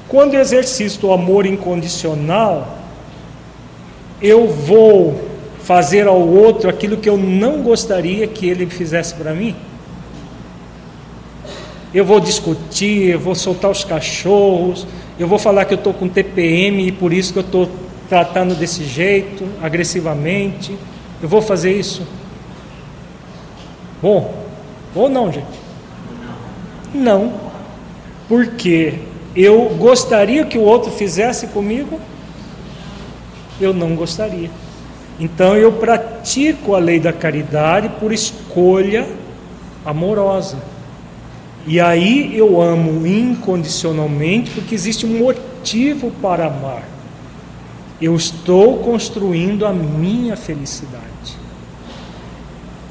Quando 0.08 0.34
eu 0.34 0.40
exercito 0.40 1.06
o 1.06 1.12
amor 1.12 1.46
incondicional, 1.46 2.78
eu 4.20 4.46
vou 4.48 5.28
fazer 5.62 6.06
ao 6.06 6.20
outro 6.20 6.68
aquilo 6.68 6.96
que 6.96 7.08
eu 7.08 7.16
não 7.16 7.62
gostaria 7.62 8.26
que 8.26 8.46
ele 8.46 8.66
fizesse 8.66 9.14
para 9.14 9.32
mim? 9.32 9.56
eu 11.94 12.04
vou 12.04 12.20
discutir, 12.20 13.10
eu 13.10 13.20
vou 13.20 13.34
soltar 13.34 13.70
os 13.70 13.84
cachorros, 13.84 14.86
eu 15.18 15.28
vou 15.28 15.38
falar 15.38 15.66
que 15.66 15.74
eu 15.74 15.78
estou 15.78 15.92
com 15.92 16.08
TPM 16.08 16.86
e 16.86 16.92
por 16.92 17.12
isso 17.12 17.32
que 17.32 17.38
eu 17.38 17.44
estou 17.44 17.70
tratando 18.08 18.54
desse 18.54 18.84
jeito, 18.84 19.46
agressivamente. 19.62 20.76
Eu 21.22 21.28
vou 21.28 21.42
fazer 21.42 21.78
isso? 21.78 22.06
Bom, 24.00 24.34
ou 24.94 25.08
não, 25.08 25.30
gente? 25.30 25.46
Não. 26.94 27.34
Porque 28.26 28.94
eu 29.34 29.70
gostaria 29.78 30.44
que 30.44 30.58
o 30.58 30.62
outro 30.62 30.90
fizesse 30.90 31.46
comigo? 31.48 31.98
Eu 33.60 33.72
não 33.72 33.94
gostaria. 33.94 34.50
Então 35.18 35.56
eu 35.56 35.72
pratico 35.72 36.74
a 36.74 36.78
lei 36.78 36.98
da 36.98 37.12
caridade 37.12 37.88
por 38.00 38.12
escolha 38.12 39.06
amorosa. 39.84 40.58
E 41.66 41.80
aí 41.80 42.36
eu 42.36 42.60
amo 42.60 43.06
incondicionalmente 43.06 44.50
porque 44.50 44.74
existe 44.74 45.06
um 45.06 45.18
motivo 45.18 46.10
para 46.20 46.46
amar. 46.46 46.82
Eu 48.00 48.16
estou 48.16 48.78
construindo 48.78 49.64
a 49.64 49.72
minha 49.72 50.36
felicidade. 50.36 51.02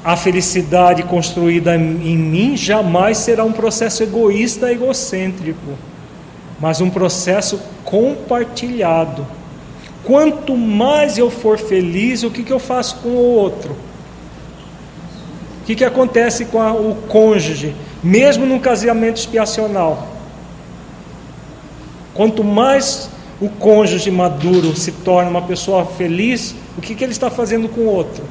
A 0.02 0.16
felicidade 0.16 1.02
construída 1.02 1.76
em 1.76 2.16
mim 2.16 2.56
jamais 2.56 3.18
será 3.18 3.44
um 3.44 3.52
processo 3.52 4.02
egoísta, 4.02 4.72
egocêntrico, 4.72 5.76
mas 6.62 6.80
um 6.80 6.88
processo 6.88 7.60
compartilhado. 7.84 9.26
Quanto 10.02 10.56
mais 10.56 11.18
eu 11.18 11.30
for 11.30 11.58
feliz, 11.58 12.22
o 12.22 12.30
que, 12.30 12.42
que 12.42 12.52
eu 12.52 12.58
faço 12.58 12.96
com 13.02 13.10
o 13.10 13.34
outro? 13.34 13.76
O 15.60 15.64
que, 15.66 15.74
que 15.74 15.84
acontece 15.84 16.46
com 16.46 16.62
a, 16.62 16.72
o 16.72 16.94
cônjuge? 17.08 17.74
mesmo 18.02 18.44
num 18.44 18.58
casamento 18.58 19.18
expiacional. 19.18 20.08
Quanto 22.12 22.42
mais 22.42 23.08
o 23.40 23.48
cônjuge 23.48 24.10
maduro 24.10 24.74
se 24.76 24.92
torna 24.92 25.30
uma 25.30 25.42
pessoa 25.42 25.86
feliz, 25.86 26.54
o 26.76 26.80
que, 26.80 26.94
que 26.94 27.04
ele 27.04 27.12
está 27.12 27.30
fazendo 27.30 27.68
com 27.68 27.82
o 27.82 27.86
outro? 27.86 28.24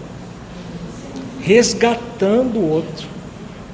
Resgatando 1.40 2.60
o 2.60 2.70
outro. 2.70 3.08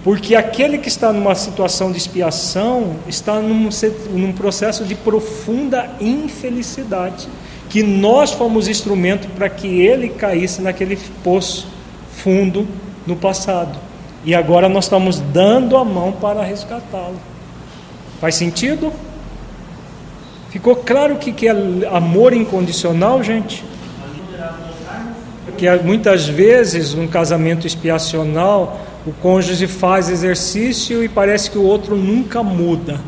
Porque 0.07 0.35
aquele 0.35 0.77
que 0.77 0.87
está 0.87 1.11
numa 1.11 1.35
situação 1.35 1.91
de 1.91 1.97
expiação 1.97 2.95
está 3.09 3.41
num, 3.41 3.67
num 4.11 4.31
processo 4.31 4.85
de 4.85 4.95
profunda 4.95 5.89
infelicidade. 5.99 7.27
Que 7.69 7.83
nós 7.83 8.31
fomos 8.31 8.69
instrumento 8.69 9.27
para 9.35 9.49
que 9.49 9.67
ele 9.81 10.07
caísse 10.07 10.61
naquele 10.61 10.97
poço 11.25 11.67
fundo 12.09 12.65
no 13.05 13.17
passado. 13.17 13.77
E 14.23 14.33
agora 14.33 14.69
nós 14.69 14.85
estamos 14.85 15.19
dando 15.19 15.75
a 15.75 15.83
mão 15.83 16.13
para 16.13 16.41
resgatá-lo. 16.41 17.19
Faz 18.21 18.35
sentido? 18.35 18.93
Ficou 20.51 20.77
claro 20.77 21.15
o 21.15 21.17
que 21.17 21.49
é 21.49 21.51
amor 21.91 22.31
incondicional, 22.31 23.21
gente? 23.21 23.61
Que 25.57 25.69
muitas 25.83 26.29
vezes, 26.29 26.93
num 26.93 27.09
casamento 27.09 27.67
expiacional, 27.67 28.86
o 29.07 29.13
cônjuge 29.21 29.67
faz 29.67 30.09
exercício 30.09 31.01
e 31.01 31.07
parece 31.07 31.49
que 31.49 31.57
o 31.57 31.63
outro 31.63 31.95
nunca 31.95 32.43
muda. 32.43 32.99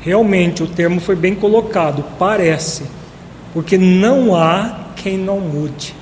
Realmente, 0.00 0.60
o 0.60 0.66
termo 0.66 1.00
foi 1.00 1.14
bem 1.14 1.36
colocado, 1.36 2.04
parece, 2.18 2.82
porque 3.54 3.78
não 3.78 4.34
há 4.34 4.88
quem 4.96 5.16
não 5.16 5.38
mude. 5.38 5.94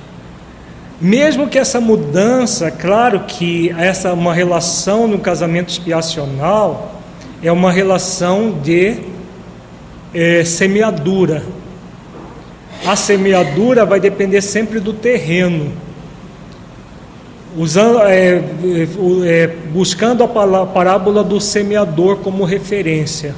Mesmo 0.99 1.47
que 1.47 1.59
essa 1.59 1.79
mudança, 1.79 2.71
claro 2.71 3.19
que 3.27 3.69
essa 3.77 4.13
uma 4.13 4.33
relação 4.33 5.07
no 5.07 5.19
casamento 5.19 5.69
expiacional 5.69 6.99
é 7.43 7.51
uma 7.51 7.71
relação 7.71 8.59
de 8.63 8.97
é, 10.11 10.43
semeadura. 10.43 11.43
A 12.83 12.95
semeadura 12.95 13.85
vai 13.85 13.99
depender 13.99 14.41
sempre 14.41 14.79
do 14.79 14.91
terreno. 14.91 15.71
Usando, 17.57 17.99
é, 18.03 18.43
é, 19.25 19.47
buscando 19.71 20.23
a 20.23 20.65
parábola 20.67 21.23
do 21.23 21.41
semeador 21.41 22.17
como 22.17 22.43
referência. 22.43 23.33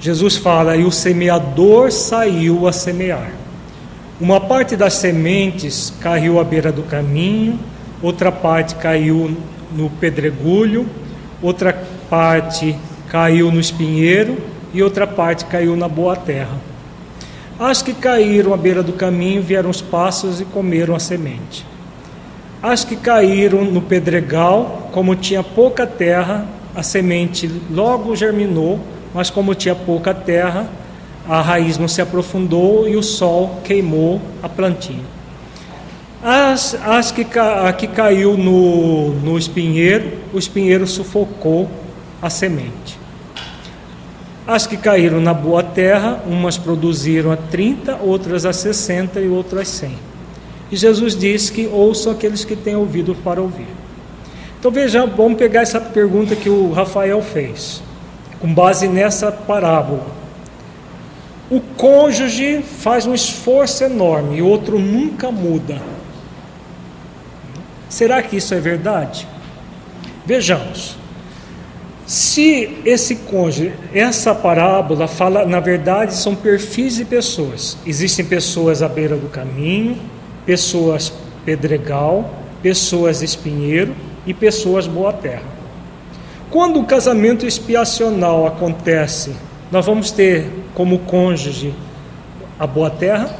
Jesus 0.00 0.36
fala: 0.36 0.76
e 0.76 0.84
o 0.84 0.92
semeador 0.92 1.90
saiu 1.90 2.68
a 2.68 2.72
semear. 2.72 3.30
Uma 4.20 4.40
parte 4.40 4.76
das 4.76 4.94
sementes 4.94 5.92
caiu 6.00 6.38
à 6.38 6.44
beira 6.44 6.70
do 6.70 6.82
caminho, 6.82 7.58
outra 8.02 8.30
parte 8.30 8.74
caiu 8.74 9.34
no 9.72 9.88
pedregulho, 9.88 10.86
outra 11.42 11.76
parte 12.08 12.76
caiu 13.08 13.50
no 13.50 13.58
espinheiro 13.58 14.36
e 14.72 14.82
outra 14.82 15.06
parte 15.06 15.46
caiu 15.46 15.74
na 15.74 15.88
boa 15.88 16.14
terra. 16.14 16.58
As 17.58 17.80
que 17.80 17.94
caíram 17.94 18.52
à 18.52 18.56
beira 18.56 18.82
do 18.82 18.92
caminho 18.92 19.42
vieram 19.42 19.70
os 19.70 19.80
pássaros 19.80 20.40
e 20.40 20.44
comeram 20.44 20.94
a 20.94 20.98
semente. 20.98 21.64
As 22.64 22.82
que 22.82 22.96
caíram 22.96 23.62
no 23.62 23.82
pedregal, 23.82 24.88
como 24.90 25.14
tinha 25.14 25.42
pouca 25.42 25.86
terra, 25.86 26.46
a 26.74 26.82
semente 26.82 27.46
logo 27.70 28.16
germinou, 28.16 28.80
mas 29.12 29.28
como 29.28 29.54
tinha 29.54 29.74
pouca 29.74 30.14
terra, 30.14 30.66
a 31.28 31.42
raiz 31.42 31.76
não 31.76 31.86
se 31.86 32.00
aprofundou 32.00 32.88
e 32.88 32.96
o 32.96 33.02
sol 33.02 33.60
queimou 33.62 34.18
a 34.42 34.48
plantinha. 34.48 35.04
As, 36.22 36.74
as 36.82 37.12
que, 37.12 37.26
a 37.38 37.70
que 37.74 37.86
caiu 37.86 38.34
no, 38.34 39.10
no 39.10 39.36
espinheiro, 39.36 40.10
o 40.32 40.38
espinheiro 40.38 40.86
sufocou 40.86 41.68
a 42.22 42.30
semente. 42.30 42.98
As 44.46 44.66
que 44.66 44.78
caíram 44.78 45.20
na 45.20 45.34
boa 45.34 45.62
terra, 45.62 46.22
umas 46.26 46.56
produziram 46.56 47.30
a 47.30 47.36
30, 47.36 47.96
outras 47.96 48.46
a 48.46 48.54
60 48.54 49.20
e 49.20 49.28
outras 49.28 49.68
a 49.68 49.86
100. 49.86 50.13
E 50.74 50.76
Jesus 50.76 51.14
disse 51.14 51.52
que 51.52 51.68
ouçam 51.68 52.10
aqueles 52.10 52.44
que 52.44 52.56
têm 52.56 52.74
ouvido 52.74 53.14
para 53.14 53.40
ouvir. 53.40 53.68
Então 54.58 54.72
veja, 54.72 55.06
vamos 55.06 55.38
pegar 55.38 55.60
essa 55.60 55.80
pergunta 55.80 56.34
que 56.34 56.50
o 56.50 56.72
Rafael 56.72 57.22
fez, 57.22 57.80
com 58.40 58.52
base 58.52 58.88
nessa 58.88 59.30
parábola. 59.30 60.04
O 61.48 61.60
cônjuge 61.60 62.60
faz 62.60 63.06
um 63.06 63.14
esforço 63.14 63.84
enorme 63.84 64.42
o 64.42 64.48
outro 64.48 64.76
nunca 64.76 65.30
muda. 65.30 65.80
Será 67.88 68.20
que 68.20 68.38
isso 68.38 68.52
é 68.52 68.58
verdade? 68.58 69.28
Vejamos. 70.26 70.96
Se 72.04 72.78
esse 72.84 73.14
cônjuge, 73.14 73.72
essa 73.94 74.34
parábola 74.34 75.06
fala, 75.06 75.46
na 75.46 75.60
verdade, 75.60 76.14
são 76.14 76.34
perfis 76.34 76.96
de 76.96 77.04
pessoas. 77.04 77.78
Existem 77.86 78.24
pessoas 78.24 78.82
à 78.82 78.88
beira 78.88 79.14
do 79.14 79.28
caminho, 79.28 79.96
pessoas 80.46 81.12
pedregal, 81.44 82.30
pessoas 82.62 83.22
espinheiro 83.22 83.94
e 84.26 84.32
pessoas 84.32 84.86
boa 84.86 85.12
terra. 85.12 85.54
Quando 86.50 86.80
o 86.80 86.84
casamento 86.84 87.46
expiacional 87.46 88.46
acontece, 88.46 89.34
nós 89.70 89.84
vamos 89.84 90.10
ter 90.10 90.50
como 90.74 91.00
cônjuge 91.00 91.74
a 92.58 92.66
boa 92.66 92.90
terra? 92.90 93.34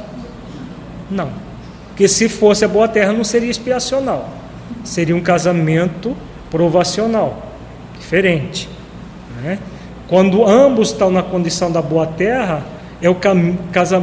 Não. 1.09 1.29
Porque 1.87 2.07
se 2.07 2.27
fosse 2.27 2.65
a 2.65 2.67
boa 2.67 2.87
terra 2.87 3.13
não 3.13 3.23
seria 3.23 3.49
expiacional. 3.49 4.29
Seria 4.83 5.15
um 5.15 5.21
casamento 5.21 6.15
provacional 6.51 7.53
diferente. 7.97 8.67
Né? 9.41 9.59
Quando 10.07 10.45
ambos 10.45 10.89
estão 10.91 11.09
na 11.09 11.23
condição 11.23 11.71
da 11.71 11.81
boa 11.81 12.05
terra, 12.05 12.63
é 13.01 13.09
o, 13.09 13.17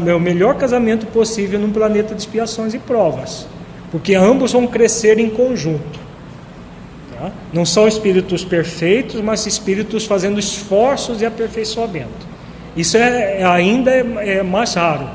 é 0.07 0.14
o 0.14 0.20
melhor 0.20 0.57
casamento 0.57 1.07
possível 1.07 1.59
num 1.59 1.70
planeta 1.70 2.14
de 2.14 2.20
expiações 2.20 2.74
e 2.74 2.78
provas, 2.78 3.47
porque 3.90 4.14
ambos 4.14 4.53
vão 4.53 4.66
crescer 4.66 5.18
em 5.18 5.30
conjunto. 5.30 6.01
Tá? 7.18 7.30
Não 7.53 7.64
são 7.64 7.88
espíritos 7.88 8.45
perfeitos, 8.45 9.20
mas 9.20 9.47
espíritos 9.47 10.05
fazendo 10.05 10.38
esforços 10.38 11.18
de 11.18 11.26
aperfeiçoamento. 11.26 12.32
Isso 12.76 12.97
é, 12.97 13.43
ainda 13.45 13.90
é, 13.90 14.38
é 14.38 14.43
mais 14.43 14.74
raro. 14.74 15.09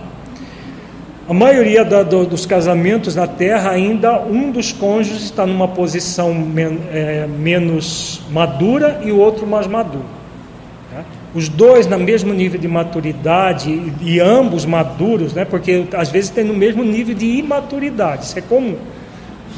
A 1.30 1.34
maioria 1.34 1.84
da, 1.84 2.04
do, 2.04 2.26
dos 2.26 2.46
casamentos 2.46 3.16
na 3.16 3.28
Terra, 3.28 3.72
ainda 3.72 4.22
um 4.22 4.50
dos 4.50 4.72
cônjuges 4.72 5.24
está 5.24 5.46
numa 5.46 5.68
posição 5.68 6.34
men, 6.34 6.80
é, 6.90 7.28
menos 7.28 8.22
madura 8.32 9.02
e 9.04 9.12
o 9.12 9.20
outro 9.20 9.46
mais 9.46 9.68
maduro. 9.68 10.17
Os 11.38 11.48
dois 11.48 11.86
no 11.86 12.00
mesmo 12.00 12.34
nível 12.34 12.60
de 12.60 12.68
maturidade 12.68 13.70
e, 13.70 14.16
e, 14.16 14.20
ambos 14.20 14.66
maduros, 14.66 15.34
né? 15.36 15.46
porque 15.46 15.86
às 15.94 16.10
vezes 16.10 16.32
tem 16.32 16.44
no 16.44 16.56
mesmo 16.56 16.84
nível 16.84 17.14
de 17.14 17.28
imaturidade, 17.28 18.26
isso 18.26 18.40
é 18.40 18.42
comum 18.42 18.76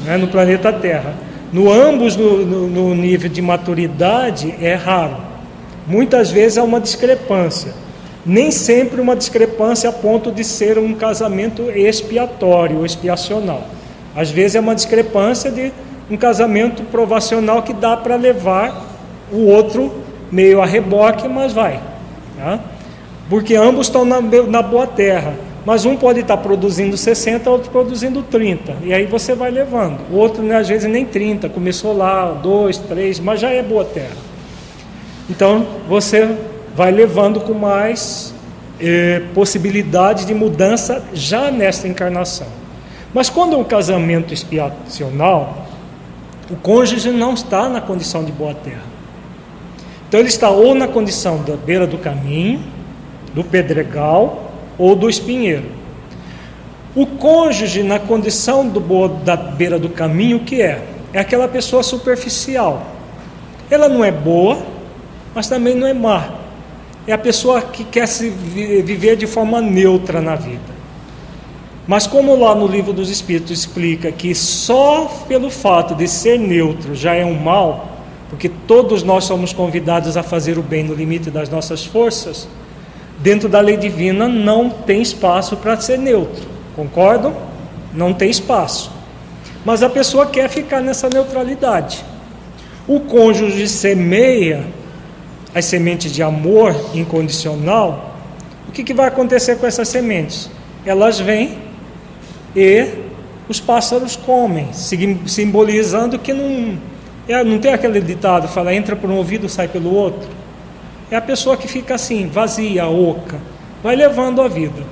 né? 0.04 0.18
no 0.18 0.28
planeta 0.28 0.70
Terra. 0.70 1.14
No 1.50 1.72
ambos 1.72 2.16
no, 2.16 2.44
no, 2.44 2.66
no 2.68 2.94
nível 2.94 3.30
de 3.30 3.40
maturidade 3.40 4.54
é 4.60 4.74
raro. 4.74 5.16
Muitas 5.86 6.30
vezes 6.30 6.58
há 6.58 6.62
uma 6.62 6.78
discrepância 6.78 7.72
nem 8.26 8.50
sempre 8.50 9.00
uma 9.00 9.16
discrepância 9.16 9.88
a 9.88 9.92
ponto 9.94 10.30
de 10.30 10.44
ser 10.44 10.76
um 10.76 10.92
casamento 10.92 11.70
expiatório, 11.70 12.84
expiacional. 12.84 13.66
Às 14.14 14.30
vezes 14.30 14.56
é 14.56 14.60
uma 14.60 14.74
discrepância 14.74 15.50
de 15.50 15.72
um 16.10 16.16
casamento 16.18 16.82
provacional 16.82 17.62
que 17.62 17.72
dá 17.72 17.96
para 17.96 18.16
levar 18.16 18.86
o 19.32 19.46
outro 19.46 19.99
meio 20.30 20.60
a 20.60 20.66
reboque, 20.66 21.28
mas 21.28 21.52
vai. 21.52 21.80
Tá? 22.36 22.60
Porque 23.28 23.54
ambos 23.54 23.86
estão 23.86 24.04
na, 24.04 24.20
na 24.20 24.62
boa 24.62 24.86
terra. 24.86 25.34
Mas 25.64 25.84
um 25.84 25.94
pode 25.94 26.20
estar 26.20 26.38
produzindo 26.38 26.96
60, 26.96 27.50
outro 27.50 27.70
produzindo 27.70 28.22
30. 28.22 28.76
E 28.82 28.94
aí 28.94 29.04
você 29.04 29.34
vai 29.34 29.50
levando. 29.50 30.00
O 30.10 30.16
outro, 30.16 30.42
né, 30.42 30.56
às 30.56 30.68
vezes, 30.68 30.90
nem 30.90 31.04
30. 31.04 31.48
Começou 31.50 31.96
lá, 31.96 32.30
2, 32.32 32.78
3, 32.78 33.20
mas 33.20 33.40
já 33.40 33.50
é 33.50 33.62
boa 33.62 33.84
terra. 33.84 34.16
Então, 35.28 35.66
você 35.86 36.34
vai 36.74 36.90
levando 36.90 37.40
com 37.40 37.52
mais 37.52 38.34
eh, 38.80 39.22
possibilidade 39.34 40.24
de 40.24 40.34
mudança 40.34 41.04
já 41.12 41.50
nesta 41.50 41.86
encarnação. 41.86 42.46
Mas 43.12 43.28
quando 43.28 43.54
é 43.54 43.56
um 43.56 43.64
casamento 43.64 44.32
expiacional, 44.32 45.66
o 46.50 46.56
cônjuge 46.56 47.10
não 47.10 47.34
está 47.34 47.68
na 47.68 47.80
condição 47.80 48.24
de 48.24 48.32
boa 48.32 48.54
terra. 48.54 48.89
Então 50.10 50.18
ele 50.18 50.28
está 50.28 50.50
ou 50.50 50.74
na 50.74 50.88
condição 50.88 51.42
da 51.42 51.56
beira 51.56 51.86
do 51.86 51.96
caminho, 51.96 52.60
do 53.32 53.44
pedregal 53.44 54.50
ou 54.76 54.96
do 54.96 55.08
espinheiro. 55.08 55.70
O 56.96 57.06
cônjuge 57.06 57.84
na 57.84 58.00
condição 58.00 58.68
do, 58.68 59.08
da 59.08 59.36
beira 59.36 59.78
do 59.78 59.88
caminho, 59.88 60.38
o 60.38 60.40
que 60.40 60.60
é? 60.60 60.84
É 61.12 61.20
aquela 61.20 61.46
pessoa 61.46 61.82
superficial. 61.84 62.82
Ela 63.70 63.88
não 63.88 64.04
é 64.04 64.10
boa, 64.10 64.58
mas 65.32 65.48
também 65.48 65.74
não 65.74 65.86
é 65.86 65.94
má 65.94 66.40
é 67.06 67.12
a 67.12 67.18
pessoa 67.18 67.60
que 67.62 67.84
quer 67.84 68.06
se 68.06 68.28
viver 68.30 69.16
de 69.16 69.26
forma 69.26 69.60
neutra 69.60 70.20
na 70.20 70.34
vida. 70.34 70.80
Mas 71.86 72.06
como 72.06 72.36
lá 72.36 72.54
no 72.54 72.66
livro 72.66 72.92
dos 72.92 73.10
Espíritos 73.10 73.50
explica 73.50 74.12
que 74.12 74.34
só 74.34 75.06
pelo 75.26 75.50
fato 75.50 75.94
de 75.94 76.06
ser 76.06 76.38
neutro 76.38 76.94
já 76.94 77.14
é 77.14 77.24
um 77.24 77.34
mal, 77.34 77.89
porque 78.30 78.48
todos 78.48 79.02
nós 79.02 79.24
somos 79.24 79.52
convidados 79.52 80.16
a 80.16 80.22
fazer 80.22 80.56
o 80.56 80.62
bem 80.62 80.84
no 80.84 80.94
limite 80.94 81.30
das 81.30 81.50
nossas 81.50 81.84
forças, 81.84 82.48
dentro 83.18 83.48
da 83.48 83.60
lei 83.60 83.76
divina 83.76 84.28
não 84.28 84.70
tem 84.70 85.02
espaço 85.02 85.56
para 85.56 85.78
ser 85.80 85.98
neutro. 85.98 86.46
Concordam? 86.76 87.34
Não 87.92 88.14
tem 88.14 88.30
espaço. 88.30 88.92
Mas 89.64 89.82
a 89.82 89.90
pessoa 89.90 90.26
quer 90.26 90.48
ficar 90.48 90.80
nessa 90.80 91.08
neutralidade. 91.08 92.04
O 92.86 93.00
cônjuge 93.00 93.68
semeia 93.68 94.64
as 95.52 95.64
sementes 95.64 96.12
de 96.12 96.22
amor 96.22 96.74
incondicional, 96.94 98.14
o 98.68 98.72
que, 98.72 98.84
que 98.84 98.94
vai 98.94 99.08
acontecer 99.08 99.56
com 99.56 99.66
essas 99.66 99.88
sementes? 99.88 100.48
Elas 100.86 101.18
vêm 101.18 101.58
e 102.54 102.86
os 103.48 103.58
pássaros 103.58 104.14
comem, 104.14 104.68
simbolizando 105.26 106.16
que 106.18 106.32
não, 106.32 106.78
é, 107.28 107.44
não 107.44 107.58
tem 107.58 107.72
aquele 107.72 108.00
ditado, 108.00 108.48
fala 108.48 108.74
entra 108.74 108.96
por 108.96 109.10
um 109.10 109.16
ouvido, 109.16 109.48
sai 109.48 109.68
pelo 109.68 109.94
outro. 109.94 110.28
É 111.10 111.16
a 111.16 111.20
pessoa 111.20 111.56
que 111.56 111.66
fica 111.66 111.94
assim, 111.94 112.28
vazia, 112.28 112.86
oca, 112.86 113.38
vai 113.82 113.96
levando 113.96 114.40
a 114.42 114.48
vida. 114.48 114.82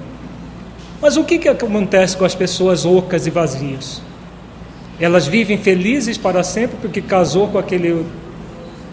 Mas 1.00 1.16
o 1.16 1.24
que, 1.24 1.38
que 1.38 1.48
acontece 1.48 2.16
com 2.16 2.24
as 2.24 2.34
pessoas 2.34 2.84
ocas 2.84 3.26
e 3.26 3.30
vazias? 3.30 4.02
Elas 5.00 5.28
vivem 5.28 5.56
felizes 5.56 6.18
para 6.18 6.42
sempre 6.42 6.76
porque 6.80 7.00
casou 7.00 7.48
com 7.48 7.58
aquele 7.58 8.04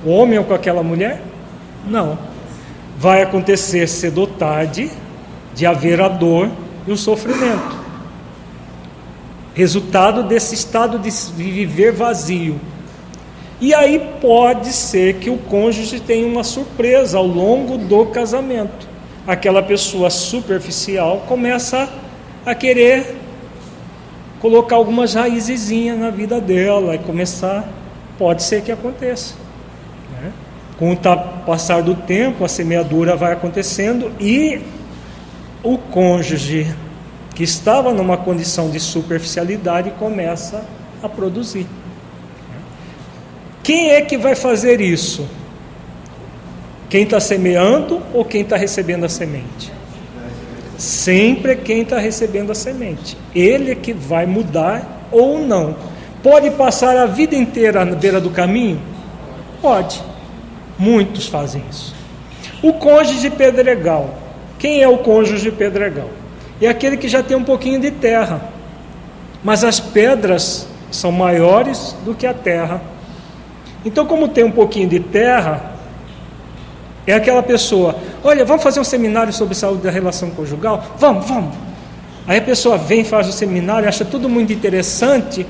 homem 0.05 0.37
ou 0.37 0.45
com 0.45 0.53
aquela 0.53 0.83
mulher? 0.83 1.21
Não. 1.87 2.17
Vai 2.97 3.23
acontecer 3.23 3.87
cedo 3.87 4.21
ou 4.21 4.27
tarde 4.27 4.91
de 5.55 5.65
haver 5.65 5.99
a 5.99 6.07
dor 6.07 6.49
e 6.85 6.91
o 6.91 6.97
sofrimento. 6.97 7.75
Resultado 9.55 10.23
desse 10.23 10.53
estado 10.53 10.99
de 10.99 11.09
viver 11.09 11.91
vazio. 11.91 12.59
E 13.59 13.73
aí 13.73 14.11
pode 14.19 14.73
ser 14.73 15.15
que 15.15 15.29
o 15.29 15.37
cônjuge 15.37 15.99
tenha 15.99 16.27
uma 16.27 16.43
surpresa 16.43 17.17
ao 17.17 17.25
longo 17.25 17.77
do 17.77 18.05
casamento. 18.07 18.87
Aquela 19.25 19.63
pessoa 19.63 20.09
superficial 20.09 21.23
começa 21.27 21.89
a 22.45 22.53
querer 22.53 23.15
colocar 24.39 24.75
algumas 24.75 25.13
raizezinhas 25.13 25.97
na 25.97 26.09
vida 26.09 26.39
dela 26.39 26.95
e 26.95 26.99
começar, 26.99 27.67
pode 28.17 28.43
ser 28.43 28.61
que 28.61 28.71
aconteça. 28.71 29.33
Com 30.77 30.91
o 30.91 30.97
passar 31.45 31.81
do 31.81 31.95
tempo, 31.95 32.43
a 32.43 32.49
semeadura 32.49 33.15
vai 33.15 33.31
acontecendo 33.31 34.11
e 34.19 34.61
o 35.63 35.77
cônjuge 35.77 36.67
que 37.33 37.43
estava 37.43 37.93
numa 37.93 38.17
condição 38.17 38.69
de 38.69 38.79
superficialidade 38.79 39.91
começa 39.91 40.63
a 41.01 41.07
produzir. 41.07 41.65
Quem 43.65 43.89
é 43.89 44.01
que 44.01 44.15
vai 44.15 44.35
fazer 44.35 44.79
isso? 44.79 45.27
Quem 46.87 47.01
está 47.01 47.19
semeando 47.19 47.99
ou 48.13 48.23
quem 48.23 48.41
está 48.41 48.55
recebendo 48.55 49.05
a 49.05 49.09
semente? 49.09 49.73
Sempre 50.77 51.53
é 51.53 51.55
quem 51.55 51.81
está 51.81 51.97
recebendo 51.97 52.51
a 52.51 52.53
semente. 52.53 53.17
Ele 53.33 53.71
é 53.71 53.75
que 53.75 53.91
vai 53.91 54.27
mudar 54.27 55.07
ou 55.11 55.39
não. 55.39 55.75
Pode 56.21 56.51
passar 56.51 56.95
a 56.95 57.07
vida 57.07 57.35
inteira 57.35 57.83
na 57.83 57.95
beira 57.95 58.21
do 58.21 58.29
caminho? 58.29 58.79
Pode. 59.63 59.99
Muitos 60.77 61.25
fazem 61.25 61.63
isso. 61.67 61.95
O 62.61 62.73
cônjuge 62.73 63.31
pedregal. 63.31 64.13
Quem 64.59 64.83
é 64.83 64.87
o 64.87 64.99
cônjuge 64.99 65.49
pedregal? 65.49 66.11
É 66.61 66.67
aquele 66.67 66.97
que 66.97 67.07
já 67.07 67.23
tem 67.23 67.35
um 67.35 67.43
pouquinho 67.43 67.81
de 67.81 67.89
terra, 67.89 68.47
mas 69.43 69.63
as 69.63 69.79
pedras 69.79 70.67
são 70.91 71.11
maiores 71.11 71.95
do 72.05 72.13
que 72.13 72.27
a 72.27 72.33
terra. 72.33 72.93
Então, 73.85 74.05
como 74.07 74.27
tem 74.27 74.43
um 74.43 74.51
pouquinho 74.51 74.89
de 74.89 74.99
terra, 74.99 75.75
é 77.05 77.13
aquela 77.13 77.43
pessoa, 77.43 77.95
olha, 78.23 78.43
vamos 78.43 78.63
fazer 78.63 78.79
um 78.79 78.83
seminário 78.83 79.31
sobre 79.31 79.53
saúde 79.53 79.83
da 79.83 79.91
relação 79.91 80.31
conjugal? 80.31 80.83
Vamos, 80.97 81.27
vamos. 81.27 81.55
Aí 82.27 82.39
a 82.39 82.41
pessoa 82.41 82.77
vem, 82.77 83.03
faz 83.03 83.29
o 83.29 83.31
seminário, 83.31 83.87
acha 83.87 84.03
tudo 84.03 84.27
muito 84.27 84.51
interessante, 84.51 85.45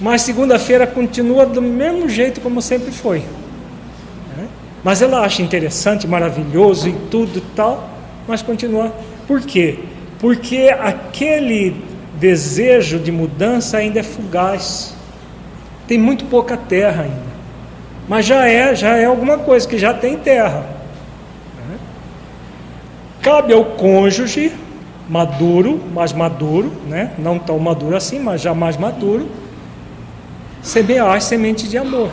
mas 0.00 0.22
segunda-feira 0.22 0.84
continua 0.84 1.46
do 1.46 1.62
mesmo 1.62 2.08
jeito 2.08 2.40
como 2.40 2.60
sempre 2.60 2.90
foi. 2.90 3.20
Né? 4.36 4.48
Mas 4.82 5.00
ela 5.00 5.20
acha 5.20 5.40
interessante, 5.40 6.08
maravilhoso 6.08 6.88
e 6.88 6.92
tudo 7.08 7.38
e 7.38 7.42
tal, 7.54 7.88
mas 8.26 8.42
continua. 8.42 8.92
Por 9.28 9.40
quê? 9.42 9.78
Porque 10.18 10.74
aquele 10.76 11.76
desejo 12.18 12.98
de 12.98 13.12
mudança 13.12 13.76
ainda 13.76 14.00
é 14.00 14.02
fugaz. 14.02 14.96
Tem 15.86 15.98
muito 15.98 16.24
pouca 16.24 16.56
terra 16.56 17.04
ainda. 17.04 17.33
Mas 18.08 18.26
já 18.26 18.46
é, 18.46 18.74
já 18.74 18.96
é 18.96 19.04
alguma 19.04 19.38
coisa 19.38 19.66
que 19.66 19.78
já 19.78 19.94
tem 19.94 20.16
terra. 20.16 20.66
Cabe 23.22 23.54
ao 23.54 23.64
cônjuge 23.64 24.52
maduro, 25.08 25.80
mais 25.92 26.12
maduro, 26.12 26.72
né? 26.86 27.12
não 27.18 27.38
tão 27.38 27.58
maduro 27.58 27.96
assim, 27.96 28.18
mas 28.18 28.40
já 28.40 28.54
mais 28.54 28.76
maduro, 28.76 29.28
semear 30.62 31.20
sementes 31.20 31.70
de 31.70 31.78
amor. 31.78 32.10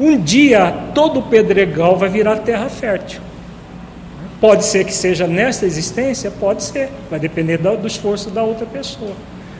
Um 0.00 0.18
dia 0.18 0.74
todo 0.94 1.20
o 1.20 1.22
pedregal 1.22 1.96
vai 1.96 2.08
virar 2.08 2.38
terra 2.38 2.68
fértil. 2.68 3.20
Pode 4.40 4.64
ser 4.64 4.84
que 4.84 4.92
seja 4.92 5.26
nesta 5.26 5.64
existência, 5.64 6.30
pode 6.30 6.62
ser, 6.64 6.90
vai 7.08 7.20
depender 7.20 7.58
do 7.58 7.86
esforço 7.86 8.28
da 8.30 8.42
outra 8.42 8.66
pessoa. 8.66 9.12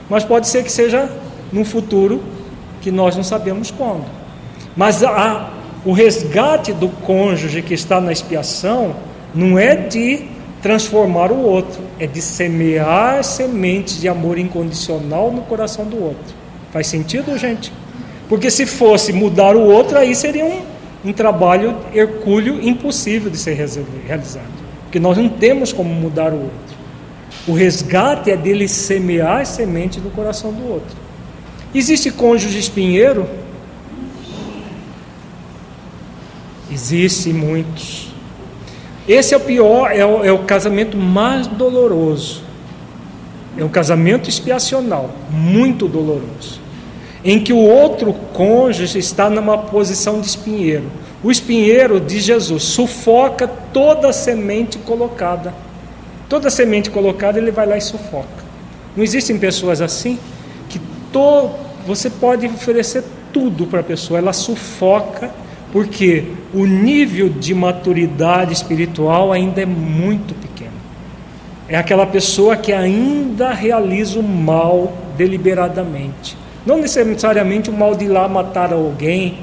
Mas 0.09 0.25
pode 0.25 0.47
ser 0.47 0.63
que 0.63 0.71
seja 0.71 1.09
num 1.51 1.63
futuro 1.63 2.21
que 2.81 2.91
nós 2.91 3.15
não 3.15 3.23
sabemos 3.23 3.71
quando. 3.71 4.05
Mas 4.75 5.03
a, 5.03 5.51
o 5.85 5.91
resgate 5.91 6.73
do 6.73 6.89
cônjuge 6.89 7.61
que 7.61 7.73
está 7.73 8.01
na 8.01 8.11
expiação 8.11 8.95
não 9.33 9.57
é 9.57 9.75
de 9.75 10.25
transformar 10.61 11.31
o 11.31 11.41
outro, 11.41 11.81
é 11.99 12.07
de 12.07 12.21
semear 12.21 13.23
sementes 13.23 13.99
de 13.99 14.07
amor 14.07 14.39
incondicional 14.39 15.31
no 15.31 15.41
coração 15.41 15.85
do 15.85 16.01
outro. 16.01 16.33
Faz 16.71 16.87
sentido, 16.87 17.37
gente? 17.37 17.71
Porque 18.29 18.49
se 18.49 18.65
fosse 18.65 19.11
mudar 19.11 19.55
o 19.55 19.61
outro, 19.61 19.97
aí 19.97 20.15
seria 20.15 20.45
um, 20.45 20.61
um 21.03 21.13
trabalho 21.13 21.75
hercúleo 21.93 22.61
impossível 22.65 23.29
de 23.29 23.37
ser 23.37 23.53
realizado. 24.07 24.63
Porque 24.83 24.99
nós 24.99 25.17
não 25.17 25.27
temos 25.27 25.73
como 25.73 25.93
mudar 25.93 26.31
o 26.31 26.37
outro. 26.37 26.77
O 27.45 27.53
resgate 27.53 28.31
é 28.31 28.37
dele 28.37 28.67
semear 28.67 29.41
as 29.41 29.49
sementes 29.49 30.01
no 30.01 30.09
coração 30.11 30.53
do 30.53 30.65
outro. 30.71 30.95
Existe 31.75 32.09
cônjuge 32.09 32.57
espinheiro? 32.57 33.27
Existe 36.73 37.31
muitos. 37.31 38.11
Esse 39.07 39.33
é 39.33 39.37
o 39.37 39.39
pior, 39.39 39.91
é 39.91 40.05
o, 40.05 40.23
é 40.23 40.31
o 40.31 40.39
casamento 40.39 40.97
mais 40.97 41.45
doloroso. 41.45 42.41
É 43.57 43.63
um 43.63 43.69
casamento 43.69 44.29
expiacional, 44.29 45.11
muito 45.29 45.87
doloroso 45.87 46.63
em 47.23 47.39
que 47.39 47.53
o 47.53 47.57
outro 47.57 48.13
cônjuge 48.33 48.99
está 48.99 49.29
numa 49.29 49.57
posição 49.57 50.19
de 50.19 50.27
espinheiro. 50.27 50.91
O 51.23 51.31
espinheiro 51.31 51.99
de 51.99 52.19
Jesus 52.19 52.63
sufoca 52.63 53.47
toda 53.47 54.09
a 54.09 54.13
semente 54.13 54.77
colocada. 54.79 55.53
Toda 56.27 56.49
a 56.49 56.51
semente 56.51 56.89
colocada 56.89 57.39
ele 57.39 57.51
vai 57.51 57.65
lá 57.65 57.77
e 57.77 57.81
sufoca. 57.81 58.43
Não 58.95 59.03
existem 59.03 59.37
pessoas 59.37 59.79
assim 59.79 60.19
que 60.67 60.79
to, 61.13 61.49
você 61.87 62.09
pode 62.09 62.45
oferecer 62.45 63.03
tudo 63.31 63.65
para 63.67 63.79
a 63.79 63.83
pessoa, 63.83 64.19
ela 64.19 64.33
sufoca 64.33 65.31
porque 65.73 66.25
o 66.53 66.67
nível 66.67 67.27
de 67.27 67.51
maturidade 67.51 68.53
espiritual 68.53 69.31
ainda 69.31 69.59
é 69.59 69.65
muito 69.65 70.35
pequeno. 70.35 70.71
É 71.67 71.75
aquela 71.75 72.05
pessoa 72.05 72.55
que 72.55 72.71
ainda 72.71 73.51
realiza 73.51 74.19
o 74.19 74.23
mal 74.23 74.93
deliberadamente. 75.17 76.37
Não 76.63 76.77
necessariamente 76.77 77.71
o 77.71 77.73
mal 77.73 77.95
de 77.95 78.05
ir 78.05 78.09
lá 78.09 78.27
matar 78.27 78.71
alguém, 78.71 79.39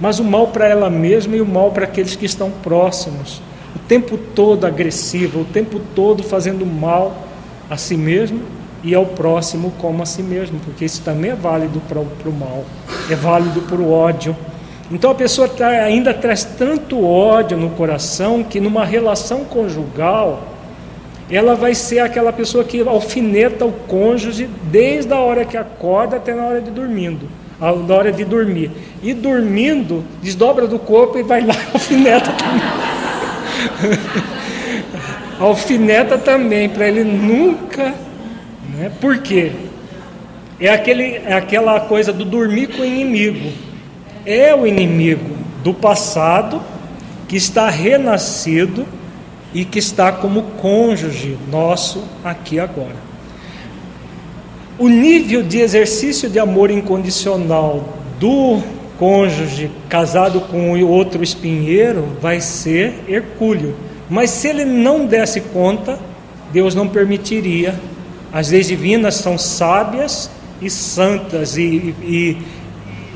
mas 0.00 0.18
o 0.18 0.24
mal 0.24 0.48
para 0.48 0.66
ela 0.66 0.90
mesma 0.90 1.36
e 1.36 1.40
o 1.40 1.46
mal 1.46 1.70
para 1.70 1.84
aqueles 1.84 2.16
que 2.16 2.26
estão 2.26 2.50
próximos. 2.50 3.40
O 3.76 3.78
tempo 3.78 4.18
todo 4.34 4.66
agressiva, 4.66 5.38
o 5.38 5.44
tempo 5.44 5.80
todo 5.94 6.24
fazendo 6.24 6.66
mal 6.66 7.16
a 7.70 7.76
si 7.76 7.96
mesmo 7.96 8.40
e 8.82 8.96
ao 8.96 9.06
próximo 9.06 9.72
como 9.78 10.02
a 10.02 10.06
si 10.06 10.24
mesmo, 10.24 10.58
porque 10.58 10.84
isso 10.84 11.02
também 11.02 11.30
é 11.30 11.36
válido 11.36 11.80
para 11.88 12.00
o 12.00 12.32
mal, 12.32 12.64
é 13.08 13.14
válido 13.14 13.60
para 13.62 13.76
o 13.76 13.92
ódio. 13.92 14.36
Então 14.90 15.10
a 15.10 15.14
pessoa 15.14 15.46
tá, 15.48 15.68
ainda 15.68 16.14
traz 16.14 16.44
tanto 16.44 17.04
ódio 17.04 17.56
no 17.58 17.70
coração 17.70 18.42
que 18.42 18.58
numa 18.58 18.84
relação 18.84 19.44
conjugal 19.44 20.42
ela 21.30 21.54
vai 21.54 21.74
ser 21.74 21.98
aquela 21.98 22.32
pessoa 22.32 22.64
que 22.64 22.80
alfineta 22.80 23.66
o 23.66 23.72
cônjuge 23.72 24.48
desde 24.62 25.12
a 25.12 25.18
hora 25.18 25.44
que 25.44 25.58
acorda 25.58 26.16
até 26.16 26.34
na 26.34 26.44
hora 26.44 26.62
de 26.62 26.70
dormindo, 26.70 27.28
na 27.60 27.94
hora 27.94 28.10
de 28.10 28.24
dormir. 28.24 28.70
E 29.02 29.12
dormindo, 29.12 30.02
desdobra 30.22 30.66
do 30.66 30.78
corpo 30.78 31.18
e 31.18 31.22
vai 31.22 31.44
lá 31.44 31.54
alfineta 31.74 32.32
também. 32.32 33.98
alfineta 35.38 36.16
também, 36.16 36.68
para 36.70 36.88
ele 36.88 37.04
nunca. 37.04 37.94
Né? 38.74 38.90
Por 38.98 39.18
quê? 39.18 39.52
É, 40.58 40.70
aquele, 40.70 41.20
é 41.26 41.34
aquela 41.34 41.78
coisa 41.80 42.10
do 42.10 42.24
dormir 42.24 42.68
com 42.68 42.80
o 42.80 42.86
inimigo. 42.86 43.67
É 44.30 44.54
o 44.54 44.66
inimigo 44.66 45.38
do 45.64 45.72
passado 45.72 46.60
que 47.26 47.34
está 47.34 47.70
renascido 47.70 48.84
e 49.54 49.64
que 49.64 49.78
está 49.78 50.12
como 50.12 50.42
cônjuge 50.60 51.38
nosso 51.50 52.04
aqui 52.22 52.60
agora. 52.60 53.08
O 54.78 54.86
nível 54.86 55.42
de 55.42 55.60
exercício 55.60 56.28
de 56.28 56.38
amor 56.38 56.70
incondicional 56.70 57.88
do 58.20 58.62
cônjuge 58.98 59.70
casado 59.88 60.42
com 60.42 60.78
outro 60.84 61.24
espinheiro 61.24 62.06
vai 62.20 62.38
ser 62.38 63.02
hercúleo. 63.08 63.74
Mas 64.10 64.28
se 64.28 64.48
ele 64.48 64.66
não 64.66 65.06
desse 65.06 65.40
conta, 65.40 65.98
Deus 66.52 66.74
não 66.74 66.86
permitiria. 66.86 67.74
As 68.30 68.50
leis 68.50 68.66
divinas 68.66 69.14
são 69.14 69.38
sábias 69.38 70.30
e 70.60 70.68
santas, 70.68 71.56
e, 71.56 71.94
e, 72.02 72.36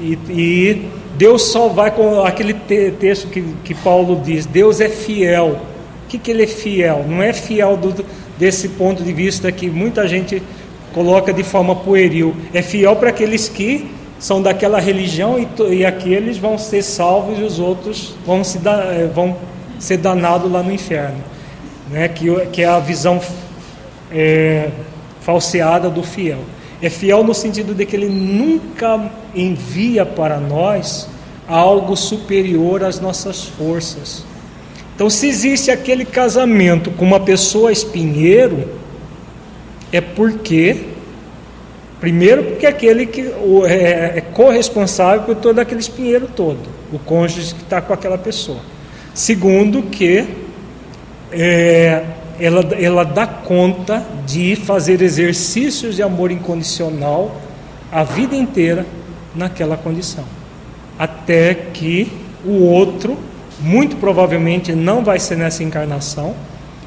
e, 0.03 0.18
e 0.30 0.88
Deus 1.16 1.42
só 1.42 1.68
vai 1.68 1.90
com 1.90 2.22
aquele 2.24 2.55
texto 2.55 3.28
que, 3.28 3.42
que 3.64 3.74
Paulo 3.74 4.20
diz: 4.24 4.44
Deus 4.46 4.80
é 4.80 4.88
fiel 4.88 5.61
que, 6.12 6.18
que 6.18 6.30
ele 6.30 6.42
é 6.42 6.46
fiel? 6.46 7.07
Não 7.09 7.22
é 7.22 7.32
fiel 7.32 7.76
do, 7.76 8.05
desse 8.38 8.68
ponto 8.70 9.03
de 9.03 9.12
vista 9.12 9.50
que 9.50 9.70
muita 9.70 10.07
gente 10.07 10.42
coloca 10.92 11.32
de 11.32 11.42
forma 11.42 11.74
pueril. 11.74 12.36
É 12.53 12.61
fiel 12.61 12.94
para 12.96 13.09
aqueles 13.09 13.48
que 13.48 13.90
são 14.18 14.42
daquela 14.42 14.78
religião 14.78 15.38
e, 15.38 15.74
e 15.74 15.86
aqueles 15.86 16.36
vão 16.36 16.59
ser 16.59 16.82
salvos 16.82 17.38
e 17.38 17.42
os 17.42 17.59
outros 17.59 18.14
vão, 18.26 18.44
se 18.44 18.59
da, 18.59 18.84
eh, 18.92 19.11
vão 19.12 19.36
ser 19.78 19.96
danados 19.96 20.53
lá 20.53 20.62
no 20.62 20.70
inferno. 20.70 21.18
Né? 21.90 22.09
Que, 22.09 22.46
que 22.53 22.62
é 22.62 22.66
a 22.66 22.78
visão 22.78 23.18
é, 24.11 24.68
falseada 25.22 25.88
do 25.88 26.03
fiel. 26.03 26.40
É 26.83 26.91
fiel 26.91 27.22
no 27.22 27.33
sentido 27.33 27.74
de 27.74 27.87
que 27.87 27.95
ele 27.95 28.09
nunca 28.09 29.11
envia 29.35 30.05
para 30.05 30.39
nós 30.39 31.09
algo 31.47 31.97
superior 31.97 32.83
às 32.83 33.01
nossas 33.01 33.45
forças. 33.45 34.24
Então, 34.95 35.09
se 35.09 35.28
existe 35.28 35.70
aquele 35.70 36.05
casamento 36.05 36.91
com 36.91 37.05
uma 37.05 37.20
pessoa 37.20 37.72
espinheiro, 37.72 38.68
é 39.93 40.01
porque, 40.01 40.85
primeiro, 42.01 42.45
porque 42.45 42.66
aquele 42.66 43.07
que 43.07 43.33
é, 43.66 44.12
é 44.16 44.20
corresponsável 44.33 45.22
por 45.22 45.37
todo 45.37 45.59
aquele 45.59 45.80
espinheiro 45.80 46.28
todo, 46.35 46.61
o 46.93 46.99
cônjuge 46.99 47.55
que 47.55 47.62
está 47.62 47.80
com 47.80 47.93
aquela 47.93 48.18
pessoa. 48.18 48.61
Segundo, 49.14 49.83
que 49.83 50.26
é, 51.30 52.05
ela, 52.43 52.61
ela 52.74 53.05
dá 53.05 53.24
conta 53.24 54.05
de 54.26 54.57
fazer 54.57 55.01
exercícios 55.01 55.95
de 55.95 56.03
amor 56.03 56.32
incondicional 56.32 57.40
a 57.90 58.03
vida 58.03 58.34
inteira 58.34 58.84
naquela 59.32 59.76
condição, 59.76 60.24
até 60.99 61.55
que 61.55 62.11
o 62.45 62.64
outro 62.64 63.16
muito 63.61 63.95
provavelmente 63.97 64.72
não 64.72 65.05
vai 65.05 65.20
ser 65.20 65.36
nessa 65.36 65.62
encarnação, 65.62 66.34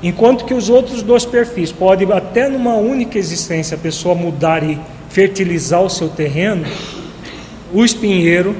enquanto 0.03 0.43
que 0.43 0.53
os 0.53 0.69
outros 0.69 1.01
dois 1.01 1.25
perfis 1.25 1.71
pode 1.71 2.03
até 2.11 2.49
numa 2.49 2.75
única 2.75 3.17
existência 3.17 3.75
a 3.75 3.79
pessoa 3.79 4.13
mudar 4.13 4.61
e 4.61 4.77
fertilizar 5.09 5.81
o 5.81 5.89
seu 5.89 6.09
terreno, 6.09 6.65
o 7.73 7.85
espinheiro 7.85 8.53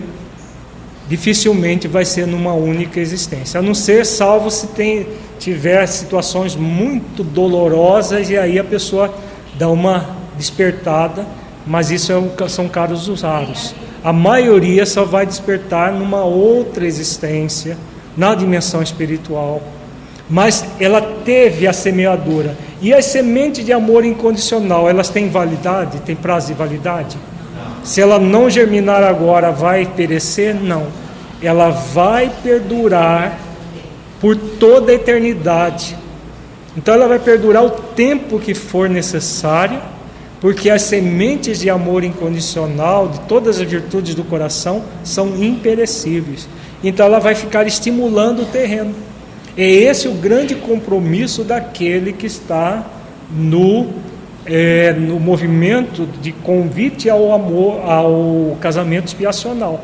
dificilmente 1.10 1.88
vai 1.88 2.06
ser 2.06 2.26
numa 2.26 2.54
única 2.54 3.02
existência, 3.02 3.60
a 3.60 3.64
não 3.64 3.74
ser 3.74 4.06
salvo 4.06 4.50
se 4.50 4.68
tem, 4.68 5.06
tiver 5.40 5.86
situações 5.88 6.56
muito 6.56 7.24
dolorosas 7.24 8.30
e 8.30 8.38
aí 8.38 8.58
a 8.60 8.64
pessoa 8.64 9.14
dá 9.58 9.70
uma 9.70 10.06
despertada, 10.38 11.26
mas 11.66 11.92
isso 11.92 12.12
é, 12.12 12.48
são 12.48 12.68
casos 12.68 13.22
raros. 13.22 13.74
A 14.04 14.14
maioria 14.14 14.86
só 14.86 15.04
vai 15.04 15.26
despertar 15.26 15.92
numa 15.92 16.24
outra 16.24 16.86
existência, 16.86 17.78
na 18.16 18.36
dimensão 18.36 18.82
espiritual. 18.82 19.62
Mas 20.30 20.66
ela 20.80 21.02
teve 21.24 21.68
a 21.68 21.74
semeadura. 21.74 22.56
E 22.82 22.94
as 22.94 23.06
sementes 23.06 23.66
de 23.66 23.74
amor 23.74 24.06
incondicional, 24.06 24.90
elas 24.90 25.10
têm 25.10 25.30
validade? 25.30 26.00
Tem 26.02 26.16
prazo 26.16 26.48
de 26.48 26.54
validade? 26.54 27.18
Se 27.84 28.02
ela 28.02 28.20
não 28.20 28.50
germinar 28.50 29.04
agora, 29.04 29.52
vai 29.52 29.86
perecer? 29.86 30.56
Não. 30.56 30.88
Ela 31.42 31.70
vai 31.70 32.32
perdurar 32.44 33.40
por 34.26 34.36
toda 34.36 34.92
a 34.92 34.96
eternidade. 34.96 35.96
Então 36.76 36.96
ela 36.96 37.08
vai 37.08 37.20
perdurar 37.20 37.64
o 37.64 37.70
tempo 37.70 38.40
que 38.40 38.56
for 38.56 38.90
necessário, 38.90 39.80
porque 40.42 40.68
as 40.68 40.82
sementes 40.82 41.60
de 41.60 41.70
amor 41.70 42.04
incondicional, 42.04 43.08
de 43.08 43.20
todas 43.28 43.62
as 43.62 43.70
virtudes 43.70 44.16
do 44.16 44.24
coração, 44.24 44.84
são 45.04 45.28
imperecíveis. 45.38 46.50
Então 46.84 47.06
ela 47.06 47.20
vai 47.20 47.36
ficar 47.36 47.68
estimulando 47.68 48.42
o 48.42 48.46
terreno. 48.46 48.96
É 49.56 49.70
esse 49.70 50.08
o 50.08 50.14
grande 50.14 50.56
compromisso 50.56 51.44
daquele 51.44 52.12
que 52.12 52.26
está 52.26 52.84
no 53.32 53.94
é, 54.44 54.92
no 54.94 55.20
movimento 55.20 56.10
de 56.20 56.32
convite 56.32 57.12
ao 57.12 57.32
amor, 57.32 57.80
ao 57.88 58.58
casamento 58.60 59.06
expiacional. 59.06 59.84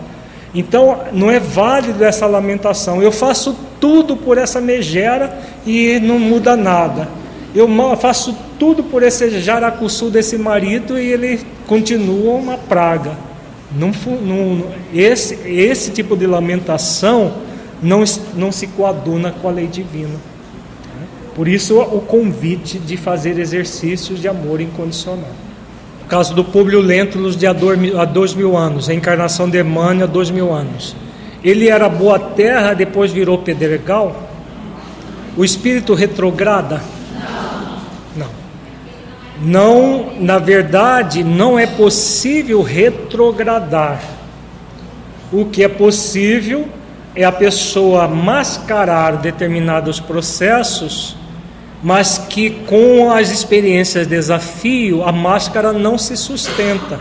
Então, 0.51 0.99
não 1.13 1.29
é 1.29 1.39
válido 1.39 2.03
essa 2.03 2.25
lamentação. 2.25 3.03
Eu 3.03 3.11
faço 3.11 3.55
tudo 3.81 4.15
por 4.15 4.37
essa 4.37 4.61
megera 4.61 5.37
e 5.65 5.99
não 5.99 6.17
muda 6.19 6.55
nada. 6.55 7.09
Eu 7.53 7.67
faço 7.97 8.33
tudo 8.57 8.83
por 8.83 9.03
esse 9.03 9.41
jaracuçu 9.41 10.09
desse 10.09 10.37
marido 10.37 10.97
e 10.97 11.11
ele 11.11 11.41
continua 11.67 12.35
uma 12.35 12.57
praga. 12.57 13.11
Não, 13.75 13.91
não, 14.21 14.67
esse, 14.93 15.33
esse 15.45 15.91
tipo 15.91 16.15
de 16.15 16.27
lamentação 16.27 17.33
não, 17.81 18.03
não 18.35 18.51
se 18.51 18.67
coaduna 18.67 19.31
com 19.31 19.49
a 19.49 19.51
lei 19.51 19.67
divina. 19.67 20.15
Por 21.33 21.47
isso, 21.47 21.79
o 21.79 22.01
convite 22.01 22.77
de 22.77 22.97
fazer 22.97 23.39
exercícios 23.39 24.21
de 24.21 24.27
amor 24.27 24.61
incondicional. 24.61 25.31
O 26.03 26.07
caso 26.07 26.33
do 26.33 26.43
Públio 26.43 26.81
Lentulus 26.81 27.37
de 27.37 27.47
há 27.47 27.53
dois 27.53 28.33
mil 28.33 28.57
anos, 28.57 28.89
a 28.89 28.93
encarnação 28.93 29.49
de 29.49 29.59
Emmanuel 29.59 30.03
há 30.03 30.07
dois 30.07 30.29
mil 30.29 30.53
anos. 30.53 30.95
Ele 31.43 31.69
era 31.69 31.89
boa 31.89 32.19
terra, 32.19 32.73
depois 32.73 33.11
virou 33.11 33.37
pedregal? 33.37 34.29
O 35.35 35.43
espírito 35.43 35.93
retrograda? 35.93 36.81
Não. 38.15 38.29
Não, 39.41 40.13
na 40.19 40.37
verdade, 40.37 41.23
não 41.23 41.57
é 41.57 41.65
possível 41.65 42.61
retrogradar. 42.61 44.01
O 45.31 45.45
que 45.45 45.63
é 45.63 45.67
possível 45.67 46.67
é 47.15 47.23
a 47.23 47.31
pessoa 47.31 48.07
mascarar 48.07 49.17
determinados 49.17 49.99
processos 49.99 51.15
mas 51.83 52.17
que 52.17 52.49
com 52.49 53.11
as 53.11 53.31
experiências 53.31 54.05
de 54.05 54.15
desafio 54.15 55.03
a 55.03 55.11
máscara 55.11 55.73
não 55.73 55.97
se 55.97 56.15
sustenta. 56.15 56.99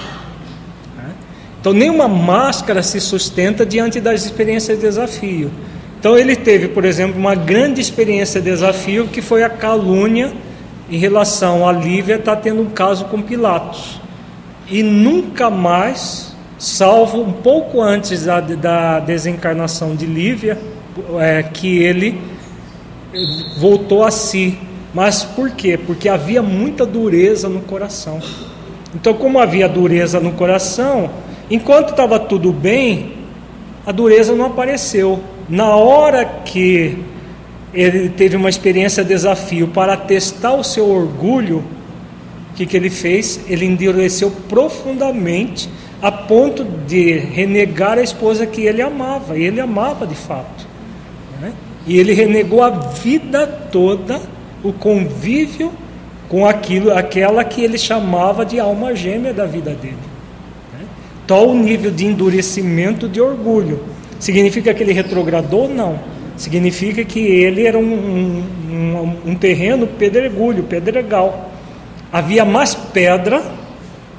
Então, 1.61 1.72
nenhuma 1.72 2.08
máscara 2.08 2.82
se 2.82 3.00
sustenta 3.00 3.66
diante 3.66 4.00
das 4.00 4.24
experiências 4.24 4.78
de 4.78 4.86
desafio. 4.86 5.50
Então, 5.98 6.16
ele 6.16 6.34
teve, 6.34 6.68
por 6.68 6.84
exemplo, 6.84 7.18
uma 7.18 7.34
grande 7.34 7.80
experiência 7.80 8.40
de 8.40 8.50
desafio 8.50 9.08
que 9.08 9.20
foi 9.20 9.42
a 9.42 9.50
calúnia 9.50 10.32
em 10.90 10.96
relação 10.96 11.68
a 11.68 11.72
Lívia 11.72 12.16
estar 12.16 12.36
tá 12.36 12.42
tendo 12.42 12.62
um 12.62 12.70
caso 12.70 13.04
com 13.06 13.20
Pilatos. 13.20 14.00
E 14.68 14.82
nunca 14.82 15.50
mais, 15.50 16.34
salvo 16.58 17.20
um 17.20 17.32
pouco 17.32 17.82
antes 17.82 18.24
da, 18.24 18.40
da 18.40 19.00
desencarnação 19.00 19.94
de 19.94 20.06
Lívia, 20.06 20.58
é, 21.18 21.42
que 21.42 21.78
ele 21.82 22.20
voltou 23.58 24.02
a 24.02 24.11
si 24.11 24.58
mas 24.92 25.22
por 25.22 25.50
quê? 25.50 25.78
Porque 25.78 26.08
havia 26.08 26.42
muita 26.42 26.84
dureza 26.84 27.48
no 27.48 27.61
coração. 27.61 28.20
Então, 28.94 29.14
como 29.14 29.38
havia 29.38 29.68
dureza 29.68 30.18
no 30.18 30.32
coração, 30.32 31.11
enquanto 31.51 31.90
estava 31.90 32.18
tudo 32.18 32.53
bem, 32.53 33.12
a 33.84 33.92
dureza 33.92 34.34
não 34.34 34.46
apareceu. 34.46 35.20
Na 35.48 35.74
hora 35.74 36.24
que 36.24 36.96
ele 37.74 38.09
teve 38.09 38.36
uma 38.36 38.48
experiência 38.48 39.05
desafio 39.05 39.68
para 39.68 39.96
testar 39.96 40.55
o 40.55 40.62
seu 40.62 40.88
orgulho, 40.88 41.64
o 42.53 42.55
que, 42.55 42.66
que 42.66 42.76
ele 42.76 42.90
fez? 42.90 43.40
Ele 43.48 43.64
endureceu 43.64 44.30
profundamente 44.48 45.68
a 46.03 46.11
ponto 46.11 46.64
de 46.64 47.18
renegar 47.18 47.98
a 47.98 48.03
esposa 48.03 48.46
que 48.46 48.62
ele 48.62 48.80
amava, 48.80 49.36
e 49.36 49.42
ele 49.42 49.61
amava 49.61 50.07
de 50.07 50.14
fato. 50.14 50.66
Né? 51.40 51.53
E 51.86 51.98
ele 51.98 52.12
renegou 52.12 52.62
a 52.62 52.70
vida 52.70 53.46
toda 53.46 54.20
o 54.62 54.72
convívio 54.72 55.72
com 56.28 56.46
aquilo, 56.46 56.92
aquela 56.96 57.44
que 57.44 57.62
ele 57.62 57.76
chamava 57.76 58.44
de 58.44 58.59
alma 58.59 58.94
gêmea 58.94 59.32
da 59.32 59.46
vida 59.46 59.72
dele. 59.72 60.09
Tal 61.31 61.55
nível 61.55 61.93
de 61.93 62.07
endurecimento 62.07 63.09
de 63.09 63.20
orgulho. 63.20 63.85
Significa 64.18 64.74
que 64.74 64.83
ele 64.83 64.93
retrogradou? 64.93 65.68
Não. 65.68 65.97
Significa 66.37 67.05
que 67.05 67.20
ele 67.20 67.64
era 67.64 67.78
um, 67.78 68.43
um, 68.68 69.16
um 69.24 69.35
terreno 69.37 69.87
pedregulho, 69.87 70.64
pedregal. 70.64 71.53
Havia 72.12 72.45
mais 72.45 72.74
pedra 72.74 73.45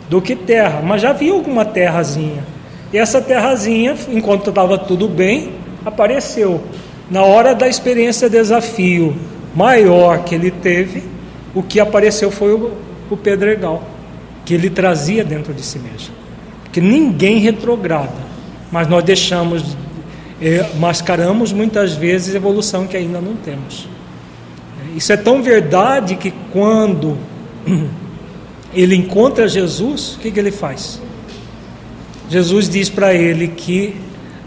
do 0.09 0.21
que 0.21 0.37
terra, 0.37 0.81
mas 0.81 1.01
já 1.01 1.09
havia 1.09 1.33
alguma 1.33 1.65
terrazinha. 1.65 2.45
E 2.93 2.97
essa 2.97 3.19
terrazinha, 3.19 3.93
enquanto 4.07 4.49
estava 4.49 4.77
tudo 4.77 5.09
bem, 5.09 5.51
apareceu. 5.85 6.61
Na 7.09 7.23
hora 7.23 7.53
da 7.53 7.67
experiência 7.67 8.29
desafio, 8.29 9.17
maior 9.53 10.23
que 10.23 10.33
ele 10.33 10.49
teve, 10.49 11.03
o 11.53 11.61
que 11.61 11.77
apareceu 11.77 12.31
foi 12.31 12.53
o, 12.53 12.71
o 13.09 13.17
pedregal, 13.17 13.83
que 14.45 14.53
ele 14.53 14.69
trazia 14.69 15.25
dentro 15.25 15.53
de 15.53 15.61
si 15.61 15.77
mesmo. 15.77 16.20
Que 16.71 16.79
ninguém 16.79 17.39
retrograda, 17.39 18.31
mas 18.71 18.87
nós 18.87 19.03
deixamos, 19.03 19.77
eh, 20.41 20.69
mascaramos 20.79 21.51
muitas 21.51 21.93
vezes 21.93 22.33
evolução 22.33 22.87
que 22.87 22.95
ainda 22.95 23.19
não 23.19 23.35
temos. 23.35 23.87
Isso 24.95 25.11
é 25.11 25.17
tão 25.17 25.41
verdade 25.41 26.15
que 26.15 26.33
quando 26.51 27.17
ele 28.73 28.95
encontra 28.95 29.47
Jesus, 29.47 30.15
o 30.15 30.19
que, 30.19 30.31
que 30.31 30.39
ele 30.39 30.51
faz? 30.51 31.01
Jesus 32.29 32.69
diz 32.69 32.89
para 32.89 33.13
ele 33.13 33.49
que 33.49 33.95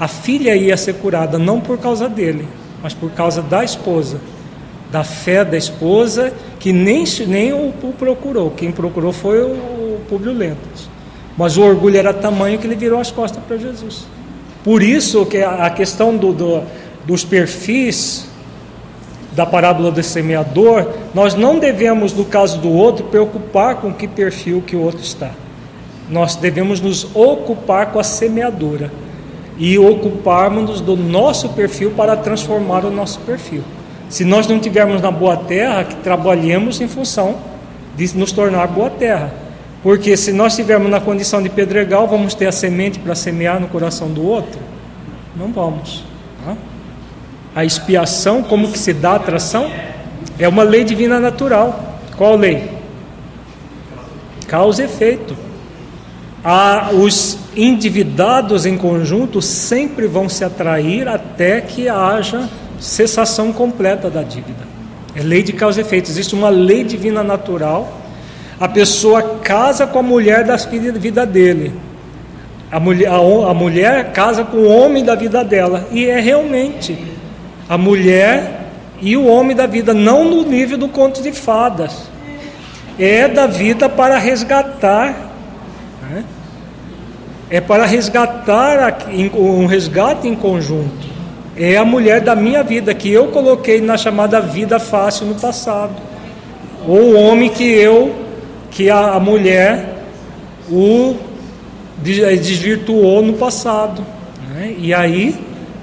a 0.00 0.08
filha 0.08 0.56
ia 0.56 0.76
ser 0.76 0.94
curada 0.94 1.38
não 1.38 1.60
por 1.60 1.78
causa 1.78 2.08
dele, 2.08 2.48
mas 2.82 2.94
por 2.94 3.10
causa 3.10 3.42
da 3.42 3.62
esposa 3.62 4.18
da 4.94 5.02
fé 5.02 5.44
da 5.44 5.56
esposa, 5.56 6.32
que 6.60 6.72
nem, 6.72 7.02
nem 7.26 7.52
o, 7.52 7.74
o 7.82 7.92
procurou. 7.98 8.52
Quem 8.52 8.70
procurou 8.70 9.12
foi 9.12 9.40
o, 9.40 9.50
o 10.08 10.18
Lentos. 10.32 10.88
Mas 11.36 11.56
o 11.56 11.62
orgulho 11.62 11.98
era 11.98 12.12
tamanho 12.12 12.58
que 12.58 12.66
ele 12.66 12.76
virou 12.76 13.00
as 13.00 13.10
costas 13.10 13.42
para 13.44 13.56
Jesus. 13.56 14.06
Por 14.62 14.82
isso 14.82 15.26
que 15.26 15.42
a, 15.42 15.68
questão 15.70 16.16
do, 16.16 16.32
do, 16.32 16.62
dos 17.04 17.24
perfis 17.24 18.26
da 19.32 19.44
parábola 19.44 19.90
do 19.90 20.02
semeador, 20.02 20.88
nós 21.12 21.34
não 21.34 21.58
devemos, 21.58 22.12
no 22.12 22.24
caso 22.24 22.58
do 22.58 22.70
outro, 22.70 23.06
preocupar 23.06 23.76
com 23.76 23.92
que 23.92 24.06
perfil 24.06 24.62
que 24.64 24.76
o 24.76 24.80
outro 24.80 25.02
está. 25.02 25.32
Nós 26.08 26.36
devemos 26.36 26.80
nos 26.80 27.04
ocupar 27.14 27.90
com 27.90 27.98
a 27.98 28.04
semeadura 28.04 28.92
e 29.58 29.78
ocuparmos 29.78 30.80
do 30.80 30.96
nosso 30.96 31.50
perfil 31.50 31.90
para 31.90 32.16
transformar 32.16 32.84
o 32.84 32.90
nosso 32.90 33.20
perfil. 33.20 33.62
Se 34.08 34.24
nós 34.24 34.46
não 34.46 34.58
tivermos 34.58 35.02
na 35.02 35.10
boa 35.10 35.36
terra, 35.36 35.84
que 35.84 35.96
trabalhemos 35.96 36.80
em 36.80 36.86
função 36.86 37.36
de 37.96 38.16
nos 38.16 38.32
tornar 38.32 38.68
boa 38.68 38.90
terra. 38.90 39.43
Porque 39.84 40.16
se 40.16 40.32
nós 40.32 40.54
estivermos 40.54 40.90
na 40.90 40.98
condição 40.98 41.42
de 41.42 41.50
pedregal, 41.50 42.08
vamos 42.08 42.34
ter 42.34 42.46
a 42.46 42.52
semente 42.52 42.98
para 42.98 43.14
semear 43.14 43.60
no 43.60 43.68
coração 43.68 44.08
do 44.08 44.26
outro? 44.26 44.58
Não 45.36 45.52
vamos. 45.52 46.02
Tá? 46.42 46.56
A 47.54 47.66
expiação, 47.66 48.42
como 48.42 48.72
que 48.72 48.78
se 48.78 48.94
dá 48.94 49.10
a 49.10 49.16
atração? 49.16 49.70
É 50.38 50.48
uma 50.48 50.62
lei 50.62 50.84
divina 50.84 51.20
natural. 51.20 51.98
Qual 52.16 52.34
lei? 52.34 52.70
Causa 54.46 54.80
e 54.80 54.84
efeito. 54.86 55.36
a, 56.42 56.88
os 56.94 57.38
endividados 57.54 58.64
em 58.64 58.78
conjunto 58.78 59.42
sempre 59.42 60.06
vão 60.06 60.30
se 60.30 60.44
atrair 60.44 61.06
até 61.06 61.60
que 61.60 61.90
haja 61.90 62.48
cessação 62.80 63.52
completa 63.52 64.08
da 64.08 64.22
dívida. 64.22 64.64
É 65.14 65.22
lei 65.22 65.42
de 65.42 65.52
causa 65.52 65.78
e 65.78 65.84
efeito. 65.84 66.10
Existe 66.10 66.34
uma 66.34 66.48
lei 66.48 66.84
divina 66.84 67.22
natural. 67.22 68.00
A 68.58 68.68
pessoa 68.68 69.33
casa 69.44 69.86
com 69.86 70.00
a 70.00 70.02
mulher 70.02 70.42
da 70.42 70.56
vida 70.56 71.24
dele. 71.24 71.72
A 72.72 72.80
mulher, 72.80 73.08
a, 73.08 73.14
a 73.14 73.54
mulher 73.54 74.12
casa 74.12 74.42
com 74.42 74.56
o 74.56 74.68
homem 74.68 75.04
da 75.04 75.14
vida 75.14 75.44
dela. 75.44 75.86
E 75.92 76.06
é 76.06 76.18
realmente 76.18 76.98
a 77.68 77.78
mulher 77.78 78.62
e 79.00 79.16
o 79.16 79.26
homem 79.26 79.54
da 79.54 79.66
vida, 79.66 79.94
não 79.94 80.24
no 80.24 80.42
nível 80.42 80.76
do 80.76 80.88
conto 80.88 81.22
de 81.22 81.30
fadas. 81.30 82.10
É 82.98 83.28
da 83.28 83.46
vida 83.46 83.88
para 83.88 84.18
resgatar 84.18 85.32
né? 86.10 86.24
É 87.50 87.60
para 87.60 87.84
resgatar 87.84 89.08
um 89.34 89.66
resgate 89.66 90.26
em 90.26 90.34
conjunto. 90.34 91.14
É 91.56 91.76
a 91.76 91.84
mulher 91.84 92.20
da 92.20 92.34
minha 92.34 92.62
vida 92.62 92.92
que 92.94 93.10
eu 93.10 93.28
coloquei 93.28 93.80
na 93.80 93.96
chamada 93.96 94.40
vida 94.40 94.80
fácil 94.80 95.26
no 95.26 95.36
passado, 95.36 95.94
ou 96.86 97.12
o 97.12 97.14
homem 97.14 97.48
que 97.48 97.64
eu, 97.64 98.12
que 98.74 98.90
a, 98.90 99.12
a 99.12 99.20
mulher 99.20 100.02
o 100.68 101.16
desvirtuou 102.02 103.22
no 103.22 103.34
passado. 103.34 104.04
Né? 104.50 104.74
E 104.78 104.92
aí 104.92 105.34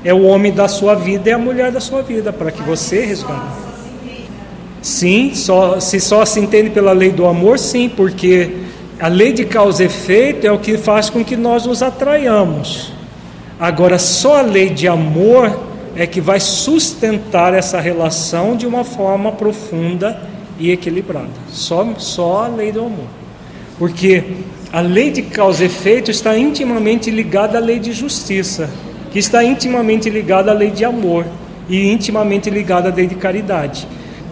é 0.03 0.13
o 0.13 0.23
homem 0.23 0.51
da 0.51 0.67
sua 0.67 0.93
vida 0.93 1.29
e 1.29 1.33
a 1.33 1.37
mulher 1.37 1.71
da 1.71 1.79
sua 1.79 2.01
vida 2.01 2.33
para 2.33 2.51
que 2.51 2.61
você 2.61 3.05
resgate. 3.05 3.61
Sim, 4.81 5.33
só, 5.33 5.79
se 5.79 5.99
só 5.99 6.25
se 6.25 6.39
entende 6.39 6.71
pela 6.71 6.91
lei 6.91 7.11
do 7.11 7.25
amor, 7.25 7.57
sim, 7.57 7.87
porque 7.87 8.57
a 8.99 9.07
lei 9.07 9.31
de 9.31 9.45
causa 9.45 9.83
e 9.83 9.85
efeito 9.85 10.45
é 10.45 10.51
o 10.51 10.59
que 10.59 10.77
faz 10.77 11.09
com 11.09 11.23
que 11.23 11.37
nós 11.37 11.65
nos 11.65 11.81
atraiamos. 11.81 12.91
Agora, 13.59 13.99
só 13.99 14.39
a 14.39 14.41
lei 14.41 14.69
de 14.69 14.87
amor 14.87 15.59
é 15.95 16.07
que 16.07 16.19
vai 16.19 16.39
sustentar 16.39 17.53
essa 17.53 17.79
relação 17.79 18.55
de 18.55 18.65
uma 18.65 18.83
forma 18.83 19.31
profunda 19.31 20.30
e 20.61 20.71
equilibrada. 20.71 21.29
Só, 21.49 21.95
só 21.97 22.45
a 22.45 22.47
lei 22.47 22.71
do 22.71 22.81
amor. 22.81 23.07
Porque 23.77 24.23
a 24.71 24.79
lei 24.79 25.09
de 25.09 25.23
causa 25.23 25.63
e 25.63 25.65
efeito 25.65 26.11
está 26.11 26.37
intimamente 26.37 27.09
ligada 27.09 27.57
à 27.57 27.61
lei 27.61 27.79
de 27.79 27.91
justiça, 27.91 28.69
que 29.11 29.17
está 29.17 29.43
intimamente 29.43 30.09
ligada 30.09 30.51
à 30.51 30.53
lei 30.53 30.69
de 30.69 30.85
amor 30.85 31.25
e 31.67 31.91
intimamente 31.91 32.49
ligada 32.49 32.89
à 32.89 32.93
lei 32.93 33.07
de 33.07 33.15
caridade. 33.15 33.87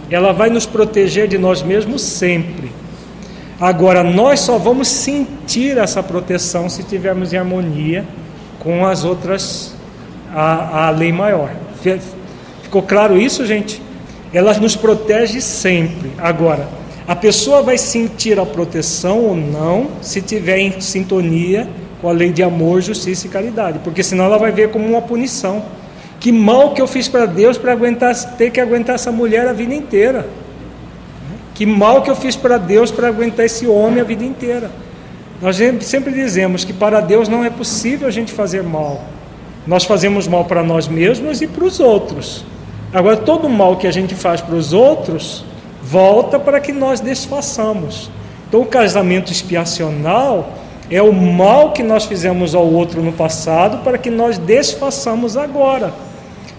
Ela 0.10 0.32
vai 0.32 0.50
nos 0.50 0.66
proteger 0.66 1.28
de 1.28 1.38
nós 1.38 1.64
mesmos 1.64 2.02
sempre. 2.04 2.72
Agora, 3.60 4.04
nós 4.04 4.40
só 4.40 4.58
vamos 4.58 4.88
sentir 4.88 5.78
essa 5.78 6.02
proteção 6.02 6.70
se 6.70 6.84
tivermos 6.84 7.34
em 7.34 7.38
harmonia 7.38 8.06
com 8.60 8.86
as 8.86 9.04
outras, 9.04 9.76
a, 10.34 10.88
a 10.88 10.90
lei 10.92 11.12
maior. 11.12 11.52
Ficou 12.62 12.84
claro 12.84 13.18
isso, 13.18 13.46
gente? 13.46 13.82
Ela 14.34 14.54
nos 14.56 14.76
protege 14.76 15.42
sempre. 15.42 16.12
Agora, 16.18 16.68
a 17.08 17.16
pessoa 17.16 17.62
vai 17.62 17.78
sentir 17.78 18.40
a 18.40 18.46
proteção 18.46 19.20
ou 19.26 19.36
não 19.36 19.88
se 20.02 20.22
tiver 20.22 20.60
em 20.60 20.80
sintonia 20.80 21.68
com 22.02 22.08
a 22.08 22.12
lei 22.12 22.32
de 22.32 22.44
amor, 22.44 22.82
justiça 22.82 23.28
e 23.28 23.30
caridade, 23.30 23.80
porque 23.84 24.04
senão 24.04 24.26
ela 24.26 24.38
vai 24.38 24.52
ver 24.52 24.70
como 24.70 24.88
uma 24.88 25.02
punição. 25.02 25.64
Que 26.20 26.32
mal 26.32 26.74
que 26.74 26.82
eu 26.82 26.88
fiz 26.88 27.08
para 27.08 27.26
Deus 27.26 27.58
para 27.58 27.72
aguentar 27.72 28.14
ter 28.38 28.52
que 28.52 28.60
aguentar 28.60 28.96
essa 28.96 29.12
mulher 29.12 29.48
a 29.48 29.54
vida 29.54 29.74
inteira. 29.74 30.28
Que 31.56 31.66
mal 31.66 32.02
que 32.02 32.12
eu 32.12 32.16
fiz 32.16 32.36
para 32.36 32.58
Deus 32.58 32.92
para 32.92 33.08
aguentar 33.08 33.46
esse 33.46 33.66
homem 33.66 34.00
a 34.00 34.04
vida 34.04 34.24
inteira. 34.24 34.70
Nós 35.42 35.58
sempre 35.82 36.14
dizemos 36.14 36.64
que 36.64 36.74
para 36.74 37.00
Deus 37.00 37.28
não 37.28 37.44
é 37.44 37.50
possível 37.50 38.08
a 38.08 38.12
gente 38.12 38.32
fazer 38.32 38.62
mal. 38.62 39.04
Nós 39.66 39.86
fazemos 39.86 40.28
mal 40.28 40.46
para 40.46 40.62
nós 40.62 40.88
mesmos 40.88 41.42
e 41.42 41.48
para 41.48 41.64
os 41.64 41.80
outros. 41.80 42.46
Agora, 42.94 43.18
todo 43.18 43.50
mal 43.50 43.78
que 43.78 43.88
a 43.88 43.92
gente 43.92 44.16
faz 44.16 44.42
para 44.42 44.56
os 44.56 44.74
outros 44.74 45.44
volta 45.82 46.40
para 46.40 46.60
que 46.60 46.72
nós 46.72 47.00
desfaçamos. 47.00 48.10
Então, 48.48 48.62
o 48.62 48.66
casamento 48.66 49.32
expiacional 49.32 50.54
é 50.90 51.02
o 51.02 51.14
mal 51.14 51.72
que 51.72 51.84
nós 51.84 52.06
fizemos 52.06 52.56
ao 52.56 52.66
outro 52.66 53.02
no 53.02 53.14
passado 53.14 53.84
para 53.84 53.98
que 53.98 54.10
nós 54.10 54.38
desfaçamos 54.38 55.38
agora. 55.38 55.94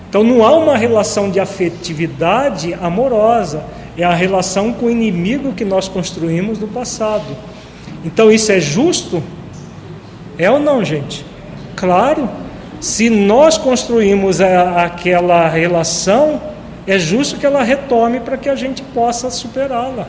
Então, 0.09 0.23
não 0.23 0.45
há 0.45 0.57
uma 0.57 0.77
relação 0.77 1.31
de 1.31 1.41
afetividade 1.41 2.75
amorosa 2.75 3.65
é 3.97 4.05
a 4.05 4.15
relação 4.15 4.73
com 4.73 4.87
o 4.87 4.91
inimigo 4.91 5.53
que 5.53 5.65
nós 5.65 5.89
construímos 5.89 6.59
no 6.59 6.69
passado. 6.69 7.37
Então 8.05 8.31
isso 8.31 8.51
é 8.51 8.61
justo? 8.61 9.23
É 10.39 10.51
ou 10.51 10.59
não, 10.59 10.85
gente? 10.85 11.25
Claro. 11.77 12.29
Se 12.81 13.11
nós 13.11 13.59
construímos 13.59 14.41
a, 14.41 14.85
aquela 14.85 15.49
relação, 15.49 16.41
é 16.87 16.99
justo 16.99 17.39
que 17.39 17.45
ela 17.45 17.63
retome 17.63 18.21
para 18.21 18.37
que 18.37 18.49
a 18.49 18.55
gente 18.55 18.83
possa 18.83 19.31
superá-la. 19.31 20.09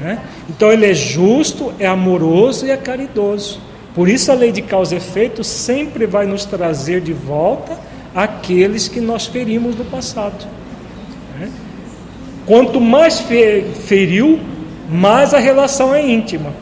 Né? 0.00 0.18
Então 0.50 0.72
ele 0.72 0.90
é 0.90 0.94
justo, 0.94 1.72
é 1.78 1.86
amoroso 1.86 2.66
e 2.66 2.70
é 2.70 2.76
caridoso. 2.76 3.60
Por 3.94 4.08
isso 4.08 4.32
a 4.32 4.34
lei 4.34 4.50
de 4.50 4.62
causa 4.62 4.94
e 4.94 4.98
efeito 4.98 5.44
sempre 5.44 6.06
vai 6.06 6.26
nos 6.26 6.44
trazer 6.44 7.00
de 7.00 7.12
volta 7.12 7.78
aqueles 8.14 8.88
que 8.88 9.00
nós 9.00 9.26
ferimos 9.26 9.76
no 9.76 9.84
passado. 9.84 10.46
Quanto 12.44 12.80
mais 12.80 13.24
feriu, 13.86 14.40
mais 14.90 15.32
a 15.32 15.38
relação 15.38 15.94
é 15.94 16.04
íntima. 16.04 16.52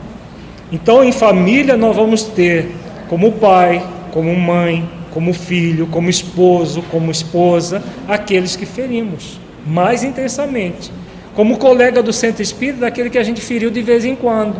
Então, 0.71 1.03
em 1.03 1.11
família, 1.11 1.75
nós 1.75 1.95
vamos 1.95 2.23
ter 2.23 2.71
como 3.09 3.31
pai, 3.33 3.83
como 4.11 4.33
mãe, 4.35 4.87
como 5.13 5.33
filho, 5.33 5.87
como 5.87 6.09
esposo, 6.09 6.83
como 6.89 7.11
esposa, 7.11 7.83
aqueles 8.07 8.55
que 8.55 8.65
ferimos 8.65 9.39
mais 9.65 10.03
intensamente. 10.03 10.91
Como 11.35 11.57
colega 11.57 12.01
do 12.03 12.11
centro 12.11 12.41
espírita, 12.41 12.81
daquele 12.81 13.09
que 13.09 13.17
a 13.17 13.23
gente 13.23 13.39
feriu 13.39 13.69
de 13.69 13.81
vez 13.81 14.03
em 14.03 14.15
quando. 14.15 14.55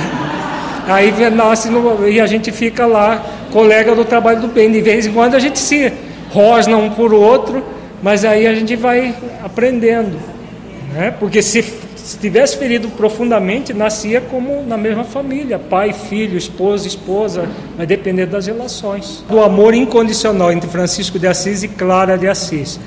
Aí 0.86 1.12
nasce 1.30 1.68
no, 1.68 2.08
e 2.08 2.20
a 2.20 2.26
gente 2.26 2.50
fica 2.50 2.86
lá, 2.86 3.24
colega 3.52 3.94
do 3.94 4.04
trabalho 4.04 4.40
do 4.40 4.48
bem. 4.48 4.70
De 4.70 4.80
vez 4.80 5.06
em 5.06 5.12
quando 5.12 5.34
a 5.34 5.38
gente 5.38 5.58
se 5.58 5.92
rosna 6.30 6.76
um 6.76 6.90
por 6.90 7.12
outro 7.12 7.62
mas 8.02 8.24
aí 8.24 8.46
a 8.46 8.54
gente 8.54 8.76
vai 8.76 9.14
aprendendo, 9.42 10.18
né? 10.92 11.10
Porque 11.18 11.42
se, 11.42 11.62
se 12.08 12.16
tivesse 12.16 12.56
ferido 12.56 12.88
profundamente, 12.88 13.74
nascia 13.74 14.18
como 14.18 14.62
na 14.62 14.78
mesma 14.78 15.04
família, 15.04 15.58
pai, 15.58 15.92
filho, 15.92 16.38
esposo, 16.38 16.88
esposa, 16.88 17.46
vai 17.76 17.84
depender 17.84 18.24
das 18.24 18.46
relações. 18.46 19.22
Do 19.28 19.42
amor 19.42 19.74
incondicional 19.74 20.50
entre 20.50 20.70
Francisco 20.70 21.18
de 21.18 21.26
Assis 21.26 21.62
e 21.62 21.68
Clara 21.68 22.16
de 22.16 22.26
Assis. 22.26 22.80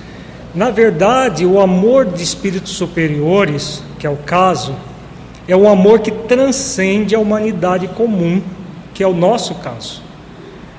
Na 0.56 0.72
verdade, 0.72 1.45
o 1.45 1.61
amor 1.61 2.06
de 2.06 2.23
espíritos 2.23 2.72
superiores, 2.72 3.84
que 3.99 4.07
é 4.07 4.10
o 4.10 4.18
caso, 4.18 4.76
é 5.48 5.56
um 5.56 5.69
amor 5.69 5.99
que 5.99 6.10
transcende 6.10 7.14
a 7.14 7.19
humanidade 7.19 7.89
comum, 7.89 8.41
que 8.91 9.03
é 9.03 9.07
o 9.07 9.14
nosso 9.14 9.53
caso. 9.53 10.02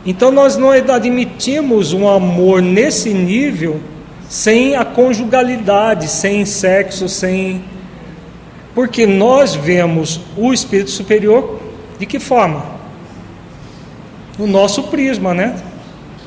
Então 0.04 0.32
nós 0.32 0.56
não 0.56 0.70
admitimos 0.70 1.92
um 1.92 2.08
amor 2.08 2.60
nesse 2.60 3.14
nível 3.14 3.80
sem 4.28 4.74
a 4.74 4.84
conjugalidade, 4.84 6.08
sem 6.08 6.44
sexo, 6.44 7.08
sem. 7.08 7.62
Porque 8.74 9.06
nós 9.06 9.54
vemos 9.54 10.20
o 10.36 10.52
espírito 10.52 10.90
superior 10.90 11.60
de 11.98 12.06
que 12.06 12.18
forma? 12.18 12.64
O 14.38 14.46
nosso 14.46 14.84
prisma, 14.84 15.34
né? 15.34 15.56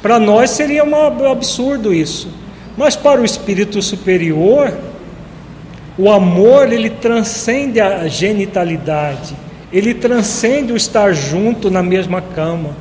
Para 0.02 0.20
nós 0.20 0.52
seria 0.52 0.84
um 0.84 1.28
absurdo 1.28 1.94
isso. 1.94 2.30
Mas 2.78 2.96
para 2.96 3.20
o 3.20 3.26
espírito 3.26 3.82
superior, 3.82 4.78
o 5.98 6.12
amor 6.12 6.72
ele 6.72 6.90
transcende 6.90 7.80
a 7.80 8.08
genitalidade, 8.08 9.36
ele 9.72 9.94
transcende 9.94 10.72
o 10.72 10.78
estar 10.78 11.14
junto 11.14 11.72
na 11.72 11.82
mesma 11.82 12.22
cama. 12.22 12.78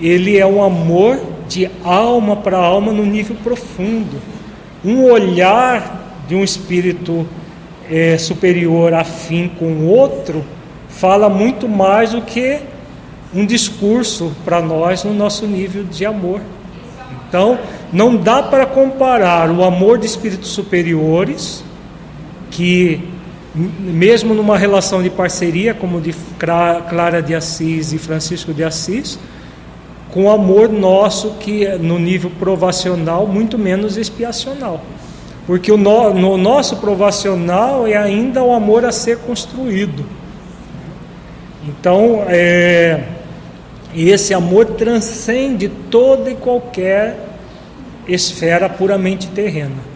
Ele 0.00 0.36
é 0.36 0.46
um 0.46 0.62
amor 0.62 1.20
de 1.48 1.70
alma 1.84 2.36
para 2.36 2.58
alma 2.58 2.92
no 2.92 3.06
nível 3.06 3.36
profundo 3.44 4.20
um 4.84 5.04
olhar 5.04 6.24
de 6.28 6.34
um 6.34 6.44
espírito 6.44 7.26
é, 7.90 8.18
superior 8.18 8.94
afim 8.94 9.48
com 9.48 9.86
outro 9.86 10.44
fala 10.88 11.28
muito 11.28 11.68
mais 11.68 12.12
do 12.12 12.22
que 12.22 12.60
um 13.34 13.44
discurso 13.44 14.32
para 14.44 14.60
nós 14.60 15.02
no 15.02 15.12
nosso 15.12 15.46
nível 15.46 15.84
de 15.84 16.06
amor. 16.06 16.40
Então, 17.28 17.58
não 17.92 18.16
dá 18.16 18.42
para 18.42 18.64
comparar 18.64 19.50
o 19.50 19.64
amor 19.64 19.98
de 19.98 20.06
espíritos 20.06 20.50
superiores, 20.50 21.64
que 22.50 23.00
mesmo 23.54 24.34
numa 24.34 24.56
relação 24.56 25.02
de 25.02 25.10
parceria, 25.10 25.74
como 25.74 26.00
de 26.00 26.14
Clara 26.38 27.20
de 27.20 27.34
Assis 27.34 27.92
e 27.92 27.98
Francisco 27.98 28.54
de 28.54 28.62
Assis, 28.62 29.18
com 30.12 30.24
o 30.24 30.30
amor 30.30 30.68
nosso 30.68 31.34
que 31.40 31.66
é 31.66 31.76
no 31.76 31.98
nível 31.98 32.30
provacional, 32.38 33.26
muito 33.26 33.58
menos 33.58 33.96
expiacional. 33.96 34.80
Porque 35.46 35.70
o 35.70 35.76
no, 35.76 36.14
no 36.14 36.36
nosso 36.38 36.76
provacional 36.78 37.86
é 37.86 37.96
ainda 37.96 38.42
o 38.42 38.52
amor 38.52 38.84
a 38.84 38.92
ser 38.92 39.18
construído. 39.18 40.04
Então, 41.66 42.24
é, 42.28 43.04
esse 43.94 44.32
amor 44.34 44.66
transcende 44.66 45.68
toda 45.90 46.30
e 46.30 46.34
qualquer 46.34 47.18
esfera 48.06 48.68
puramente 48.68 49.28
terrena. 49.28 49.94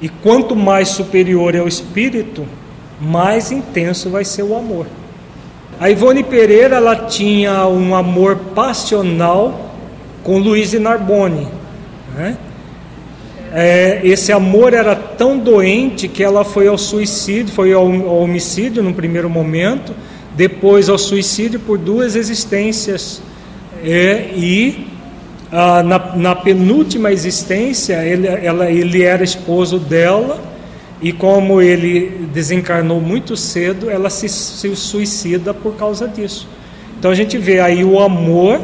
E 0.00 0.08
quanto 0.08 0.54
mais 0.56 0.88
superior 0.88 1.54
é 1.54 1.60
o 1.60 1.68
espírito, 1.68 2.46
mais 3.00 3.50
intenso 3.50 4.10
vai 4.10 4.24
ser 4.24 4.42
o 4.42 4.56
amor. 4.56 4.86
A 5.80 5.90
Ivone 5.90 6.24
Pereira 6.24 6.76
ela 6.76 6.96
tinha 7.06 7.66
um 7.66 7.94
amor 7.94 8.36
passional 8.54 9.70
com 10.22 10.38
Luiz 10.38 10.72
de. 10.72 11.46
Né? 12.14 12.36
É, 13.52 14.00
esse 14.04 14.30
amor 14.32 14.74
era 14.74 14.94
tão 14.94 15.38
doente 15.38 16.06
que 16.06 16.22
ela 16.22 16.44
foi 16.44 16.68
ao 16.68 16.76
suicídio, 16.76 17.52
foi 17.54 17.72
ao, 17.72 17.86
ao 17.86 18.18
homicídio 18.18 18.82
no 18.82 18.92
primeiro 18.92 19.30
momento, 19.30 19.94
depois 20.36 20.88
ao 20.88 20.98
suicídio 20.98 21.58
por 21.60 21.78
duas 21.78 22.14
existências. 22.14 23.22
É, 23.82 24.30
e 24.34 24.86
ah, 25.50 25.82
na, 25.82 26.16
na, 26.16 26.34
penúltima 26.34 27.10
existência, 27.10 28.04
ele, 28.04 28.26
ela, 28.26 28.70
ele 28.70 29.02
era 29.02 29.24
esposo 29.24 29.78
dela, 29.78 30.38
e 31.00 31.12
como 31.12 31.62
ele 31.62 32.28
desencarnou 32.32 33.00
muito 33.00 33.36
cedo, 33.36 33.88
ela 33.88 34.10
se, 34.10 34.28
se 34.28 34.74
suicida 34.76 35.54
por 35.54 35.74
causa 35.76 36.06
disso. 36.06 36.46
Então 36.98 37.10
a 37.10 37.14
gente 37.14 37.38
vê 37.38 37.60
aí 37.60 37.84
o 37.84 38.00
amor, 38.00 38.60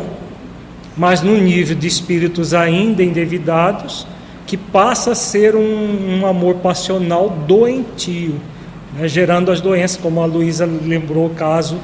mas 0.96 1.22
no 1.22 1.38
nível 1.38 1.76
de 1.76 1.86
espíritos 1.86 2.52
ainda 2.52 3.02
endevidados, 3.02 4.06
que 4.54 4.56
passa 4.56 5.10
a 5.10 5.14
ser 5.16 5.56
um, 5.56 6.20
um 6.20 6.24
amor 6.24 6.54
passional 6.58 7.28
doentio, 7.28 8.40
né, 8.96 9.08
gerando 9.08 9.50
as 9.50 9.60
doenças, 9.60 9.96
como 9.96 10.22
a 10.22 10.26
Luísa 10.26 10.64
lembrou 10.64 11.26
o 11.26 11.30
caso 11.30 11.76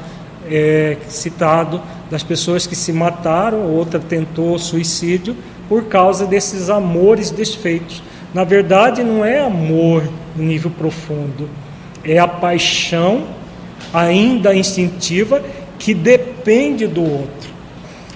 é, 0.48 0.96
citado 1.08 1.82
das 2.08 2.22
pessoas 2.22 2.68
que 2.68 2.76
se 2.76 2.92
mataram, 2.92 3.66
outra 3.66 3.98
tentou 3.98 4.56
suicídio 4.56 5.34
por 5.68 5.86
causa 5.86 6.24
desses 6.26 6.70
amores 6.70 7.32
desfeitos. 7.32 8.04
Na 8.32 8.44
verdade, 8.44 9.02
não 9.02 9.24
é 9.24 9.40
amor 9.40 10.04
no 10.36 10.44
nível 10.44 10.70
profundo, 10.70 11.48
é 12.04 12.20
a 12.20 12.28
paixão 12.28 13.24
ainda 13.92 14.54
instintiva 14.54 15.42
que 15.76 15.92
depende 15.92 16.86
do 16.86 17.02
outro. 17.02 17.50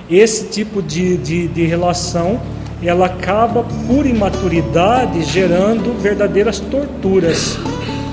Esse 0.09 0.47
tipo 0.47 0.81
de, 0.81 1.17
de, 1.17 1.49
de 1.49 1.65
relação 1.67 2.41
ela 2.83 3.07
acaba 3.07 3.65
por 3.87 4.07
imaturidade 4.07 5.23
gerando 5.23 5.99
verdadeiras 6.01 6.61
torturas 6.61 7.59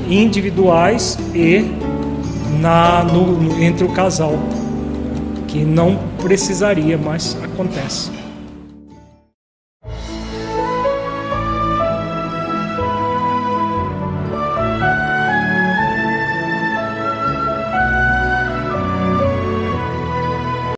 individuais 0.09 1.17
e 1.33 1.65
na, 2.59 3.03
no, 3.03 3.31
no, 3.31 3.63
entre 3.63 3.83
o 3.83 3.89
casal 3.89 4.37
que 5.47 5.65
não 5.65 5.99
precisaria, 6.21 6.97
mas 6.97 7.37
acontece. 7.43 8.20